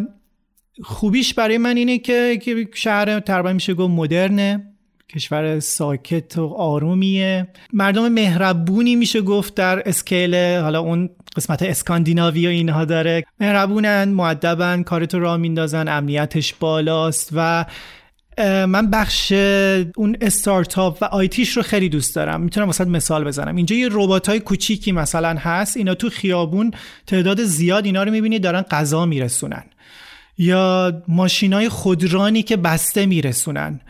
خوبیش 0.83 1.35
برای 1.35 1.59
من 1.59 1.77
اینه 1.77 1.99
که 1.99 2.41
شهر 2.75 3.21
تقریبا 3.21 3.53
میشه 3.53 3.75
گفت 3.75 3.91
مدرنه 3.91 4.73
کشور 5.09 5.61
ساکت 5.61 6.39
و 6.39 6.47
آرومیه. 6.47 7.49
مردم 7.73 8.09
مهربونی 8.09 8.97
میشه 8.97 9.21
گفت 9.21 9.55
در 9.55 9.89
اسکیل 9.89 10.35
حالا 10.35 10.81
اون 10.81 11.11
قسمت 11.37 11.63
اسکاندیناوی 11.63 12.47
و 12.47 12.51
اینها 12.51 12.85
داره 12.85 13.25
مهربونن 13.41 14.05
معدبن 14.05 14.83
کارتو 14.83 15.19
را 15.19 15.37
میندازن 15.37 15.89
امنیتش 15.89 16.55
بالاست 16.55 17.31
و 17.33 17.65
من 18.67 18.91
بخش 18.91 19.33
اون 19.97 20.17
استارتاپ 20.21 20.99
و 21.03 21.05
آیتیش 21.05 21.57
رو 21.57 21.63
خیلی 21.63 21.89
دوست 21.89 22.17
دارم. 22.17 22.41
می‌تونم 22.41 22.67
واسه 22.67 22.85
مثال 22.85 23.25
بزنم. 23.25 23.57
اینجا 23.57 23.77
یه 23.77 23.89
ربات 23.91 24.29
های 24.29 24.41
کوچیکی 24.41 24.93
مثلا 24.93 25.37
هست. 25.39 25.77
اینا 25.77 25.95
تو 25.95 26.11
خیابون 26.11 26.71
تعداد 27.07 27.43
زیاد 27.43 27.85
اینا 27.85 28.03
رو 28.03 28.11
می‌بینید 28.11 28.43
دارن 28.43 28.63
غذا 28.63 29.07
میرسونن. 29.07 29.65
یا 30.39 30.93
ماشین 31.09 31.53
های 31.53 31.69
خودرانی 31.69 32.43
که 32.43 32.57
بسته 32.57 33.07
میرسونن. 33.07 33.81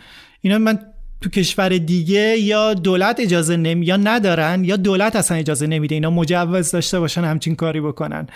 اینا 0.40 0.58
من 0.58 0.78
تو 1.22 1.30
کشور 1.30 1.68
دیگه 1.68 2.38
یا 2.38 2.74
دولت 2.74 3.20
اجازه 3.20 3.56
نمی 3.56 3.86
یا 3.86 3.96
ندارن 3.96 4.64
یا 4.64 4.76
دولت 4.76 5.16
اصلا 5.16 5.36
اجازه 5.36 5.66
نمیده 5.66 5.94
اینا 5.94 6.10
مجوز 6.10 6.70
داشته 6.70 7.00
باشن 7.00 7.24
همچین 7.24 7.56
کاری 7.56 7.80
بکنن. 7.80 8.26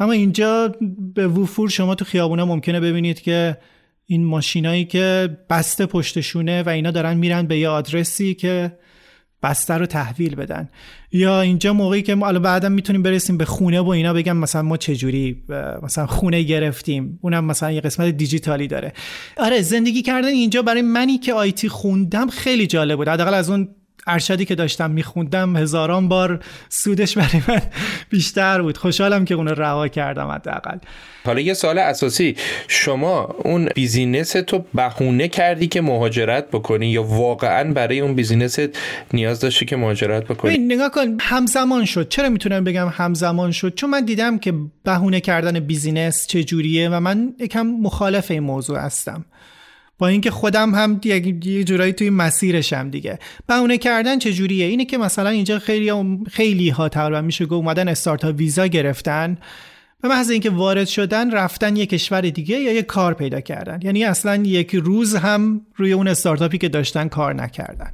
اما 0.00 0.12
اینجا 0.12 0.74
به 1.14 1.28
وفور 1.28 1.68
شما 1.68 1.94
تو 1.94 2.04
خیابونا 2.04 2.46
ممکنه 2.46 2.80
ببینید 2.80 3.20
که 3.20 3.58
این 4.06 4.24
ماشینایی 4.24 4.84
که 4.84 5.36
بسته 5.50 5.86
پشتشونه 5.86 6.62
و 6.62 6.68
اینا 6.68 6.90
دارن 6.90 7.16
میرن 7.16 7.46
به 7.46 7.58
یه 7.58 7.68
آدرسی 7.68 8.34
که 8.34 8.72
بسته 9.42 9.74
رو 9.74 9.86
تحویل 9.86 10.34
بدن. 10.34 10.68
یا 11.12 11.40
اینجا 11.40 11.72
موقعی 11.72 12.02
که 12.02 12.14
ما 12.14 12.32
بعدا 12.32 12.68
می‌تونیم 12.68 13.02
برسیم 13.02 13.36
به 13.36 13.44
خونه 13.44 13.80
و 13.80 13.88
اینا 13.88 14.12
بگم 14.12 14.36
مثلا 14.36 14.62
ما 14.62 14.76
چجوری 14.76 15.42
مثلا 15.82 16.06
خونه 16.06 16.42
گرفتیم. 16.42 17.18
اونم 17.22 17.44
مثلا 17.44 17.72
یه 17.72 17.80
قسمت 17.80 18.08
دیجیتالی 18.08 18.66
داره. 18.66 18.92
آره 19.36 19.62
زندگی 19.62 20.02
کردن 20.02 20.28
اینجا 20.28 20.62
برای 20.62 20.82
منی 20.82 21.18
که 21.18 21.34
IT 21.34 21.68
خوندم 21.68 22.26
خیلی 22.26 22.66
جالب 22.66 22.96
بود. 22.96 23.08
حداقل 23.08 23.34
از 23.34 23.50
اون 23.50 23.68
ارشدی 24.08 24.44
که 24.44 24.54
داشتم 24.54 24.90
میخوندم 24.90 25.56
هزاران 25.56 26.08
بار 26.08 26.40
سودش 26.68 27.18
برای 27.18 27.42
من 27.48 27.62
بیشتر 28.10 28.62
بود. 28.62 28.78
خوشحالم 28.78 29.24
که 29.24 29.34
اونو 29.34 29.54
رها 29.54 29.88
کردم 29.88 30.28
حداقل. 30.28 30.78
حالا 31.24 31.40
یه 31.40 31.54
سوال 31.54 31.78
اساسی. 31.78 32.36
شما 32.68 33.22
اون 33.44 33.68
business 33.74 34.32
رو 34.32 34.64
بهونه 34.74 35.28
کردی 35.28 35.66
که 35.66 35.80
مهاجرت 35.80 36.50
بکنی 36.50 36.86
یا 36.86 37.02
واقعا 37.02 37.72
برای 37.72 38.00
اون 38.00 38.14
business 38.14 38.58
نیاز 39.12 39.40
داشتی 39.40 39.64
که 39.64 39.76
مهاجرت 39.76 40.24
بکنی؟ 40.24 40.58
نگاه 40.58 40.90
کن 40.90 41.16
همزمان 41.20 41.84
شد. 41.84 42.08
چرا 42.08 42.28
می‌تونم 42.28 42.64
بگم 42.64 42.88
همزمان 42.88 43.52
شد؟ 43.52 43.74
چون 43.74 43.90
من 43.90 44.04
دیدم 44.04 44.38
که 44.38 44.54
بهونه 44.84 45.20
کردن 45.20 45.60
بیزینس 45.60 46.26
چه 46.26 46.44
جوریه 46.44 46.88
و 46.88 47.00
من 47.00 47.34
یکم 47.38 47.66
مخالف 47.66 48.30
این 48.30 48.42
موضوع 48.42 48.78
هستم. 48.78 49.24
با 49.98 50.08
اینکه 50.08 50.30
خودم 50.30 50.74
هم 50.74 51.00
یه 51.04 51.64
جورایی 51.64 51.92
توی 51.92 52.10
مسیرشم 52.10 52.90
دیگه. 52.90 53.18
بهونه 53.46 53.78
کردن 53.78 54.18
چه 54.18 54.32
جوریه 54.32 54.66
اینه 54.66 54.84
که 54.84 54.98
مثلا 54.98 55.28
اینجا 55.28 55.58
خیلی 55.58 55.92
خیلی 56.30 56.68
ها 56.68 56.88
تقریبا 56.88 57.20
میشه 57.20 57.46
گفت 57.46 57.52
اومدن 57.52 57.88
استارتاپ 57.88 58.36
ویزا 58.36 58.66
گرفتن. 58.66 59.38
به 60.02 60.08
محض 60.08 60.30
اینکه 60.30 60.50
وارد 60.50 60.86
شدن 60.86 61.30
رفتن 61.30 61.76
یه 61.76 61.86
کشور 61.86 62.20
دیگه 62.20 62.56
یا 62.56 62.72
یه 62.72 62.82
کار 62.82 63.14
پیدا 63.14 63.40
کردن. 63.40 63.78
یعنی 63.82 64.04
اصلا 64.04 64.36
یک 64.36 64.74
روز 64.74 65.16
هم 65.16 65.60
روی 65.76 65.92
اون 65.92 66.08
استارتاپی 66.08 66.58
که 66.58 66.68
داشتن 66.68 67.08
کار 67.08 67.34
نکردن. 67.34 67.90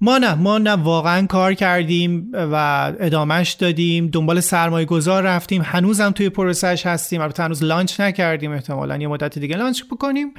ما 0.00 0.18
نه 0.18 0.34
ما 0.34 0.58
نه 0.58 0.70
واقعا 0.70 1.26
کار 1.26 1.54
کردیم 1.54 2.30
و 2.32 2.92
ادامهش 3.00 3.52
دادیم. 3.52 4.08
دنبال 4.08 4.40
سرمایه 4.40 4.86
گذار 4.86 5.22
رفتیم. 5.22 5.62
هنوزم 5.64 6.10
توی 6.10 6.28
پروسش 6.28 6.86
هستیم. 6.86 7.20
البته 7.20 7.42
هنوز 7.42 7.64
لانچ 7.64 8.00
نکردیم 8.00 8.52
احتمالا. 8.52 8.96
یه 8.96 9.08
مدت 9.08 9.38
دیگه 9.38 9.56
لانچ 9.56 9.82
بکنیم. 9.84 10.34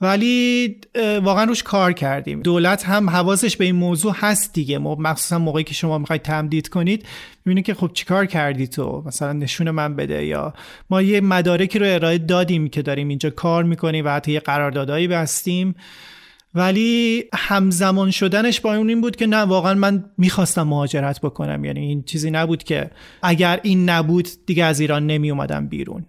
ولی 0.00 0.76
واقعا 1.22 1.44
روش 1.44 1.62
کار 1.62 1.92
کردیم. 1.92 2.42
دولت 2.42 2.84
هم 2.84 3.10
حواسش 3.10 3.56
به 3.56 3.64
این 3.64 3.74
موضوع 3.74 4.14
هست 4.16 4.52
دیگه. 4.52 4.78
مخصوصا 4.78 5.38
موقعی 5.38 5.64
که 5.64 5.74
شما 5.74 5.98
می‌خواید 5.98 6.22
تمدید 6.22 6.68
کنید 6.68 7.06
می‌بینید 7.44 7.64
که 7.64 7.74
خب 7.74 7.90
چیکار 7.94 8.26
کردی 8.26 8.66
تو؟ 8.66 9.02
مثلا 9.06 9.32
نشون 9.32 9.70
من 9.70 9.96
بده 9.96 10.26
یا 10.26 10.54
ما 10.90 11.02
یه 11.02 11.20
مدارکی 11.20 11.78
رو 11.78 11.86
ارائه 11.88 12.18
دادیم 12.18 12.68
که 12.68 12.82
داریم 12.82 13.08
اینجا 13.08 13.30
کار 13.30 13.64
می‌کنیم 13.64 14.04
و 14.04 14.08
حتی 14.08 14.32
یه 14.32 14.40
قراردادهایی 14.40 15.08
بستیم. 15.08 15.74
ولی 16.54 17.24
همزمان 17.34 18.10
شدنش 18.10 18.60
با 18.60 18.74
اون 18.74 18.88
این 18.88 19.00
بود 19.00 19.16
که 19.16 19.26
نه 19.26 19.36
واقعا 19.36 19.74
من 19.74 20.04
می‌خواستم 20.18 20.62
مهاجرت 20.62 21.20
بکنم. 21.20 21.64
یعنی 21.64 21.80
این 21.80 22.02
چیزی 22.02 22.30
نبود 22.30 22.62
که 22.62 22.90
اگر 23.22 23.60
این 23.62 23.88
نبود 23.88 24.28
دیگه 24.46 24.64
از 24.64 24.80
ایران 24.80 25.06
نمی 25.06 25.30
اومدم 25.30 25.66
بیرون. 25.66 26.06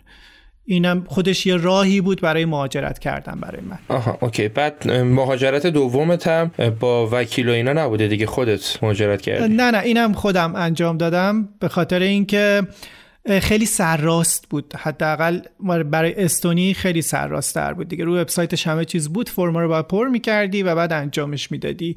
اینم 0.66 1.04
خودش 1.08 1.46
یه 1.46 1.56
راهی 1.56 2.02
بود 2.02 2.22
برای 2.22 2.46
مهاجرت 2.46 3.00
کردن 3.00 3.40
برای 3.40 3.62
من. 3.62 3.78
آها 3.88 4.18
اوکی. 4.22 4.48
بعد 4.48 4.92
مهاجرت 4.92 5.68
دومت 5.68 6.28
هم 6.28 6.52
با 6.80 7.10
وکیل 7.12 7.50
و 7.50 7.52
اینا 7.52 7.74
نبوده 7.74 8.08
دیگه؟ 8.08 8.26
خودت 8.26 8.84
مهاجرت 8.84 9.22
کردی؟ 9.22 9.54
نه 9.54 9.72
نه 9.72 9.80
اینم 9.80 10.14
خودم 10.14 10.56
انجام 10.56 10.98
دادم 10.98 11.50
به 11.60 11.68
خاطر 11.68 12.00
اینکه 12.00 12.62
خیلی 13.42 13.66
سرراست 13.66 14.50
بود. 14.50 14.74
حداقل 14.78 15.40
برای 15.92 16.14
استونی 16.24 16.74
خیلی 16.74 17.02
سرراست 17.02 17.60
بود 17.60 17.88
دیگه. 17.88 18.04
روی 18.04 18.20
وبسایتش 18.20 18.68
همه 18.68 18.86
چیز 18.86 19.10
بود. 19.10 19.30
فرما 19.30 19.62
رو 19.62 19.68
باید 19.68 19.88
پر 19.88 20.08
می‌کردی 20.08 20.64
و 20.64 20.76
بعد 20.76 20.94
انجامش 20.94 21.52
می‌دادی. 21.52 21.96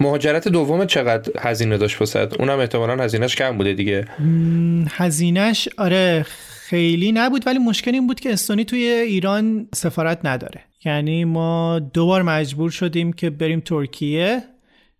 مهاجرت 0.00 0.48
دوم 0.48 0.84
چقدر 0.84 1.32
هزینه 1.40 1.78
داشت 1.78 2.00
واسه 2.00 2.28
اونم 2.38 2.58
احتمالاً 2.58 3.04
هزینهش 3.04 3.36
کم 3.36 3.56
بوده 3.56 3.72
دیگه. 3.72 4.04
هزینهش 4.90 5.68
آره 5.78 6.26
خیلی 6.68 7.12
نبود 7.12 7.46
ولی 7.46 7.58
مشکل 7.58 7.94
این 7.94 8.06
بود 8.06 8.20
که 8.20 8.32
استونی 8.32 8.64
توی 8.64 8.80
ایران 8.80 9.68
سفارت 9.74 10.20
نداره. 10.24 10.60
یعنی 10.84 11.24
ما 11.24 11.78
دو 11.78 12.06
بار 12.06 12.22
مجبور 12.22 12.70
شدیم 12.70 13.12
که 13.12 13.30
بریم 13.30 13.60
ترکیه 13.60 14.42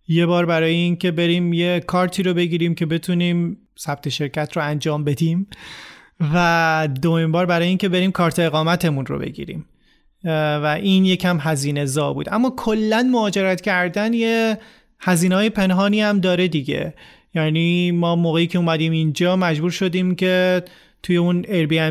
یه 0.07 0.25
بار 0.25 0.45
برای 0.45 0.73
این 0.73 0.95
که 0.95 1.11
بریم 1.11 1.53
یه 1.53 1.79
کارتی 1.79 2.23
رو 2.23 2.33
بگیریم 2.33 2.75
که 2.75 2.85
بتونیم 2.85 3.57
ثبت 3.79 4.09
شرکت 4.09 4.57
رو 4.57 4.63
انجام 4.63 5.03
بدیم 5.03 5.47
و 6.33 6.87
دومین 7.01 7.31
بار 7.31 7.45
برای 7.45 7.67
این 7.67 7.77
که 7.77 7.89
بریم 7.89 8.11
کارت 8.11 8.39
اقامتمون 8.39 9.05
رو 9.05 9.19
بگیریم. 9.19 9.65
و 10.23 10.77
این 10.81 11.05
یکم 11.05 11.37
هزینه 11.41 11.85
زا 11.85 12.13
بود. 12.13 12.29
اما 12.31 12.53
کلا 12.57 13.09
مهاجرت 13.11 13.61
کردن 13.61 14.13
یه 14.13 14.57
هزینه 14.99 15.35
های 15.35 15.49
پنهانی 15.49 16.01
هم 16.01 16.19
داره 16.19 16.47
دیگه. 16.47 16.93
یعنی 17.35 17.91
ما 17.91 18.15
موقعی 18.15 18.47
که 18.47 18.57
اومدیم 18.57 18.91
اینجا 18.91 19.35
مجبور 19.35 19.71
شدیم 19.71 20.15
که 20.15 20.63
توی 21.03 21.17
اون 21.17 21.41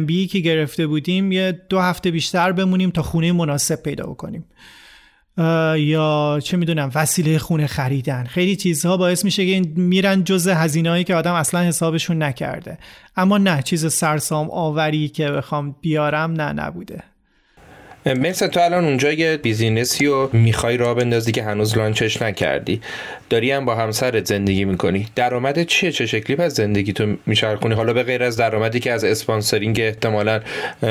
بی 0.07 0.27
که 0.27 0.39
گرفته 0.39 0.87
بودیم 0.87 1.33
یه 1.33 1.61
دو 1.69 1.81
هفته 1.81 2.11
بیشتر 2.11 2.53
بمونیم 2.53 2.91
تا 2.91 3.03
خونه 3.03 3.33
مناسب 3.33 3.83
پیدا 3.83 4.07
بکنیم. 4.07 4.45
یا 5.77 6.41
چه 6.45 6.57
می‌دونم 6.57 6.91
وسیله 6.95 7.39
خونه 7.39 7.67
خریدن. 7.67 8.25
خیلی 8.25 8.57
چیزها 8.57 8.97
باعث 8.97 9.25
میشه 9.25 9.47
که 9.47 9.69
میرن 9.77 10.25
جز 10.25 10.49
هزینه‌ای 10.49 11.05
که 11.05 11.15
آدم 11.15 11.35
اصلا 11.35 11.61
حسابشون 11.61 12.23
نکرده. 12.23 12.79
اما 13.17 13.39
نه 13.39 13.63
چیز 13.63 13.93
سرسام 13.93 14.51
آوری 14.51 15.09
که 15.09 15.31
بخوام 15.31 15.77
بیارم 15.81 16.33
نه 16.33 16.53
نبوده. 16.53 17.03
مثل 18.15 18.47
تو 18.47 18.61
الان 18.61 18.85
اونجا 18.85 19.13
یه 19.13 19.37
business 19.37 19.99
ی 19.99 20.07
رو 20.07 20.31
می‌خوای 20.33 20.77
راه 20.77 20.95
بندازی 20.95 21.33
که 21.33 21.43
هنوز 21.43 21.79
launch 21.79 22.12
ش 22.12 22.23
نکردی. 22.23 22.81
داری 23.31 23.51
هم 23.51 23.65
با 23.65 23.75
همسرت 23.75 24.27
زندگی 24.27 24.65
می‌کنی. 24.65 25.07
درآمد 25.17 25.63
چیه؟ 25.63 25.93
چه 25.93 26.07
شکلی 26.07 26.37
پس 26.37 26.55
زندگی 26.55 26.93
تو 26.93 27.17
میچرخونی؟ 27.27 27.75
حالا 27.75 27.93
به 27.93 28.03
غیر 28.03 28.23
از 28.23 28.37
درآمدی 28.37 28.81
که 28.81 28.93
از 28.93 29.05
sponsoring 29.05 29.81
احتمالا 29.81 30.41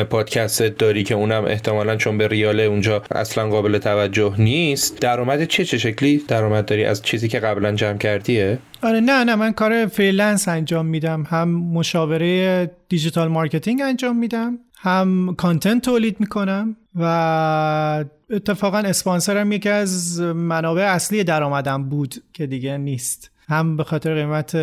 پادکست 0.10 0.64
داری 0.64 1.04
که 1.04 1.16
اونم 1.16 1.46
احتمالا 1.46 1.96
چون 1.96 2.18
به 2.18 2.28
ریاله 2.28 2.64
اونجا 2.64 3.04
اصلا 3.12 3.50
قابل 3.50 3.78
توجه 3.78 4.34
نیست. 4.38 5.00
درآمد 5.00 5.48
چیه؟ 5.48 5.66
چه 5.66 5.78
شکلی؟ 5.78 6.22
درآمد 6.28 6.66
داری 6.66 6.86
از 6.86 7.02
چیزی 7.02 7.28
که 7.28 7.40
قبلا 7.40 7.72
جمع 7.72 7.98
کردی؟ 7.98 8.58
آره 8.82 9.00
نه 9.00 9.24
نه 9.24 9.36
من 9.36 9.54
کار 9.54 9.86
freelance 9.86 10.48
انجام 10.48 10.86
میدم. 10.86 11.24
هم 11.30 11.50
مشاوره 11.50 12.72
digital 12.90 13.28
marketing 13.28 13.82
انجام 13.82 14.18
میدم. 14.18 14.60
هم 14.80 15.36
content 15.36 15.82
تولید 15.86 16.20
می‌کنم 16.20 16.78
و 16.96 18.06
اتفاقا 18.30 18.78
اسپانسرم 18.78 19.52
یکی 19.52 19.70
از 19.70 20.22
منابع 20.22 20.82
اصلی 20.82 21.24
درآمدم 21.24 21.90
بود 21.90 22.16
که 22.34 22.48
دیگه 22.48 22.78
نیست. 22.78 23.32
هم 23.48 23.78
به 23.78 23.84
خاطر 23.84 24.14
قیمت 24.14 24.58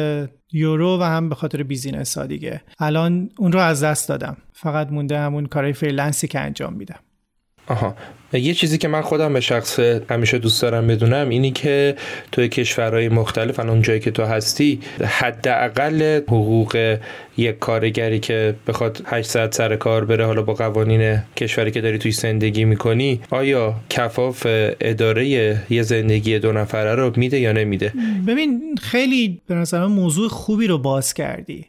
یورو 0.53 0.99
و 1.01 1.03
هم 1.03 1.29
به 1.29 1.35
خاطر 1.35 1.63
business 1.63 2.19
ها 2.19 2.27
دیگه. 2.27 2.63
الان 2.79 3.31
اون 3.39 3.53
رو 3.53 3.61
از 3.61 3.85
دست 3.85 4.09
دادم. 4.09 4.37
فقط 4.53 4.93
مونده 4.93 5.19
همون 5.19 5.47
کارهای 5.47 5.73
freelance 5.73 6.23
ی 6.23 6.29
که 6.29 6.41
انجام 6.41 6.73
میدم. 6.73 6.99
آها. 7.67 7.95
یه 8.33 8.55
چیزی 8.55 8.79
که 8.79 8.89
من 8.89 9.01
خودم 9.01 9.33
به 9.33 9.41
شخص 9.41 9.81
همیشه 10.11 10.39
دوست 10.39 10.63
دارم 10.63 10.87
بدونم 10.87 11.29
اینی 11.29 11.51
که 11.51 11.97
توی 12.33 12.49
کشورهای 12.49 13.09
مختلف 13.09 13.61
الان 13.61 13.83
جایی 13.83 14.01
که 14.01 14.11
تو 14.11 14.25
هستی 14.25 14.81
حداقل 15.05 16.21
حقوق 16.29 16.99
یک 17.37 17.59
کارگری 17.59 18.21
که 18.21 18.55
بخواد 18.67 19.03
8 19.07 19.29
ساعت 19.29 19.55
سر 19.55 19.77
کار 19.77 20.05
بره 20.05 20.27
حالا 20.27 20.43
با 20.43 20.55
قوانین 20.55 21.19
کشوری 21.37 21.71
که 21.71 21.81
داری 21.81 21.99
توی 21.99 22.13
زندگی 22.13 22.65
می‌کنی 22.65 23.21
آیا 23.31 23.75
کفاف 23.91 24.47
اداره 24.81 25.29
یه 25.71 25.83
زندگی 25.83 26.39
دو 26.39 26.53
نفره 26.53 26.95
رو 26.95 27.13
میده 27.17 27.41
یا 27.41 27.53
نمیده؟ 27.53 27.93
ببین 28.27 28.75
خیلی 28.83 29.41
به 29.47 29.55
نظر 29.55 29.87
موضوع 29.87 30.29
خوبی 30.29 30.67
رو 30.67 30.79
باز 30.79 31.15
کردی 31.15 31.67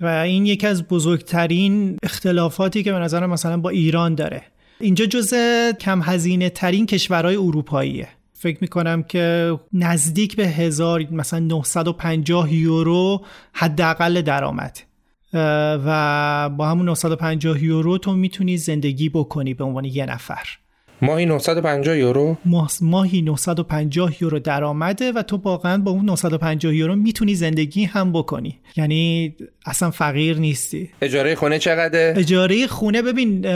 و 0.00 0.06
این 0.06 0.46
یکی 0.46 0.66
از 0.66 0.88
بزرگترین 0.88 1.96
اختلافاتی 2.02 2.82
که 2.82 2.92
به 2.92 2.98
نظر 2.98 3.26
مثلا 3.26 3.56
با 3.56 3.70
ایران 3.70 4.14
داره. 4.14 4.42
اینجا 4.80 5.06
جز 5.06 5.34
کم 5.80 6.02
هزینه 6.02 6.50
ترین 6.50 6.86
کشورهای 6.86 7.36
اروپاییه. 7.36 8.08
فکر 8.32 8.58
می‌کنم 8.60 9.02
که 9.02 9.58
نزدیک 9.72 10.36
به 10.36 10.48
هزار 10.48 11.06
مثلا 11.10 11.38
950 11.38 12.54
یورو 12.54 13.24
حداقل 13.52 14.22
درآمد. 14.22 14.78
و 15.84 16.50
با 16.56 16.68
همون 16.68 16.88
950 16.88 17.62
یورو 17.62 17.98
تو 17.98 18.12
می‌تونی 18.12 18.56
زندگی 18.56 19.08
بکنی 19.08 19.54
به 19.54 19.64
عنوان 19.64 19.84
یه 19.84 20.06
نفر. 20.06 20.46
ماهی 21.02 21.26
950 21.26 21.96
یورو؟ 21.96 22.36
ماهی 22.80 23.22
950 23.22 24.22
یورو 24.22 24.38
درآمده 24.38 25.12
و 25.12 25.22
تو 25.22 25.36
واقعا 25.36 25.78
با 25.78 25.90
اون 25.90 26.04
950 26.04 26.74
یورو 26.74 26.96
می‌تونی 26.96 27.34
زندگی 27.34 27.84
هم 27.84 28.12
بکنی. 28.12 28.58
یعنی 28.76 29.34
اصلا 29.66 29.90
فقیر 29.90 30.38
نیستی. 30.38 30.90
اجاره 31.02 31.34
خونه 31.34 31.58
چقدره؟ 31.58 32.14
اجاره 32.16 32.66
خونه 32.66 33.02
ببین 33.02 33.46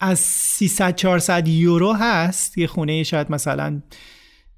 از 0.00 0.18
300 0.18 0.96
400 0.96 1.48
یورو 1.48 1.92
هست. 1.92 2.58
یه 2.58 2.66
خونه 2.66 3.02
شاید 3.02 3.30
مثلا 3.30 3.80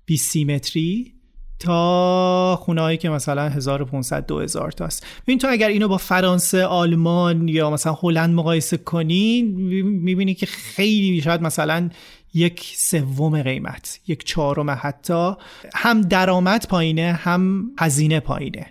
20 0.07 0.37
متری. 0.37 1.20
تا 1.61 2.57
خونه 2.57 2.81
هایی 2.81 2.99
که 2.99 3.11
مثلا 3.11 3.49
1500 3.49 4.27
2000 4.27 4.73
تاست 4.73 5.07
ببین 5.23 5.39
تو 5.39 5.49
اگر 5.51 5.69
اینو 5.69 5.89
با 5.89 5.97
فرانسه 5.97 6.65
آلمان 6.65 7.49
یا 7.49 7.71
مثلا 7.71 7.99
هلند 8.03 8.35
مقایسه 8.35 8.77
کنی 8.77 9.43
می‌بینی 9.43 10.35
که 10.35 10.47
خیلی 10.47 11.21
شاید 11.21 11.43
مثلا 11.43 11.91
یک 12.35 12.73
سوم 12.77 13.43
قیمت 13.43 14.01
یک 14.07 14.25
چهارم 14.25 14.71
حتی. 14.71 15.33
هم 15.75 16.01
درآمد 16.01 16.67
پایینه 16.69 17.13
هم 17.13 17.71
هزینه 17.79 18.21
پایینه. 18.21 18.67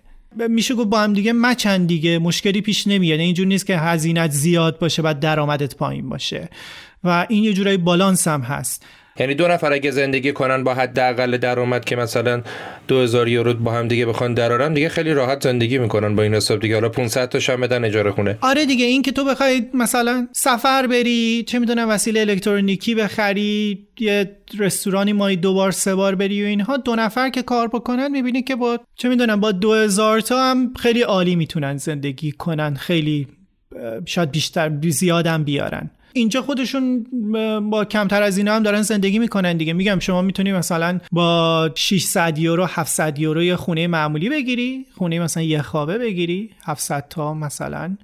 میشه 0.50 0.76
گفت 0.76 0.90
با 0.90 1.00
هم 1.00 1.14
دیگه 1.14 1.34
مچن 1.34 1.86
دیگه 1.86 2.20
مشکلی 2.20 2.62
پیش 2.62 2.88
نمیاد. 2.88 3.20
اینجور 3.20 3.48
نیست 3.48 3.66
که 3.66 3.78
هزینت 3.78 4.32
زیاد 4.32 4.80
باشه 4.80 5.02
بعد 5.02 5.20
درآمدت 5.20 5.76
پایین 5.76 6.10
باشه. 6.10 6.50
و 7.04 7.26
این 7.30 7.44
یه 7.44 7.54
جورایی 7.54 7.78
بالانس 7.78 8.28
هم 8.28 8.42
هست. 8.42 8.86
یعنی 9.20 9.34
دو 9.36 9.48
نفر 9.48 9.74
اگه 9.74 9.92
زندگی 9.92 10.32
کنن 10.32 10.64
با 10.64 10.74
حداقل 10.74 11.38
درآمد 11.38 11.86
که 11.86 11.96
مثلا 11.96 12.42
2000 12.88 13.28
یورو 13.28 13.54
با 13.54 13.72
هم 13.72 13.88
دیگه 13.88 14.06
بخوان 14.06 14.34
درارن 14.34 14.74
دیگه 14.74 14.90
خیلی 14.90 15.14
راحت 15.14 15.44
زندگی 15.44 15.78
می‌کنن 15.78 16.16
با 16.16 16.24
این 16.24 16.36
حساب 16.36 16.60
دیگه. 16.60 16.76
حالا 16.76 16.90
500 16.90 17.30
تا 17.30 17.54
هم 17.54 17.62
بدن 17.62 17.86
اجاره 17.86 18.12
خونه. 18.12 18.38
آره 18.42 18.66
دیگه 18.66 18.86
این 18.86 19.02
که 19.02 19.12
تو 19.12 19.26
بخوای 19.26 19.66
مثلا 19.74 20.28
سفر 20.32 20.88
بری 20.88 21.44
چه 21.48 21.60
می‌دونم 21.60 21.90
وسیله 21.90 22.20
الکترونیکی 22.20 22.96
بخری 22.96 23.88
یه 24.00 24.32
رستورانی 24.58 25.14
مایی 25.14 25.38
دو 25.38 25.54
بار 25.54 25.72
سه 25.72 25.96
بار 25.96 26.16
بری 26.16 26.44
و 26.44 26.46
اینها 26.46 26.78
دو 26.78 26.96
نفر 26.96 27.30
که 27.30 27.42
کار 27.42 27.68
بکنن 27.68 28.12
می‌بینی 28.12 28.42
که 28.42 28.56
با 28.56 28.80
چه 28.96 29.10
می‌دونم 29.10 29.40
با 29.40 29.52
2000 29.52 30.22
تا 30.22 30.52
هم 30.52 30.74
خیلی 30.80 31.02
عالی 31.02 31.36
می‌تونن 31.36 31.78
زندگی 31.78 32.32
کنن 32.32 32.74
خیلی 32.74 33.28
شاید 34.06 34.32
بیشتر 34.32 34.72
زیادم 34.90 35.44
بیارن. 35.44 35.92
اینجا 36.20 36.42
خودشون 36.42 37.06
با 37.70 37.86
کمتر 37.86 38.22
از 38.22 38.38
اینا 38.38 38.56
هم 38.56 38.64
دارن 38.64 38.82
زندگی 38.82 39.20
می‌کنن 39.20 39.58
دیگه. 39.58 39.74
میگم 39.74 40.00
شما 40.00 40.22
می‌تونی 40.22 40.52
مثلا 40.52 41.00
با 41.12 41.72
600 41.76 42.38
یورو 42.38 42.66
700 42.66 43.20
یورو 43.20 43.44
یه 43.44 43.56
خونه 43.56 43.88
معمولی 43.88 44.30
بگیری 44.30 44.86
خونه 44.98 45.20
مثلا 45.20 45.44
یه 45.44 45.62
خوابه 45.62 45.98
بگیری 45.98 46.50
700 46.66 47.06
تا 47.10 47.34
مثلا 47.34 47.98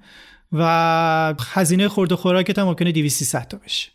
و 0.52 1.34
هزینه 1.54 1.88
خورد 1.88 2.12
و 2.12 2.16
خوراکت 2.16 2.60
هم 2.60 2.66
ممکنه 2.66 2.92
200 2.92 3.48
تا 3.50 3.58
بشه. 3.66 3.92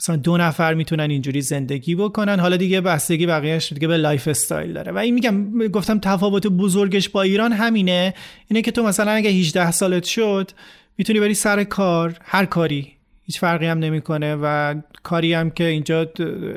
مثلا 0.00 0.16
دو 0.16 0.36
نفر 0.36 0.74
می‌تونن 0.74 1.10
اینجوری 1.10 1.40
زندگی 1.42 1.94
بکنن. 1.94 2.40
حالا 2.40 2.56
دیگه 2.56 2.80
بستگی 2.80 3.26
بقیهش 3.26 3.72
دیگه 3.72 3.88
به 3.88 3.96
lifestyle 3.96 4.72
داره. 4.72 4.92
و 4.92 4.98
این 4.98 5.14
میگم 5.14 5.68
گفتم 5.68 5.98
تفاوت 5.98 6.46
بزرگش 6.46 7.08
با 7.08 7.22
ایران 7.22 7.52
همینه. 7.52 8.14
اینه 8.48 8.62
که 8.62 8.70
تو 8.70 8.82
مثلا 8.82 9.10
اگه 9.10 9.30
18 9.30 9.70
سالت 9.70 10.04
شد 10.04 10.50
می‌تونی 10.98 11.20
بری 11.20 11.34
سر 11.34 11.64
کار 11.64 12.18
هر 12.24 12.44
کاری 12.44 12.97
هیچ 13.28 13.40
فرقی 13.40 13.66
هم 13.66 13.78
نمی‌کنه 13.78 14.36
و 14.42 14.74
کاری 15.02 15.34
هم 15.34 15.50
که 15.50 15.64
اینجا 15.64 16.04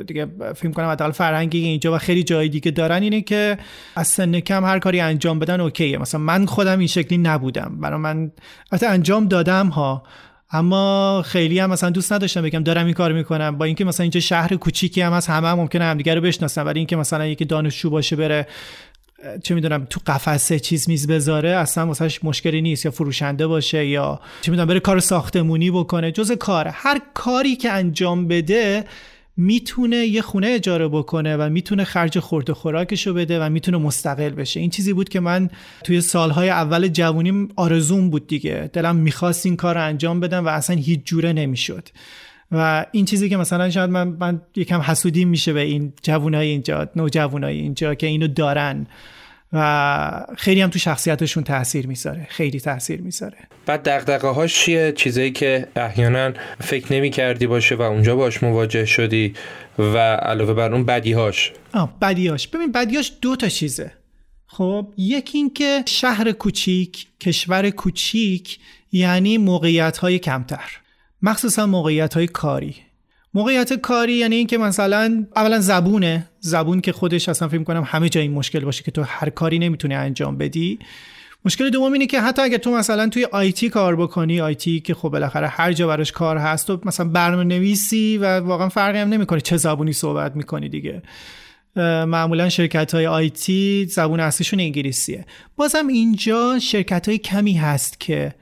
دیگه 0.08 0.28
فیلم 0.56 0.74
کنم 0.74 0.86
حداقل 0.86 1.12
فرهنگی 1.12 1.60
اینجا 1.60 1.96
و 1.96 1.98
خیلی 1.98 2.24
جای 2.24 2.50
دیگه 2.50 2.72
دارن 2.72 3.04
اینه 3.04 3.22
که 3.22 3.58
از 3.96 4.08
سن 4.08 4.40
کم 4.40 4.66
هر 4.66 4.80
کاری 4.80 5.00
انجام 5.00 5.40
بدن 5.40 5.62
اوکیه. 5.62 5.98
مثلا 5.98 6.22
من 6.22 6.46
خودم 6.46 6.80
این 6.80 6.88
شکلی 6.88 7.18
نبودم. 7.18 7.78
برای 7.82 8.00
من 8.00 8.32
حتی 8.72 8.86
انجام 8.86 9.28
دادم 9.28 9.68
ها 9.68 10.04
اما 10.52 11.22
خیلی 11.26 11.60
هم 11.60 11.70
مثلا 11.70 11.90
دوست 11.90 12.14
نداشتم 12.14 12.42
بگم 12.42 12.64
دارم 12.64 12.86
این 12.86 12.94
کار 12.94 13.14
می‌کنم. 13.14 13.58
با 13.58 13.66
اینکه 13.66 13.86
مثلا 13.86 14.04
اینجا 14.04 14.20
شهر 14.20 14.56
کوچیکی 14.56 15.02
هم 15.02 15.14
هست 15.14 15.30
همه 15.30 15.48
هم 15.48 15.58
ممکنه 15.58 15.86
همدیگه 15.86 16.16
رو 16.16 16.22
بشناسن. 16.22 16.64
ولی 16.64 16.80
اینکه 16.80 16.96
مثلا 16.96 17.26
یکی 17.26 17.46
دانشجو 17.46 17.90
باشه 17.90 18.16
بره 18.16 18.48
چه 19.44 19.56
می‌دونم 19.56 19.88
تو 19.90 20.02
قفسه 20.08 20.60
چیز 20.60 20.90
میز 20.90 21.08
بذاره 21.08 21.50
اصلا 21.50 21.88
واسهش 21.88 22.20
مشکلی 22.24 22.62
نیست 22.62 22.86
یا 22.86 22.92
فروشنده 22.92 23.48
باشه 23.48 23.86
یا 23.86 24.20
چه 24.42 24.52
می‌دونم 24.52 24.68
بره 24.68 24.80
کار 24.80 25.00
ساختمونی 25.00 25.72
بکنه. 25.72 26.12
جز 26.12 26.32
کاره 26.32 26.72
هر 26.72 27.02
کاری 27.14 27.56
که 27.56 27.72
انجام 27.72 28.28
بده 28.28 28.86
می‌تونه 29.38 29.98
یه 29.98 30.22
خونه 30.22 30.48
اجاره 30.48 30.88
بکنه 30.88 31.38
و 31.38 31.50
می‌تونه 31.50 31.84
خرج 31.84 32.20
خورد 32.20 32.50
و 32.50 32.54
خوراکشو 32.54 33.14
بده 33.14 33.46
و 33.46 33.50
می‌تونه 33.50 33.78
مستقل 33.78 34.30
بشه. 34.30 34.60
این 34.60 34.70
چیزی 34.70 34.94
بود 34.94 35.10
که 35.10 35.20
من 35.20 35.50
توی 35.84 36.02
سالهای 36.02 36.50
اول 36.50 36.88
جوونیم 36.88 37.50
آرزوم 37.56 38.10
بود 38.10 38.28
دیگه. 38.28 38.70
دلم 38.74 38.96
می‌خواست 38.96 39.46
این 39.46 39.56
کار 39.56 39.76
رو 39.76 39.84
انجام 39.84 40.20
بدم 40.20 40.46
و 40.46 40.48
اصلا 40.48 40.76
هیچ 40.76 41.00
جوره 41.06 41.34
نمی‌شد. 41.34 41.90
و 42.52 42.86
این 42.92 43.06
چیزی 43.06 43.30
که 43.30 43.38
مثلا 43.38 43.70
شاید 43.70 43.90
من, 43.90 44.08
من 44.08 44.42
یکم 44.56 44.80
حسودی 44.80 45.26
میشه 45.26 45.54
به 45.54 45.62
این 45.62 45.94
جوونای 46.04 46.48
اینجا 46.48 46.90
نوجوانای 46.96 47.58
اینجا 47.58 47.96
که 47.96 48.08
اینو 48.08 48.28
دارن 48.28 48.88
و 49.54 50.26
خیلی 50.38 50.62
هم 50.62 50.70
تو 50.70 50.80
شخصیتشون 50.80 51.44
تاثیر 51.44 51.88
می‌ذاره 51.88 52.28
خیلی 52.30 52.60
تاثیر 52.60 53.02
می‌ذاره. 53.02 53.38
بعد 53.66 53.90
دغدغه 53.90 54.28
هاش 54.28 54.56
چیه؟ 54.56 54.92
چیزایی 54.92 55.32
که 55.32 55.68
احیانا 55.76 56.32
فکر 56.60 56.94
نمی 56.94 57.10
کردی 57.10 57.48
باشه 57.48 57.76
و 57.76 57.82
اونجا 57.82 58.16
باش 58.16 58.44
مواجه 58.44 58.86
شدی 58.86 59.34
و 59.80 59.98
علاوه 59.98 60.54
بر 60.54 60.74
اون 60.74 60.86
بدیهاش. 60.86 61.52
آه 61.74 61.98
بدیهاش. 62.02 62.48
ببین 62.48 62.72
بدیهاش 62.72 63.12
دو 63.22 63.36
تا 63.36 63.48
چیزه. 63.48 63.92
خب 64.48 64.94
یکی 64.98 65.38
این 65.38 65.54
که 65.54 65.84
شهر 65.88 66.32
کوچیک 66.32 67.08
کشور 67.20 67.70
کوچیک 67.70 68.60
یعنی 68.92 69.38
موقعیت 69.38 69.98
های 69.98 70.20
کمتر. 70.20 70.82
مخصوصا 71.22 71.66
موقعیت 71.66 72.14
های 72.14 72.28
کاری. 72.28 72.76
موقعیت 73.34 73.74
کاری 73.74 74.14
یعنی 74.14 74.36
اینکه 74.36 74.58
مثلا 74.58 75.26
اولا 75.36 75.60
زبونه. 75.60 76.28
زبون 76.40 76.82
که 76.82 76.92
خودش 76.92 77.30
اصلا 77.30 77.48
فکر 77.48 77.64
کنم 77.64 77.84
همه 77.86 78.10
جای 78.10 78.24
این 78.24 78.34
مشکل 78.34 78.60
باشه 78.60 78.84
که 78.84 78.92
تو 78.92 79.04
هر 79.04 79.30
کاری 79.30 79.60
نمی‌تونی 79.60 79.96
انجام 79.96 80.38
بدی. 80.38 80.80
مشکل 81.46 81.70
دوم 81.70 81.94
اینه 81.94 82.08
که 82.08 82.22
حتی 82.22 82.42
اگه 82.42 82.58
تو 82.58 82.72
مثلا 82.72 83.10
توی 83.10 83.26
آیتی 83.26 83.70
کار 83.70 83.96
بکنی 83.96 84.42
آیتی 84.42 84.80
که 84.80 84.94
خب 84.94 85.10
بالاخره 85.10 85.48
هر 85.48 85.74
جا 85.74 85.88
براش 85.88 86.12
کار 86.12 86.38
هست 86.38 86.70
و 86.70 86.82
مثلا 86.86 87.06
برنامه 87.06 87.44
نویسی 87.44 88.18
و 88.18 88.40
واقعا 88.40 88.70
فرقی 88.70 88.98
هم 88.98 89.10
نمی‌کنه 89.10 89.42
چه 89.42 89.58
زبونی 89.58 89.94
صحبت 89.94 90.36
می‌کنی 90.36 90.70
دیگه. 90.70 91.02
معمولا 91.76 92.50
شرکت 92.50 92.94
های 92.94 93.08
آیتی 93.08 93.86
زبون 93.86 94.20
اصلیشون 94.20 94.60
انگلیسیه. 94.60 95.26
بازم 95.56 95.88
اینجا 95.88 96.60
شرکت 96.60 97.08
های 97.08 97.18
کمی 97.18 97.54
هست 97.54 98.00
که 98.00 98.34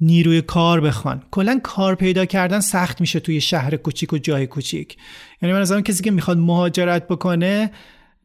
نیروی 0.00 0.42
کار 0.42 0.80
بخوان. 0.80 1.22
کلا 1.30 1.60
کار 1.62 1.94
پیدا 1.94 2.24
کردن 2.24 2.60
سخت 2.60 3.00
میشه 3.00 3.20
توی 3.20 3.40
شهر 3.40 3.76
کوچیک 3.76 4.12
و 4.12 4.18
جای 4.18 4.46
کوچیک. 4.46 4.96
یعنی 5.42 5.52
من 5.52 5.60
از 5.60 5.72
کسی 5.72 6.02
که 6.02 6.10
می‌خواد 6.10 6.38
مهاجرت 6.38 7.08
بکنه 7.08 7.70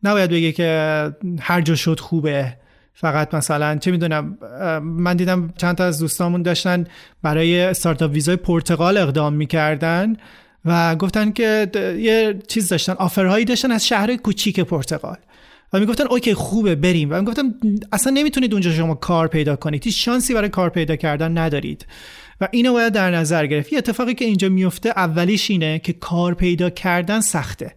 نباید 0.04 0.30
بگه 0.30 0.52
که 0.52 1.12
هر 1.40 1.62
جا 1.62 1.76
شد 1.76 2.00
خوبه. 2.00 2.58
فقط 2.94 3.34
مثلا 3.34 3.78
چه 3.78 3.92
می‌دونم 3.92 4.38
من 4.84 5.16
دیدم 5.18 5.54
چند 5.58 5.76
تا 5.76 5.84
از 5.84 6.00
دوستامون 6.00 6.42
داشتن 6.42 6.86
برای 7.22 7.62
استارتاپ 7.62 8.12
ویزای 8.12 8.36
پرتغال 8.36 8.98
اقدام 8.98 9.34
می‌کردن 9.34 10.18
و 10.66 10.96
گفتن 10.96 11.32
که 11.32 11.70
یه 12.00 12.40
چیز 12.48 12.70
داشتن 12.70 12.94
آفرهایی 12.94 13.46
داشتن 13.46 13.72
از 13.72 13.88
شهر 13.88 14.16
کوچیک 14.16 14.60
پرتغال. 14.60 15.18
و 15.76 15.80
می‌گفتن 15.80 16.04
اوکی 16.10 16.34
خوبه 16.34 16.76
بریم. 16.76 17.12
و 17.12 17.20
می‌گفتم 17.20 17.54
اصلا 17.92 18.14
نمی‌تونید 18.14 18.54
اونجا 18.54 18.72
شما 18.72 18.96
کار 18.96 19.28
پیدا 19.28 19.56
کنید. 19.56 19.84
هیچ 19.84 20.06
شانسی 20.06 20.34
برای 20.34 20.50
کار 20.50 20.70
پیدا 20.70 20.96
کردن 20.96 21.38
ندارید. 21.38 21.86
و 22.42 22.48
اینو 22.52 22.74
باید 22.74 22.94
در 22.94 23.12
نظر 23.12 23.46
گرفت. 23.46 23.74
یه 23.74 23.78
اتفاقی 23.78 24.14
که 24.14 24.26
اینجا 24.26 24.50
میفته 24.50 24.90
اولیش 24.90 25.52
اینه 25.52 25.80
که 25.80 25.94
کار 25.94 26.34
پیدا 26.34 26.70
کردن 26.70 27.22
سخته. 27.22 27.76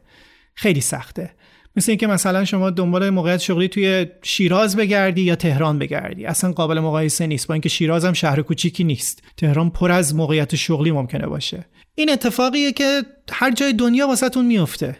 خیلی 0.54 0.80
سخته. 0.80 1.30
مثل 1.76 1.90
اینکه 1.90 2.06
مثلا 2.06 2.44
شما 2.44 2.70
دنبال 2.70 3.10
موقعیت 3.10 3.40
شغلی 3.40 3.68
توی 3.68 4.06
شیراز 4.22 4.76
بگردی 4.76 5.22
یا 5.22 5.36
تهران 5.36 5.78
بگردی. 5.78 6.26
اصلا 6.26 6.52
قابل 6.52 6.80
مقایسه 6.80 7.26
نیست. 7.26 7.46
با 7.46 7.54
اینکه 7.54 7.68
شیراز 7.68 8.04
هم 8.04 8.12
شهر 8.12 8.42
کوچیکی 8.42 8.84
نیست. 8.84 9.22
تهران 9.36 9.70
پر 9.70 9.90
از 9.90 10.14
موقعیت 10.14 10.56
شغلی 10.56 10.90
ممکنه 10.90 11.26
باشه. 11.26 11.64
این 11.94 12.10
اتفاقیه 12.10 12.72
که 12.72 13.02
هر 13.32 13.50
جای 13.50 13.72
دنیا 13.72 14.08
واسهتون 14.08 14.46
میفته 14.46 14.96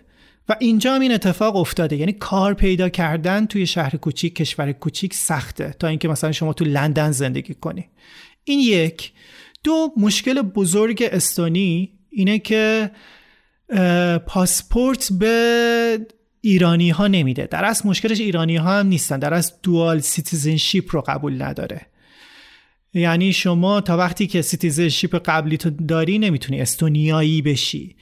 و 0.48 0.56
اینجا 0.60 0.94
هم 0.94 1.00
این 1.00 1.12
اتفاق 1.12 1.56
افتاده. 1.56 1.96
یعنی 1.96 2.12
کار 2.12 2.54
پیدا 2.54 2.88
کردن 2.88 3.46
توی 3.46 3.66
شهر 3.66 3.96
کوچیک 3.96 4.34
کشور 4.34 4.72
کوچیک 4.72 5.14
سخته 5.14 5.74
تا 5.78 5.88
اینکه 5.88 6.08
مثلا 6.08 6.32
شما 6.32 6.52
تو 6.52 6.64
لندن 6.64 7.10
زندگی 7.10 7.54
کنی. 7.54 7.88
این 8.44 8.60
یک. 8.60 9.12
دو 9.64 9.92
مشکل 9.96 10.42
بزرگ 10.42 11.08
استونی 11.12 11.92
اینه 12.10 12.38
که 12.38 12.90
پاسپورت 14.26 15.08
به 15.12 16.06
ایرانی 16.40 16.90
ها 16.90 17.06
نمیده. 17.06 17.46
در 17.46 17.64
اصل 17.64 17.88
مشکلش 17.88 18.20
ایرانی 18.20 18.56
ها 18.56 18.78
هم 18.78 18.86
نیستن. 18.86 19.18
در 19.18 19.34
اصل 19.34 19.54
dual 19.62 20.00
citizenship 20.00 20.94
رو 20.94 21.00
قبول 21.00 21.42
نداره. 21.42 21.86
یعنی 22.94 23.32
شما 23.32 23.80
تا 23.80 23.96
وقتی 23.96 24.26
که 24.26 24.42
citizenship 24.42 25.16
قبلی 25.24 25.56
تو 25.56 25.70
داری 25.70 26.18
نمی‌تونی 26.18 26.60
استونیایی 26.60 27.42
بشی. 27.42 27.96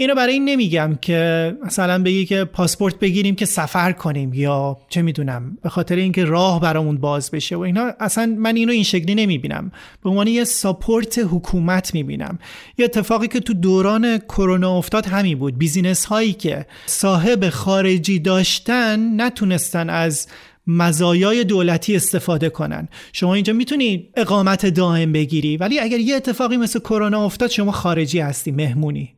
اینو 0.00 0.14
برای 0.14 0.32
این 0.32 0.44
نمیگم 0.44 0.98
که 1.00 1.52
مثلا 1.66 2.02
بگی 2.02 2.26
که 2.26 2.44
پاسپورت 2.44 2.98
بگیریم 2.98 3.34
که 3.34 3.46
سفر 3.46 3.92
کنیم 3.92 4.34
یا 4.34 4.76
چه 4.88 5.02
می‌دونم 5.02 5.58
به 5.62 5.68
خاطر 5.68 5.96
اینکه 5.96 6.24
راه 6.24 6.60
برامون 6.60 6.98
باز 6.98 7.30
بشه 7.30 7.56
و 7.56 7.60
اینا 7.60 7.92
اصلا 8.00 8.36
من 8.38 8.56
اینو 8.56 8.72
این 8.72 8.82
شکلی 8.82 9.14
نمی‌بینم. 9.14 9.72
به 10.02 10.10
عنوان 10.10 10.26
یه 10.26 10.44
support 10.44 11.18
حکومت 11.18 11.94
می‌بینم. 11.94 12.38
یه 12.78 12.84
اتفاقی 12.84 13.28
که 13.28 13.40
تو 13.40 13.54
دوران 13.54 14.18
کرونا 14.18 14.78
افتاد 14.78 15.06
همین 15.06 15.38
بود. 15.38 15.58
business 15.58 16.04
هایی 16.04 16.32
که 16.32 16.66
صاحب 16.86 17.48
خارجی 17.48 18.18
داشتن 18.18 19.20
نتونستن 19.20 19.90
از 19.90 20.26
مزایای 20.66 21.44
دولتی 21.44 21.96
استفاده 21.96 22.48
کنن. 22.48 22.88
شما 23.12 23.34
اینجا 23.34 23.52
می‌تونی 23.52 24.08
اقامت 24.16 24.66
دائم 24.66 25.12
بگیری 25.12 25.56
ولی 25.56 25.78
اگر 25.78 25.98
یه 25.98 26.16
اتفاقی 26.16 26.56
مثل 26.56 26.78
کرونا 26.78 27.24
افتاد 27.24 27.50
شما 27.50 27.72
خارجی 27.72 28.20
هستی 28.20 28.50
مهمونی. 28.50 29.17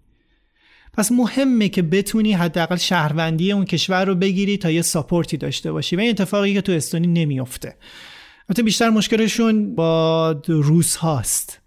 پس 1.00 1.12
مهمه 1.12 1.68
که 1.68 1.82
بتونی 1.82 2.32
حداقل 2.32 2.76
شهروندی 2.76 3.52
اون 3.52 3.64
کشور 3.64 4.04
رو 4.04 4.14
بگیری 4.14 4.56
تا 4.56 4.70
یه 4.70 4.82
support 4.82 5.30
ی 5.30 5.36
داشته 5.36 5.72
باشی 5.72 5.96
و 5.96 6.00
این 6.00 6.10
اتفاقی 6.10 6.54
که 6.54 6.60
تو 6.60 6.72
استونی 6.72 7.06
نمیافته. 7.06 7.74
البته 8.48 8.62
بیشتر 8.62 8.90
مشکلشون 8.90 9.74
با 9.74 10.30
روس 10.46 10.96
هاست. 10.96 11.60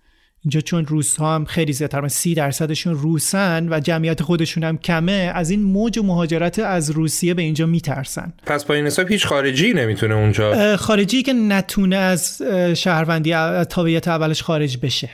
اینجا 0.43 0.61
چون 0.61 0.86
روس 0.86 1.15
ها 1.15 1.36
هم 1.36 1.45
خیلی 1.45 1.73
زیادتر 1.73 2.07
سی 2.07 2.34
درصدشون 2.34 2.93
روسن 2.93 3.67
و 3.69 3.79
جمعیت 3.79 4.21
خودشون 4.21 4.63
هم 4.63 4.77
کمه 4.77 5.31
از 5.36 5.49
این 5.49 5.63
موج 5.63 5.99
مهاجرت 5.99 6.59
از 6.59 6.89
روسیه 6.89 7.34
به 7.34 7.41
اینجا 7.41 7.65
میترسن. 7.65 8.34
پس 8.45 8.65
با 8.65 8.75
این 8.75 8.86
حساب 8.86 9.11
هیچ 9.11 9.25
خارجی 9.25 9.73
نمی‌تونه 9.73 10.15
اونجا 10.15 10.77
خارجی 10.77 11.23
که 11.23 11.34
نتونه 11.34 11.95
از 11.95 12.41
شهروندی 12.75 13.34
تابعیت 13.69 14.07
اولش 14.07 14.41
خارج 14.41 14.77
بشه. 14.77 15.09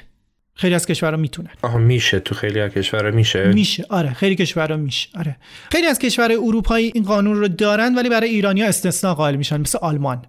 خیلی 0.59 0.75
از 0.75 0.85
کشورها 0.85 1.17
می‌تونن. 1.17 1.49
آها 1.61 1.77
میشه 1.77 2.19
تو 2.19 2.35
خیلی 2.35 2.59
از 2.59 2.71
کشورها 2.71 3.11
میشه؟ 3.11 3.47
میشه. 3.47 3.85
آره 3.89 4.13
خیلی 4.13 4.35
کشورها 4.35 4.77
میشه. 4.77 5.09
آره. 5.19 5.37
خیلی 5.71 5.87
از 5.87 5.99
کشور 5.99 6.31
اروپایی 6.31 6.91
این 6.95 7.03
قانون 7.03 7.37
رو 7.37 7.47
دارن 7.47 7.95
ولی 7.95 8.09
برای 8.09 8.29
ایرانیا 8.29 8.67
استثناء 8.67 9.13
قائل 9.13 9.35
میشن. 9.35 9.61
مثل 9.61 9.77
آلمان. 9.81 10.21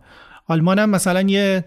آلمان 0.49 0.79
هم 0.79 0.91
مثلا 0.91 1.21
یه 1.21 1.65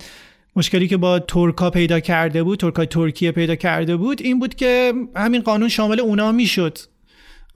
مشکلی 0.55 0.87
که 0.87 0.97
با 0.97 1.19
ترکا 1.19 1.69
پیدا 1.69 1.99
کرده 1.99 2.43
بود 2.43 2.59
ترکای 2.59 2.85
ترکیه 2.85 3.31
پیدا 3.31 3.55
کرده 3.55 3.95
بود 3.95 4.21
این 4.21 4.39
بود 4.39 4.55
که 4.55 4.93
همین 5.15 5.41
قانون 5.41 5.69
شامل 5.69 5.99
اونا 5.99 6.31
می‌شد. 6.31 6.77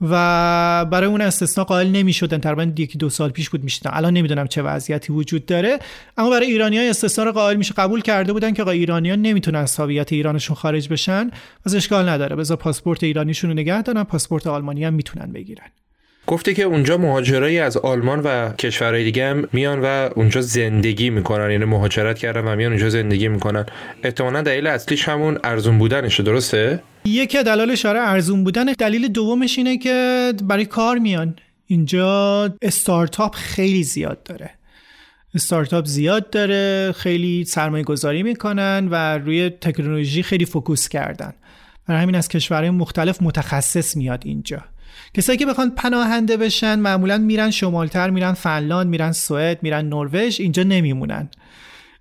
و 0.00 0.84
برای 0.90 1.08
اون 1.08 1.20
استثنا 1.20 1.64
قائل 1.64 1.88
نمی‌شدن. 1.88 2.38
تقریبا 2.38 2.72
یکی 2.82 2.98
دو 2.98 3.08
سال 3.10 3.30
پیش 3.30 3.50
بود 3.50 3.64
می‌شدن. 3.64 3.90
الان 3.94 4.14
نمی‌دونم 4.14 4.46
چه 4.46 4.62
وضعیتی 4.62 5.12
وجود 5.12 5.46
داره. 5.46 5.78
اما 6.16 6.30
برای 6.30 6.46
ایرانی 6.46 6.78
های 6.78 6.88
استثنا 6.88 7.24
رو 7.24 7.32
قائل 7.32 7.56
میشه 7.56 7.74
قبول 7.74 8.00
کرده 8.00 8.32
بودن 8.32 8.52
که 8.52 8.68
ایرانیان 8.68 9.22
نمی‌تونن 9.22 9.58
از 9.58 9.76
تابعیت 9.76 10.12
ایرانشون 10.12 10.56
خارج 10.56 10.88
بشن. 10.88 11.30
از 11.66 11.74
اشکال 11.74 12.08
نداره. 12.08 12.36
بذار 12.36 12.56
پاسپورت 12.56 13.04
ایرانیشون 13.04 13.50
رو 13.50 13.56
نگه 13.56 13.82
دارن. 13.82 14.04
پاسپورت 14.04 14.46
آلمانی 14.46 14.84
هم 14.84 14.94
می‌تونن 14.94 15.32
بگیرن. 15.32 15.66
گفته 16.28 16.54
که 16.54 16.62
اونجا 16.62 16.98
مهاجرایی 16.98 17.58
از 17.58 17.76
آلمان 17.76 18.20
و 18.20 18.52
کشورهای 18.52 19.04
دیگه 19.04 19.30
هم 19.30 19.48
میان 19.52 19.80
و 19.80 20.10
اونجا 20.16 20.40
زندگی 20.40 21.10
می‌کنن 21.10 21.50
یعنی 21.50 21.64
مهاجرت 21.64 22.18
کردن 22.18 22.40
و 22.40 22.56
میان 22.56 22.72
اونجا 22.72 22.90
زندگی 22.90 23.28
می‌کنن. 23.28 23.66
احتمالا 24.02 24.42
دلیل 24.42 24.66
اصلیش 24.66 25.08
همون 25.08 25.38
ارزون 25.44 25.78
بودنشه 25.78 26.22
درسته؟ 26.22 26.82
یکی 27.04 27.42
دلایلش 27.42 27.86
آره 27.86 28.00
ارزون 28.00 28.44
بودن 28.44 28.64
دلیل 28.64 29.08
دومش 29.08 29.58
اینه 29.58 29.78
که 29.78 30.32
برای 30.42 30.64
کار 30.64 30.98
میان. 30.98 31.36
اینجا 31.66 32.44
استارتاپ 32.62 33.34
خیلی 33.34 33.82
زیاد 33.82 34.22
داره. 34.22 34.50
استارتاپ 35.34 35.84
زیاد 35.84 36.30
داره 36.30 36.92
خیلی 36.92 37.44
سرمایه 37.44 37.84
گذاری 37.84 38.22
می‌کنن 38.22 38.88
و 38.90 39.18
روی 39.18 39.50
تکنولوژی 39.50 40.22
خیلی 40.22 40.44
فوکوس 40.44 40.88
کردن. 40.88 41.32
برای 41.86 42.02
همین 42.02 42.14
از 42.14 42.28
کشورهای 42.28 42.70
مختلف 42.70 43.22
متخصص 43.22 43.96
میاد 43.96 44.22
اینجا. 44.24 44.64
کسایی 45.14 45.38
که 45.38 45.46
بخوان 45.46 45.70
پناهنده 45.70 46.36
بشن 46.36 46.78
معمولا 46.78 47.18
میرن 47.18 47.50
شمالتر 47.50 48.10
میرن 48.10 48.32
فنلاند 48.32 48.86
میرن 48.86 49.12
سوئد 49.12 49.62
میرن 49.62 49.88
نروژ 49.88 50.40
اینجا 50.40 50.62
نمیمونن. 50.62 51.28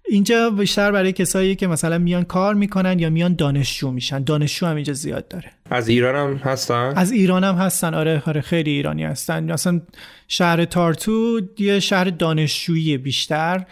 اینجا 0.10 0.50
بیشتر 0.50 0.92
برای 0.92 1.12
کسایی 1.14 1.56
که 1.56 1.68
مثلا 1.68 1.98
میان 1.98 2.24
کار 2.24 2.56
می‌کنن 2.56 3.00
یا 3.00 3.10
میان 3.10 3.36
دانشجو 3.36 3.92
میشن. 3.92 4.24
دانشجو 4.24 4.66
هم 4.66 4.76
اینجا 4.76 4.94
زیاد 4.94 5.28
داره. 5.28 5.52
از 5.70 5.88
ایران 5.88 6.16
هم 6.16 6.36
هستن؟ 6.38 6.94
از 6.96 7.12
ایران 7.12 7.44
هم 7.44 7.56
هستن. 7.56 7.94
آره 7.94 8.24
آره 8.26 8.42
خیلی 8.42 8.72
ایرانی 8.72 9.04
هستن. 9.04 9.52
مثلا 9.52 9.82
شهر 10.28 10.66
تارتو 10.66 11.42
یه 11.58 11.80
شهر 11.80 12.04
دانشجویی 12.04 12.98
بیشتر 12.98 13.66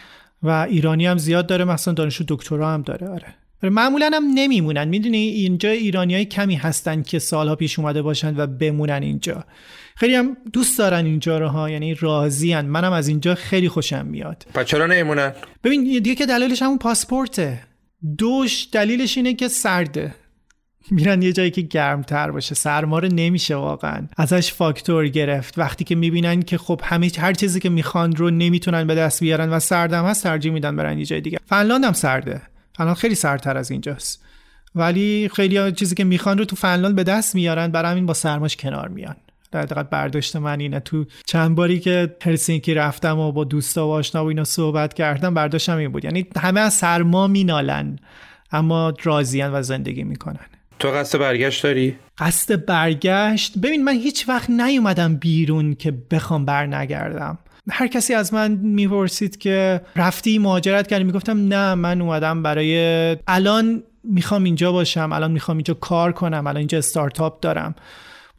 و 0.43 0.49
ایرانی 0.49 1.05
هم 1.05 1.17
زیاد 1.17 1.47
داره. 1.47 1.65
مثلا 1.65 1.93
دانشجو 1.93 2.23
دکترا 2.28 2.73
هم 2.73 2.82
داره. 2.82 3.07
آره. 3.07 3.36
معمولا 3.64 4.12
هم 4.14 4.24
نمیمونن. 4.34 4.88
می‌دونی 4.88 5.18
اینجا 5.18 5.70
ایرانی 5.70 6.14
های 6.16 6.26
کمی 6.26 6.56
هستن 6.56 7.01
که 7.01 7.20
سالها 7.20 7.56
پیش 7.56 7.80
اومده 7.80 8.01
باشن 8.01 8.38
و 8.38 8.47
بمونن 8.47 9.03
اینجا. 9.03 9.43
خیلی 9.95 10.16
هم 10.16 10.38
دوست 10.53 10.78
دارن 10.78 11.06
اینجا 11.06 11.39
رو 11.39 11.47
ها 11.47 11.70
یعنی 11.70 11.93
راضی 11.93 12.56
منم 12.56 12.93
از 12.93 13.08
اینجا 13.08 13.36
خیلی 13.36 13.70
خوشم 13.70 14.06
میاد. 14.06 14.45
پس 14.53 14.66
چرا 14.66 14.86
نمیمونن؟ 14.86 15.34
ببین 15.64 15.84
دیگه 15.84 16.16
که 16.16 16.26
دلیلش 16.26 16.62
همون 16.62 16.78
پاسپورته. 16.78 17.60
دوش 18.18 18.68
دلیلش 18.72 19.18
اینه 19.18 19.34
که 19.34 19.47
سرده. 19.47 20.16
میرن 20.91 21.22
یه 21.22 21.34
جایی 21.34 21.51
که 21.51 21.62
گرمتر 21.62 22.32
باشه. 22.32 22.56
سرما 22.56 22.99
رو 22.99 23.08
نمیشه 23.08 23.56
واقعا. 23.56 24.08
ازش 24.18 24.53
فاکتور 24.53 25.08
گرفت. 25.08 25.60
وقتی 25.60 25.84
که 25.84 25.95
می‌بینن 25.95 26.41
که 26.41 26.58
خب 26.58 26.82
همه 26.84 27.12
هر 27.18 27.34
چیزی 27.34 27.60
که 27.60 27.70
می‌خوان 27.70 28.16
رو 28.16 28.30
نمی‌تونن 28.30 28.88
به 28.88 28.95
دست 28.95 29.20
بیارن 29.20 29.49
و 29.49 29.60
سردم 29.60 30.06
هست 30.06 30.24
ترجیح 30.24 30.51
میدن 30.51 30.76
برن 30.76 30.99
یه 30.99 31.06
جای 31.06 31.22
دیگه. 31.22 31.39
فنلاند 31.45 31.84
هم 31.84 31.93
سرده. 31.93 32.41
الان 32.80 32.93
خیلی 32.93 33.15
سرتر 33.15 33.57
از 33.57 33.71
اینجاست. 33.71 34.23
ولی 34.76 35.30
خیلی 35.36 35.71
چیزی 35.71 35.95
که 35.95 36.03
می‌خوان 36.03 36.38
رو 36.38 36.45
تو 36.45 36.55
فنلاند 36.55 36.95
به 36.95 37.03
دست 37.03 37.36
میارن 37.36 37.67
برای 37.67 37.91
همین 37.91 38.05
با 38.05 38.13
سرماش 38.13 38.55
کنار 38.55 38.88
میان. 38.88 39.15
در 39.51 39.61
دقیقت 39.61 39.89
برداشت 39.89 40.36
من 40.36 40.59
اینه. 40.59 40.80
تو 40.80 41.05
چند 41.26 41.55
باری 41.55 41.80
که 41.80 42.15
هلسینکی 42.23 42.73
رفتم 42.73 43.19
و 43.19 43.32
با 43.32 43.43
دوستا 43.43 43.88
و 43.88 43.91
آشنا 43.91 44.26
و 44.26 44.28
اینا 44.28 44.43
صحبت 44.43 44.93
کردم 44.93 45.34
برداشتم 45.34 45.78
این 45.78 45.91
بود. 45.91 46.05
یعنی 46.05 46.28
همه 46.38 46.59
از 46.59 46.73
سرما 46.73 47.28
مینالن 47.28 47.99
اما 48.51 48.93
راضیان 49.03 49.53
و 49.53 49.61
زندگی 49.61 50.03
می‌کنن. 50.03 50.45
تو 50.80 50.91
قصد 50.91 51.19
برگشت 51.19 51.63
داری؟ 51.63 51.95
قصد 52.17 52.65
برگشت؟ 52.65 53.57
ببین 53.57 53.84
من 53.84 53.93
هیچ 53.93 54.30
وقت 54.30 54.49
نیومدم 54.49 55.15
بیرون 55.15 55.76
که 55.76 55.91
بخوام 56.11 56.45
برنگردم. 56.45 57.38
هر 57.70 57.88
کسی 57.88 58.13
از 58.13 58.34
من 58.34 58.51
می‌پرسید 58.51 59.38
که 59.38 59.82
رفتی 59.95 60.38
مهاجرت 60.38 60.88
کردی 60.88 61.03
می‌گفتم 61.03 61.47
نه 61.47 61.76
من 61.76 62.01
اومدم 62.01 62.43
برای 62.43 63.18
الان 63.28 63.84
می‌خوام 64.03 64.43
اینجا 64.43 64.72
باشم 64.72 65.09
الان 65.13 65.32
می‌خوام 65.32 65.57
اینجا 65.57 65.74
کار 65.74 66.11
کنم 66.11 66.47
الان 66.47 66.57
اینجا 66.57 66.78
استارتاپ 66.78 67.39
دارم. 67.39 67.76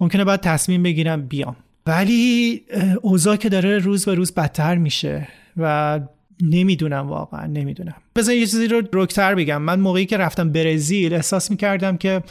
ممکنه 0.01 0.25
باید 0.25 0.41
تصمیم 0.41 0.83
بگیرم 0.83 1.23
بیام. 1.23 1.57
ولی 1.87 2.63
اوضاع 3.03 3.37
که 3.37 3.49
داره 3.49 3.79
روز 3.79 4.05
به 4.05 4.15
روز 4.15 4.35
بدتر 4.35 4.75
میشه 4.75 5.29
و 5.57 6.01
نمی‌دونم 6.43 7.09
واقعا 7.09 7.47
نمی‌دونم. 7.47 7.95
بذار 8.17 8.35
یه 8.35 8.47
چیزی 8.47 8.69
رو 8.69 8.83
رکتر 8.93 9.35
بگم. 9.35 9.63
من 9.63 9.81
موقعی 9.81 10.07
که 10.07 10.17
رفتم 10.17 10.53
برزیل 10.53 11.15
احساس 11.15 11.51
می‌کردم 11.51 11.97
که 11.97 12.23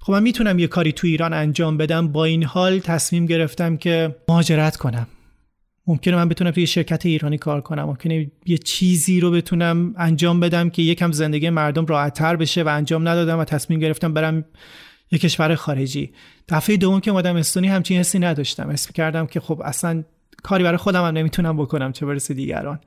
خب 0.00 0.12
من 0.12 0.22
می‌تونم 0.22 0.58
یه 0.58 0.66
کاری 0.66 0.92
تو 0.92 1.06
ایران 1.06 1.32
انجام 1.32 1.76
بدم. 1.76 2.08
با 2.08 2.24
این 2.24 2.44
حال 2.44 2.78
تصمیم 2.78 3.26
گرفتم 3.26 3.76
که 3.76 4.16
مهاجرت 4.28 4.76
کنم. 4.76 5.06
ممکنه 5.90 6.16
من 6.16 6.28
بتونم 6.28 6.50
توی 6.50 6.66
شرکت 6.66 7.06
ایرانی 7.06 7.38
کار 7.38 7.60
کنم. 7.60 7.84
ممکنه 7.84 8.30
یه 8.46 8.58
چیزی 8.58 9.20
رو 9.20 9.30
بتونم 9.30 9.94
انجام 9.96 10.40
بدم 10.40 10.70
که 10.70 10.82
یکم 10.82 11.12
زندگی 11.12 11.50
مردم 11.50 11.86
راحتتر 11.86 12.36
بشه 12.36 12.62
و 12.62 12.68
انجام 12.68 13.08
ندادم 13.08 13.38
و 13.38 13.44
تصمیم 13.44 13.80
گرفتم 13.80 14.14
برم 14.14 14.44
یه 15.10 15.18
کشور 15.18 15.54
خارجی. 15.54 16.12
دفعه 16.48 16.76
دوم 16.76 17.00
که 17.00 17.10
اومدم 17.10 17.36
استونی 17.36 17.68
همچین 17.68 17.98
حسی 17.98 18.18
نداشتم. 18.18 18.68
اسم 18.68 18.92
کردم 18.92 19.26
که 19.26 19.40
خب 19.40 19.62
اصلا 19.64 20.04
کاری 20.42 20.64
برای 20.64 20.76
خودم 20.76 21.04
هم 21.04 21.16
نمی‌تونم 21.16 21.56
بکنم 21.56 21.92
چه 21.92 22.06
برسه 22.06 22.34
دیگران. 22.34 22.80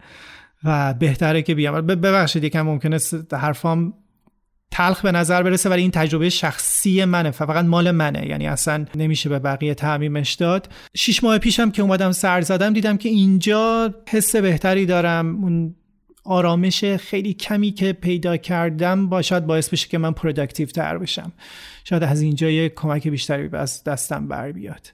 و 0.64 0.94
بهتره 0.94 1.42
که 1.42 1.56
بیام. 1.56 1.82
ببخشید 1.82 2.44
یکم 2.44 2.62
ممکنه 2.62 2.98
حرفام 3.32 3.94
تلخ 4.74 5.02
به 5.02 5.12
نظر 5.12 5.44
برسه 5.44 5.70
ولی 5.70 5.82
این 5.82 5.92
تجربه 5.92 6.30
شخصی 6.30 7.06
منه. 7.06 7.32
فقط 7.32 7.66
مال 7.66 7.92
منه. 7.92 8.28
یعنی 8.28 8.48
اصلا 8.48 8.86
نمیشه 8.96 9.30
به 9.30 9.40
بقیه 9.40 9.74
تعمیمش 9.74 10.34
داد. 10.34 10.70
شیش 10.96 11.24
ماه 11.24 11.38
پیشم 11.38 11.72
که 11.72 11.82
اومدم 11.82 12.12
سر 12.12 12.42
زدم 12.42 12.74
دیدم 12.74 12.98
که 12.98 13.10
اینجا 13.10 13.94
حس 14.10 14.36
بهتری 14.36 14.86
دارم. 14.86 15.36
اون 15.44 15.76
آرامش 16.26 16.86
خیلی 16.86 17.34
کمی 17.34 17.72
که 17.72 17.94
پیدا 17.94 18.38
کردم 18.38 19.10
شاید 19.10 19.46
باعث 19.46 19.70
بشه 19.70 19.88
که 19.88 19.98
من 19.98 20.12
productive 20.12 20.68
تر 20.68 20.98
بشم. 20.98 21.32
شاید 21.84 22.04
از 22.04 22.22
اینجا 22.22 22.50
یه 22.50 22.70
کمک 22.70 23.08
بیشتری 23.08 23.50
از 23.54 23.84
دستم 23.84 24.28
بر 24.28 24.52
بیاد. 24.52 24.88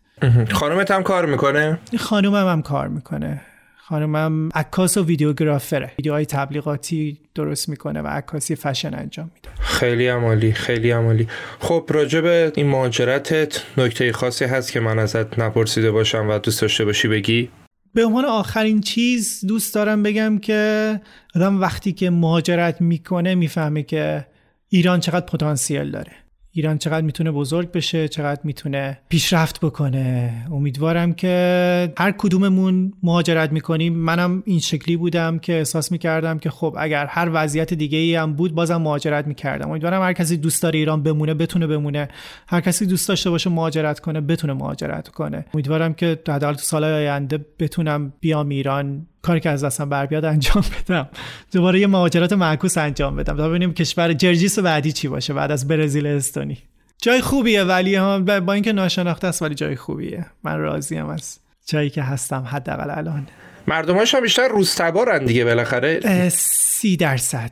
خانومت 0.52 0.92
هم 0.92 1.04
کار 1.04 1.26
می‌کنه؟ 1.26 1.80
خانومم 1.98 2.48
هم 2.48 2.62
کار 2.62 2.88
می‌کنه. 2.88 3.42
خانمم 3.90 4.50
عکاس 4.56 4.98
و 4.98 5.06
ویدیوگرافره. 5.06 5.92
ویدیوهای 5.98 6.26
تبلیغاتی 6.26 7.18
درست 7.36 7.70
می‌کنه 7.70 8.02
و 8.02 8.08
عکاسی 8.08 8.56
فشن 8.56 8.94
انجام 8.94 9.32
میده. 9.36 9.50
خیلی 9.60 10.08
عمالی 10.08 10.52
خیلی 10.52 10.92
عمالی. 10.92 11.28
خب 11.60 11.86
راجع 11.90 12.22
به 12.22 12.52
این 12.56 12.68
مهاجرتت 12.68 13.64
نکته 13.78 14.14
خاصی 14.14 14.46
هست 14.46 14.72
که 14.72 14.80
من 14.80 15.00
ازت 15.00 15.40
نپرسیده 15.40 15.92
باشم 15.92 16.30
و 16.30 16.40
دوست 16.40 16.62
داشته 16.62 16.86
باشی 16.86 17.08
بگی؟ 17.08 17.50
به 17.94 18.06
عنوان 18.06 18.26
آخرین 18.26 18.82
چیز 18.82 19.46
دوست 19.48 19.76
دارم 19.76 20.04
بگم 20.04 20.38
که 20.38 21.02
آدم 21.36 21.62
وقتی 21.62 21.92
که 21.92 22.10
مهاجرت 22.10 22.82
می‌کنه 22.82 23.36
می‌فهمه 23.36 23.84
که 23.84 24.26
ایران 24.70 25.00
چقدر 25.00 25.26
پتانسیل 25.26 25.92
داره. 25.92 26.12
ایران 26.52 26.78
چقدر 26.78 27.02
می‌تونه 27.02 27.32
بزرگ 27.32 27.72
بشه 27.72 28.08
چقدر 28.08 28.42
می‌تونه 28.44 29.00
پیشرفت 29.10 29.60
بکنه. 29.60 30.34
امیدوارم 30.52 31.14
که 31.14 31.94
هر 31.98 32.12
کدوممون 32.12 32.94
مهاجرت 33.04 33.52
می‌کنیم. 33.52 33.94
منم 33.94 34.44
این 34.46 34.60
شکلی 34.60 34.98
بودم 34.98 35.40
که 35.40 35.54
احساس 35.54 35.92
می‌کردم 35.92 36.40
که 36.40 36.50
خب 36.50 36.76
اگر 36.80 37.06
هر 37.06 37.30
وضعیت 37.34 37.74
دیگه 37.74 37.98
ای 37.98 38.16
هم 38.16 38.34
بود 38.34 38.56
بازم 38.56 38.78
مهاجرت 38.78 39.28
می‌کردم. 39.28 39.70
امیدوارم 39.70 40.02
هر 40.02 40.14
کسی 40.14 40.38
دوست 40.38 40.64
داره 40.64 40.80
ایران 40.80 41.04
بمونه 41.04 41.34
بتونه 41.34 41.68
بمونه. 41.68 42.08
هر 42.48 42.62
کسی 42.62 42.86
دوست 42.86 43.10
داشته 43.10 43.30
باشه 43.30 43.50
مهاجرت 43.50 44.00
کنه 44.00 44.22
بتونه 44.22 44.54
مهاجرت 44.54 45.08
کنه. 45.08 45.46
امیدوارم 45.54 45.94
که 45.94 46.20
حداقل 46.28 46.54
تو 46.54 46.62
سالهای 46.62 46.94
آینده 46.94 47.46
بتونم 47.60 48.14
بیام 48.20 48.50
ایران 48.50 49.08
کاری 49.22 49.40
که 49.40 49.50
از 49.50 49.64
دستم 49.64 49.90
بر 49.90 50.06
بیاد 50.06 50.26
انجام 50.26 50.64
بدم. 50.88 51.10
دوباره 51.52 51.80
یه 51.80 51.88
مهاجرت 51.88 52.34
معکوس 52.34 52.78
انجام 52.78 53.16
بدم. 53.16 53.38
تا 53.38 53.50
ببینیم 53.50 53.74
کشور 53.74 54.14
جرجیس 54.14 54.60
بعدی 54.60 54.92
چی 54.92 55.08
باشه 55.08 55.34
بعد 55.34 55.52
از 55.52 55.68
برزیل 55.68 56.08
استونی. 56.08 56.58
جای 57.02 57.22
خوبیه 57.22 57.64
ولی 57.64 57.96
هم 57.96 58.26
با 58.26 58.54
اینکه 58.54 58.74
ناشناخته 58.74 59.28
است 59.28 59.42
ولی 59.42 59.56
جای 59.56 59.76
خوبیه. 59.76 60.26
من 60.44 60.58
راضیم 60.58 61.06
از 61.06 61.40
جایی 61.66 61.90
که 61.90 62.04
هستم 62.04 62.44
حداقل 62.48 62.90
الان. 62.98 63.28
مردماش 63.68 64.16
هم 64.16 64.22
بیشتر 64.22 64.48
روستبارن 64.48 65.26
دیگه 65.26 65.46
بالاخره. 65.46 66.30
سی 66.30 66.98
درصد. 66.98 67.52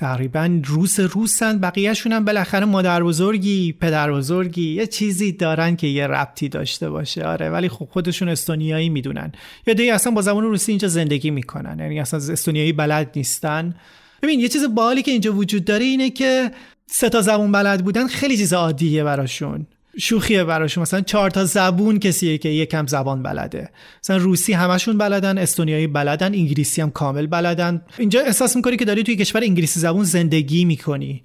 تقریبا 0.00 0.60
روس 0.64 1.00
روسن 1.00 1.58
بقیهشون 1.58 2.12
هم 2.12 2.24
بالاخره 2.24 2.64
مادر 2.64 3.02
بزرگی 3.02 3.72
پدر 3.72 4.12
بزرگی. 4.12 4.74
یه 4.74 4.86
چیزی 4.86 5.32
دارن 5.32 5.76
که 5.76 5.86
یه 5.86 6.06
ربطی 6.06 6.48
داشته 6.48 6.90
باشه. 6.90 7.24
آره 7.24 7.50
ولی 7.50 7.68
خب 7.68 7.88
خودشون 7.90 8.28
استونیایی 8.28 8.88
می‌دونن. 8.88 9.32
یا 9.66 9.74
دیگه 9.74 9.94
اصلا 9.94 10.12
با 10.12 10.22
زبان 10.22 10.44
روسی 10.44 10.72
اینجا 10.72 10.88
زندگی 10.88 11.30
می‌کنن. 11.30 11.78
یعنی 11.78 12.00
اصلا 12.00 12.20
استونیایی 12.32 12.72
بلد 12.72 13.10
نیستن. 13.16 13.74
ببین 14.22 14.40
یه 14.40 14.48
چیز 14.48 14.64
بالی 14.74 15.02
که 15.02 15.10
اینجا 15.10 15.32
وجود 15.32 15.64
داره 15.64 15.84
اینه 15.84 16.10
که 16.10 16.50
سه 16.86 17.08
تا 17.08 17.22
زبون 17.22 17.52
بلد 17.52 17.84
بودن. 17.84 18.06
خیلی 18.06 18.36
چیز 18.36 18.52
عادیه 18.52 19.04
براشون. 19.04 19.66
شوخیه 19.98 20.44
براشون 20.44 20.82
مثلا 20.82 21.00
چهار 21.00 21.30
تا 21.30 21.44
زبون 21.44 21.98
کسیه 21.98 22.38
که 22.38 22.48
یکم 22.48 22.86
زبان 22.86 23.22
بلده. 23.22 23.70
مثلا 24.04 24.16
روسی 24.16 24.52
همشون 24.52 24.98
بلدن 24.98 25.38
استونیایی 25.38 25.86
بلدن 25.86 26.34
انگلیسی 26.34 26.82
هم 26.82 26.90
کامل 26.90 27.26
بلدن. 27.26 27.82
اینجا 27.98 28.20
احساس 28.20 28.56
می‌کنی 28.56 28.76
که 28.76 28.84
داری 28.84 29.02
توی 29.02 29.16
کشور 29.16 29.42
انگلیسی 29.42 29.80
زبون 29.80 30.04
زندگی 30.04 30.64
می‌کنی. 30.64 31.22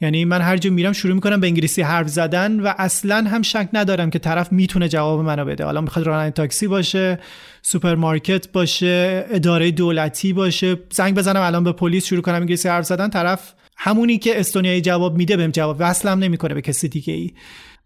یعنی 0.00 0.24
من 0.24 0.40
هر 0.40 0.56
جا 0.56 0.70
میرم 0.70 0.92
شروع 0.92 1.14
می‌کنم 1.14 1.40
به 1.40 1.46
انگلیسی 1.46 1.82
حرف 1.82 2.08
زدن 2.08 2.60
و 2.60 2.72
اصلا 2.78 3.16
هم 3.16 3.42
شک 3.42 3.68
ندارم 3.72 4.10
که 4.10 4.18
طرف 4.18 4.52
می‌تونه 4.52 4.88
جواب 4.88 5.20
منو 5.20 5.44
بده. 5.44 5.64
حالا 5.64 5.80
می‌خواد 5.80 6.06
راننده 6.06 6.30
تاکسی 6.30 6.66
باشه 6.66 7.18
سوپرمارکت 7.62 8.52
باشه 8.52 9.24
اداره 9.30 9.70
دولتی 9.70 10.32
باشه. 10.32 10.78
زنگ 10.90 11.14
بزنم 11.14 11.40
الان 11.40 11.64
به 11.64 11.72
پلیس 11.72 12.06
شروع 12.06 12.22
کنم 12.22 12.34
انگلیسی 12.34 12.68
حرف 12.68 12.84
زدن. 12.84 13.08
طرف 13.08 13.52
همونی 13.76 14.18
که 14.18 14.40
استونیایی 14.40 14.80
جواب 14.80 15.16
میده 15.16 15.36
بهم 15.36 15.50
جواب. 15.50 15.76
وصلم 15.78 16.18
نمی‌کنه 16.18 16.54
به 16.54 16.62
کسی 16.62 16.88
دیگه 16.88 17.14
ای 17.14 17.30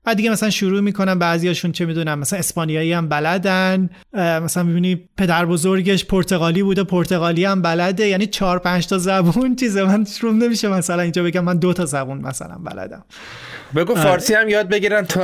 بعد 0.05 0.17
دیگه 0.17 0.31
مثلا 0.31 0.51
شروع 0.51 0.81
می‌کنم 0.81 1.19
بعضیاشون 1.19 1.73
چه 1.73 1.85
می‌دونم 1.85 2.19
مثلا 2.19 2.39
اسپانیایی 2.39 2.93
هم 2.93 3.09
بلدن 3.09 3.91
مثلا 4.15 4.63
می‌بینی 4.63 5.09
پدر 5.17 5.47
بزرگش 5.47 6.05
پرتغالی 6.05 6.63
بوده 6.63 6.85
پرتغالی 6.85 7.45
هم 7.45 7.63
بلده. 7.63 8.09
یعنی 8.09 8.27
چهار 8.27 8.59
پنج 8.59 8.87
تا 8.87 8.99
زبون 8.99 9.57
چیزه. 9.61 9.85
من 9.85 10.05
روم 10.05 10.33
نمیشه 10.33 10.69
مثلا 10.69 11.03
اینجا 11.03 11.23
بگم 11.23 11.45
من 11.45 11.59
دو 11.59 11.73
تا 11.73 11.85
زبون 11.85 12.19
مثلا 12.19 12.59
بلدم. 12.59 13.05
بگو 13.77 13.95
فارسی 13.95 14.35
هم 14.35 14.49
یاد 14.49 14.69
بگیرن 14.69 15.03
تو 15.03 15.21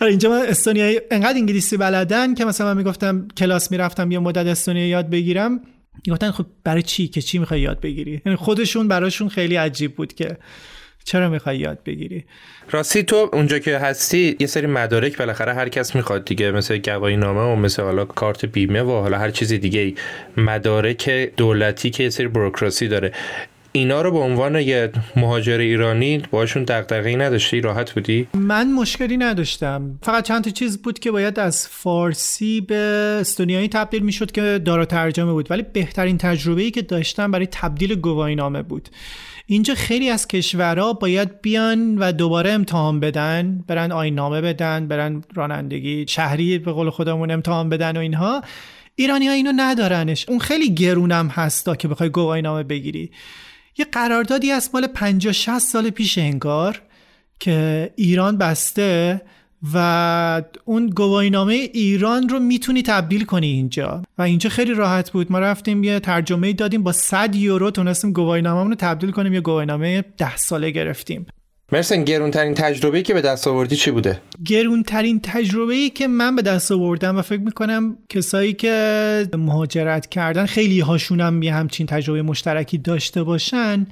اینجا 0.00 0.30
من 0.30 0.42
استونیایی 0.48 1.00
انقدر 1.10 1.38
انگلیسی 1.38 1.76
بلدن 1.76 2.34
که 2.34 2.44
مثلا 2.44 2.66
من 2.66 2.76
می‌گفتم 2.76 3.28
کلاس 3.36 3.70
می‌رفتم 3.70 4.10
یه 4.10 4.18
مدت 4.18 4.46
استونیایی 4.46 4.88
یاد 4.88 5.10
بگیرم. 5.10 5.60
گفتن 6.10 6.30
خب 6.30 6.46
برای 6.64 6.82
چی؟ 6.82 7.08
که 7.08 7.22
چی 7.22 7.38
می‌خوای 7.38 7.60
یاد 7.60 7.80
بگیری؟ 7.80 8.22
یعنی 8.26 8.36
خودشون 8.36 8.88
براشون 8.88 9.28
خیلی 9.28 9.56
عجیب 9.56 9.96
بود 9.96 10.14
که 10.14 10.38
چرا 11.10 11.28
می‌خوای 11.28 11.58
یاد 11.58 11.78
بگیری؟ 11.86 12.24
راستی 12.70 13.02
تو 13.02 13.30
اونجا 13.32 13.58
که 13.58 13.78
هستی 13.78 14.36
یه 14.40 14.46
سری 14.46 14.66
مدارک 14.66 15.16
بالاخره 15.16 15.54
هر 15.54 15.68
کس 15.68 15.96
می‌خواد 15.96 16.24
دیگه 16.24 16.50
مثل 16.50 16.78
گواهی 16.78 17.16
نامه 17.16 17.40
و 17.40 17.56
مثل 17.56 17.82
حالا 17.82 18.04
کارت 18.04 18.44
بیمه 18.44 18.82
و 18.82 18.90
حالا 18.90 19.18
هر 19.18 19.30
چیز 19.30 19.52
دیگه 19.52 19.94
مدارک 20.36 21.10
دولتی 21.36 21.90
که 21.90 22.02
یه 22.02 22.10
سری 22.10 22.28
بروکراسی 22.28 22.88
داره. 22.88 23.12
اینا 23.72 24.02
رو 24.02 24.10
به 24.10 24.18
عنوان 24.18 24.56
یه 24.56 24.90
مهاجر 25.16 25.58
ایرانی 25.58 26.22
باشون 26.30 26.64
دغدغه‌ای 26.64 27.16
نداشتی؟ 27.16 27.60
راحت 27.60 27.92
بودی؟ 27.92 28.28
من 28.34 28.72
مشکلی 28.72 29.16
نداشتم. 29.16 29.98
فقط 30.02 30.24
چند 30.24 30.44
تا 30.44 30.50
چیز 30.50 30.82
بود 30.82 30.98
که 30.98 31.10
باید 31.10 31.38
از 31.38 31.68
فارسی 31.68 32.60
به 32.60 32.76
استونیایی 33.20 33.68
تبدیل 33.68 34.02
می‌شد 34.02 34.32
که 34.32 34.60
دارا 34.64 34.84
ترجمه 34.84 35.32
بود. 35.32 35.50
ولی 35.50 35.64
بهترین 35.72 36.18
تجربه‌ای 36.18 36.70
که 36.70 36.82
داشتم 36.82 37.30
برای 37.30 37.48
تبدیل 37.50 37.94
گواهی 37.94 38.34
نامه 38.34 38.62
بود. 38.62 38.88
اینجا 39.52 39.74
خیلی 39.74 40.10
از 40.10 40.28
کشورها 40.28 40.92
باید 40.92 41.40
بیان 41.40 41.98
و 41.98 42.12
دوباره 42.12 42.50
امتحان 42.50 43.00
بدن 43.00 43.64
برن 43.66 43.92
آینامه 43.92 44.40
بدن 44.40 44.88
برن 44.88 45.22
رانندگی 45.34 46.04
شهری 46.08 46.58
به 46.58 46.72
قول 46.72 46.90
خودمون 46.90 47.30
امتحان 47.30 47.68
بدن 47.68 47.96
و 47.96 48.00
اینها. 48.00 48.42
ایرانی 48.94 49.26
ها 49.26 49.32
اینو 49.32 49.52
ندارنش. 49.56 50.28
اون 50.28 50.38
خیلی 50.38 50.74
گرونم 50.74 51.28
هستا 51.28 51.76
که 51.76 51.88
بخوای 51.88 52.08
گواهی 52.08 52.42
نامه 52.42 52.62
بگیری. 52.62 53.10
یه 53.78 53.84
قراردادی 53.84 54.50
از 54.50 54.70
مال 54.74 54.86
50 54.86 55.32
60 55.32 55.58
سال 55.58 55.90
پیش 55.90 56.18
انگار 56.18 56.82
که 57.40 57.90
ایران 57.96 58.38
بسته 58.38 59.20
و 59.74 60.42
اون 60.64 60.86
گواهینامه 60.86 61.54
ایران 61.54 62.28
رو 62.28 62.38
می‌تونی 62.38 62.82
تبدیل 62.82 63.24
کنی 63.24 63.46
اینجا. 63.46 64.02
و 64.18 64.22
اینجا 64.22 64.50
خیلی 64.50 64.74
راحت 64.74 65.10
بود. 65.10 65.32
ما 65.32 65.38
رفتیم 65.38 65.84
یه 65.84 66.00
ترجمه 66.00 66.52
دادیم 66.52 66.82
با 66.82 66.92
100 66.92 67.34
یورو 67.34 67.70
تونستیم 67.70 68.12
گواهینامه 68.12 68.68
رو 68.70 68.74
تبدیل 68.74 69.10
کنیم 69.10 69.34
یه 69.34 69.40
گواهینامه 69.40 70.04
10 70.18 70.36
ساله 70.36 70.70
گرفتیم. 70.70 71.26
مرسن 71.72 72.04
گرونترین 72.04 72.54
تجربه 72.54 73.02
که 73.02 73.14
به 73.14 73.20
دست 73.20 73.48
آوردی 73.48 73.76
چی 73.76 73.90
بوده؟ 73.90 74.20
گرونترین 74.46 75.20
تجربه 75.22 75.90
که 75.90 76.08
من 76.08 76.36
به 76.36 76.42
دست 76.42 76.72
آوردم 76.72 77.18
و 77.18 77.22
فکر 77.22 77.40
می‌کنم 77.40 77.96
کسایی 78.08 78.52
که 78.52 79.28
مهاجرت 79.38 80.06
کردن 80.06 80.46
خیلی 80.46 80.80
هاشونم 80.80 81.42
یه 81.42 81.54
همچین 81.54 81.86
تجربه 81.86 82.22
مشترکی 82.22 82.78
داشته 82.78 83.22
باشن 83.22 83.86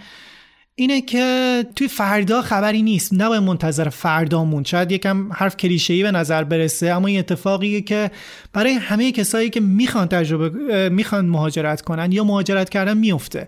اینه 0.80 1.00
که 1.00 1.66
توی 1.76 1.88
فردا 1.88 2.42
خبری 2.42 2.82
نیست. 2.82 3.14
نباید 3.14 3.42
منتظر 3.42 3.88
فردامون. 3.88 4.64
شاید 4.64 4.92
یکم 4.92 5.32
حرف 5.32 5.56
کلیشه‌ای 5.56 6.02
به 6.02 6.10
نظر 6.10 6.44
برسه 6.44 6.86
اما 6.86 7.06
این 7.06 7.18
اتفاقیه 7.18 7.80
که 7.80 8.10
برای 8.52 8.72
همه 8.72 9.12
کسایی 9.12 9.50
که 9.50 9.60
می‌خوان 9.60 10.08
تجربه 10.08 10.88
می‌خوان 10.88 11.26
مهاجرت 11.26 11.80
کنن 11.80 12.12
یا 12.12 12.24
مهاجرت 12.24 12.68
کردن 12.68 12.96
میفته. 12.96 13.46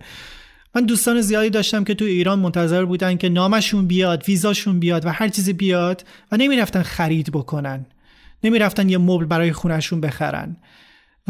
من 0.75 0.85
دوستان 0.85 1.21
زیادی 1.21 1.51
داشتم 1.51 1.85
که 1.85 1.95
تو 1.95 2.05
ایران 2.05 2.39
منتظر 2.39 2.85
بودن 2.85 3.17
که 3.17 3.29
نامشون 3.29 3.87
بیاد 3.87 4.25
ویزاشون 4.29 4.81
بیاد 4.81 5.07
و 5.07 5.09
هر 5.09 5.29
چیزی 5.29 5.53
بیاد 5.53 6.05
و 6.33 6.37
نمی‌رفتن 6.37 6.83
خرید 6.83 7.33
بکنن. 7.33 7.87
نمی‌رفتن 8.45 8.89
یه 8.89 8.99
مبل 8.99 9.25
برای 9.25 9.53
خونشون 9.53 10.01
بخرن. 10.01 10.57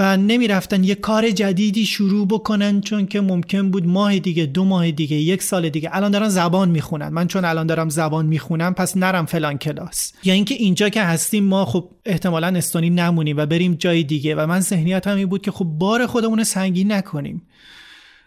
و 0.01 0.16
نمی‌رفتن 0.16 0.84
یه 0.84 0.94
کار 0.94 1.30
جدیدی 1.30 1.86
شروع 1.86 2.26
بکنن 2.26 2.80
چون 2.80 3.07
که 3.07 3.20
ممکن 3.20 3.70
بود 3.70 3.86
ماه 3.86 4.18
دیگه 4.18 4.46
دو 4.46 4.64
ماه 4.64 4.90
دیگه 4.90 5.16
یک 5.16 5.42
سال 5.42 5.68
دیگه. 5.68 5.90
الان 5.92 6.11
دارن 6.11 6.28
زبان 6.28 6.68
می‌خونن. 6.68 7.09
من 7.09 7.26
چون 7.26 7.44
الان 7.44 7.66
دارم 7.66 7.88
زبان 7.88 8.26
می‌خونم 8.26 8.74
پس 8.74 8.96
نرم 8.96 9.26
فلان 9.26 9.59
کلاس. 9.59 10.12
یا 10.24 10.34
اینکه 10.34 10.55
اینجا 10.55 10.88
که 10.88 11.03
هستیم 11.03 11.44
ما 11.44 11.64
خب 11.64 11.88
احتمالا 12.07 12.46
استونی 12.46 12.90
نمونیم 12.90 13.36
و 13.36 13.46
بریم 13.46 13.74
جای 13.74 14.03
دیگه. 14.03 14.34
و 14.34 14.46
من 14.46 14.61
ذهنیتم 14.61 15.16
این 15.16 15.26
بود 15.26 15.42
که 15.42 15.51
خب 15.51 15.64
بار 15.64 16.07
خودمون 16.07 16.44
سنگین 16.44 16.92
نکنیم. 16.92 17.42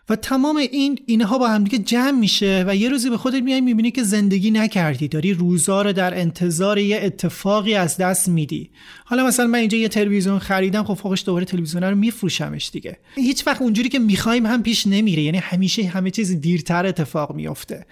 و 0.09 0.15
تمام 0.15 0.57
این 0.57 0.99
اینها 1.05 1.37
با 1.37 1.47
هم 1.47 1.63
دیگه 1.63 1.77
جمع 1.77 2.19
میشه 2.19 2.65
و 2.67 2.75
یه 2.75 2.89
روزی 2.89 3.09
به 3.09 3.17
خودت 3.17 3.43
میای 3.43 3.61
می‌بینی 3.61 3.91
که 3.91 4.03
زندگی 4.03 4.51
نکردی. 4.51 5.07
داری 5.07 5.33
روزا 5.33 5.81
رو 5.81 5.93
در 5.93 6.19
انتظار 6.19 6.77
یه 6.77 6.99
اتفاقی 7.03 7.75
از 7.75 7.97
دست 7.97 8.29
میدی. 8.29 8.71
حالا 9.05 9.25
مثلا 9.25 9.47
من 9.47 9.59
اینجا 9.59 9.77
یه 9.77 9.87
تلویزیون 9.87 10.39
خریدم 10.39 10.83
خب 10.83 10.93
فوقش 10.93 11.23
دوباره 11.25 11.45
تلویزیون 11.45 11.83
رو 11.83 11.95
میفروشمش 11.95 12.69
دیگه. 12.73 12.97
هیچ 13.15 13.47
وقت 13.47 13.61
اونجوری 13.61 13.89
که 13.89 13.99
می‌خوایم 13.99 14.45
هم 14.45 14.63
پیش 14.63 14.87
نمیره. 14.87 15.21
یعنی 15.21 15.37
همیشه 15.37 15.83
همه 15.83 16.11
چیز 16.11 16.41
دیرتر 16.41 16.85
اتفاق 16.85 17.35
میفته 17.35 17.85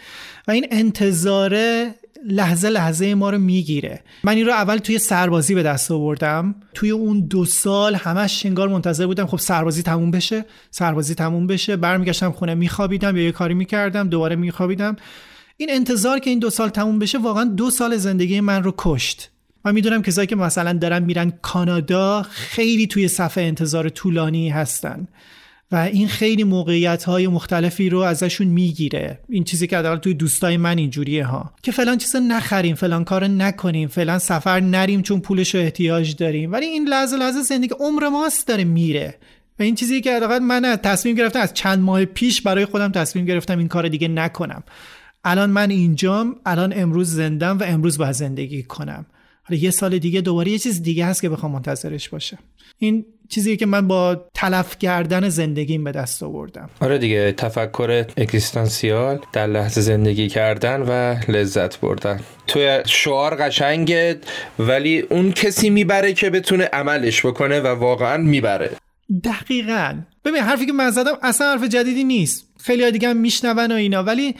و 0.48 0.52
این 0.52 0.68
انتظاره 0.72 1.96
لحظه 2.28 2.70
لحظه 2.70 3.16
ما 3.16 3.30
رو 3.30 3.38
می‌گیره. 3.38 4.02
من 4.24 4.36
این 4.36 4.46
رو 4.46 4.52
اول 4.52 4.78
توی 4.78 4.98
سربازی 4.98 5.56
به 5.56 5.64
دست 5.64 5.92
آوردم. 5.92 6.56
توی 6.74 6.92
اون 6.92 7.20
دو 7.20 7.46
سال 7.46 7.96
همش 7.96 8.46
انگار 8.46 8.70
منتظر 8.70 9.06
بودم 9.06 9.26
خب 9.26 9.38
سربازی 9.40 9.84
تموم 9.84 10.12
بشه. 10.12 10.46
سربازی 10.72 11.16
تموم 11.16 11.48
بشه. 11.48 11.76
برمیگشتم 11.76 12.32
خونه 12.32 12.56
میخوابیدم 12.56 13.18
یا 13.18 13.24
یه 13.24 13.32
کاری 13.32 13.54
می‌کردم 13.54 14.10
دوباره 14.10 14.36
میخوابیدم. 14.36 14.96
این 15.58 15.70
انتظار 15.72 16.20
که 16.20 16.30
این 16.30 16.40
دو 16.40 16.50
سال 16.50 16.70
تموم 16.70 17.00
بشه 17.00 17.18
واقعا 17.18 17.44
دو 17.44 17.70
سال 17.70 17.98
زندگی 17.98 18.40
من 18.40 18.64
رو 18.64 18.74
کشت. 18.78 19.30
من 19.66 19.74
می‌دونم 19.74 20.02
کسایی 20.02 20.28
که 20.28 20.36
مثلا 20.36 20.74
دارن 20.74 21.04
میرن 21.04 21.34
کانادا 21.42 22.26
خیلی 22.30 22.88
توی 22.88 23.08
صفحه 23.08 23.44
انتظار 23.44 23.90
طولانی 23.90 24.50
هستن. 24.50 25.08
و 25.72 25.76
این 25.76 26.08
خیلی 26.08 26.44
موقعیت 26.44 27.04
های 27.04 27.28
مختلفی 27.28 27.90
رو 27.90 28.00
ازشون 28.00 28.48
می‌گیره. 28.48 29.20
این 29.30 29.44
چیزی 29.44 29.68
که 29.68 29.78
حداقل 29.78 29.98
توی 29.98 30.14
دوستای 30.14 30.58
من 30.58 30.78
اینجوریه 30.78 31.26
ها. 31.26 31.54
که 31.64 31.72
فلان 31.72 31.98
چیز 31.98 32.16
نخریم 32.16 32.76
فلان 32.76 33.04
کار 33.04 33.28
نکنیم 33.28 33.88
فلان 33.88 34.20
سفر 34.20 34.60
نریم 34.60 35.02
چون 35.02 35.20
پولش 35.20 35.56
رو 35.56 35.62
احتیاج 35.62 36.16
داریم. 36.16 36.52
ولی 36.52 36.66
این 36.66 36.88
لحظه 36.88 37.18
لحظه 37.18 37.42
زندگی 37.42 37.76
عمر 37.80 38.08
ماست 38.08 38.48
داره 38.48 38.64
میره. 38.64 39.16
و 39.60 39.64
این 39.64 39.76
چیزی 39.76 40.02
که 40.02 40.16
حداقل 40.16 40.40
من 40.40 40.76
تصمیم 40.84 41.16
گرفتم 41.16 41.40
از 41.40 41.54
چند 41.54 41.80
ماه 41.80 42.06
پیش 42.06 42.42
برای 42.42 42.66
خودم 42.66 42.92
تصمیم 42.92 43.26
گرفتم 43.26 43.58
این 43.58 43.68
کار 43.68 43.88
دیگه 43.88 44.08
نکنم. 44.08 44.64
الان 45.24 45.50
من 45.50 45.70
اینجام 45.70 46.36
الان 46.46 46.74
امروز 46.76 47.10
زندم 47.14 47.58
و 47.58 47.64
امروز 47.64 47.98
باید 47.98 48.12
زندگی 48.12 48.64
کنم. 48.64 49.06
حالا 49.44 49.62
یه 49.62 49.72
سال 49.72 49.98
دیگه 49.98 50.22
دوباره 50.22 50.52
یه 50.52 50.60
چیز 50.60 50.84
دیگه 50.84 51.06
هست 51.06 51.22
که 51.22 51.30
بخوام 51.30 51.52
منتظرش 51.52 52.10
باشم. 52.10 52.38
این 52.78 53.06
چیزی 53.30 53.58
که 53.58 53.66
من 53.66 53.88
با 53.88 54.26
تلف 54.34 54.80
کردن 54.80 55.30
زندگیم 55.30 55.84
به 55.84 55.92
دست 55.92 56.24
آوردم. 56.24 56.70
آره 56.80 56.98
دیگه 56.98 57.32
تفکر 57.32 58.06
اکزیستانسیال 58.18 59.20
در 59.34 59.48
لحظه 59.48 59.82
زندگی 59.82 60.28
کردن 60.28 60.82
و 60.82 61.16
لذت 61.32 61.80
بردن. 61.80 62.20
توی 62.48 62.80
شعار 62.86 63.36
قشنگه 63.36 64.20
ولی 64.60 65.00
اون 65.00 65.32
کسی 65.32 65.70
می‌بره 65.70 66.14
که 66.14 66.30
بتونه 66.30 66.70
عملش 66.74 67.26
بکنه 67.26 67.60
و 67.60 67.68
واقعا 67.68 68.18
می‌بره. 68.18 68.72
دقیقا. 69.24 70.02
ببین 70.26 70.44
حرفی 70.44 70.66
که 70.66 70.74
من 70.74 70.90
زدم 70.90 71.18
اصلا 71.22 71.52
حرف 71.52 71.64
جدیدی 71.64 72.04
نیست. 72.04 72.48
خیلی 72.60 72.92
دیگه 72.92 73.10
هم 73.10 73.18
میشنون 73.18 73.72
و 73.72 73.76
اینا 73.76 74.04
ولی 74.04 74.36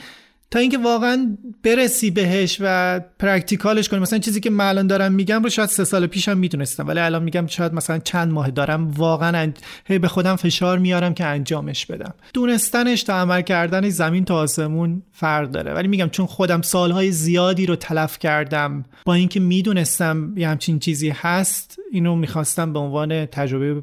تا 0.52 0.58
اینکه 0.58 0.78
واقعا 0.78 1.36
برسی 1.62 2.10
بهش 2.10 2.58
و 2.60 3.00
پرکتیکالش 3.18 3.88
کنی. 3.88 4.00
مثلا 4.00 4.18
چیزی 4.18 4.40
که 4.40 4.50
من 4.50 4.86
دارم 4.86 5.12
میگم 5.12 5.42
رو 5.42 5.50
شاید 5.50 5.68
سه 5.68 5.84
سال 5.84 6.06
پیشم 6.06 6.38
می‌دونستم 6.38 6.88
ولی 6.88 7.00
الان 7.00 7.22
میگم 7.22 7.46
شاید 7.46 7.74
مثلا 7.74 7.98
چند 7.98 8.32
ماه 8.32 8.50
دارم 8.50 8.90
واقعا 8.90 9.52
هی 9.86 9.98
به 9.98 10.08
خودم 10.08 10.36
فشار 10.36 10.78
میارم 10.78 11.14
که 11.14 11.24
انجامش 11.24 11.86
بدم. 11.86 12.14
دونستنش 12.34 13.02
تا 13.02 13.14
عمل 13.14 13.42
کردن 13.42 13.88
زمین 13.88 14.24
تا 14.24 14.36
آسمون 14.36 15.02
فرق 15.12 15.50
داره. 15.50 15.74
ولی 15.74 15.88
میگم 15.88 16.08
چون 16.08 16.26
خودم 16.26 16.62
سالهای 16.62 17.12
زیادی 17.12 17.66
رو 17.66 17.76
تلف 17.76 18.18
کردم 18.18 18.84
با 19.04 19.14
اینکه 19.14 19.40
می‌دونستم 19.40 20.34
یه 20.36 20.48
همچین 20.48 20.78
چیزی 20.78 21.10
هست 21.10 21.76
اینو 21.92 22.16
می‌خواستم 22.16 22.72
به 22.72 22.78
عنوان 22.78 23.26
تجربه 23.26 23.82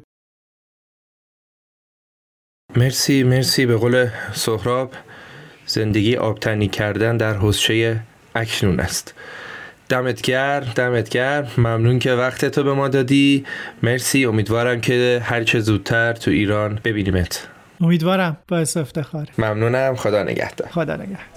مرسی 2.76 3.22
مرسی 3.22 3.66
به 3.66 3.76
قول 3.76 4.08
سهراب. 4.32 4.94
زندگی 5.66 6.16
آبتنی 6.16 6.68
کردن 6.68 7.16
در 7.16 7.34
حوزچه 7.34 8.00
اکنون 8.34 8.80
است. 8.80 9.14
دمت 9.88 10.22
گرم 10.22 10.72
دمت 10.74 11.08
گرم. 11.08 11.48
ممنون 11.58 11.98
که 11.98 12.12
وقت 12.12 12.44
تو 12.44 12.62
به 12.62 12.72
ما 12.74 12.88
دادی. 12.88 13.44
مرسی. 13.82 14.24
امیدوارم 14.24 14.80
که 14.80 15.20
هرچه 15.24 15.60
زودتر 15.60 16.12
تو 16.12 16.30
ایران 16.30 16.80
ببینیمت. 16.84 17.48
امیدوارم. 17.80 18.36
باعث 18.48 18.76
افتخار 18.76 19.26
ممنونم. 19.38 19.96
خدا 19.96 20.22
نگهدار. 20.22 20.68
خدا 20.68 20.96
نگهدار. 20.96 21.30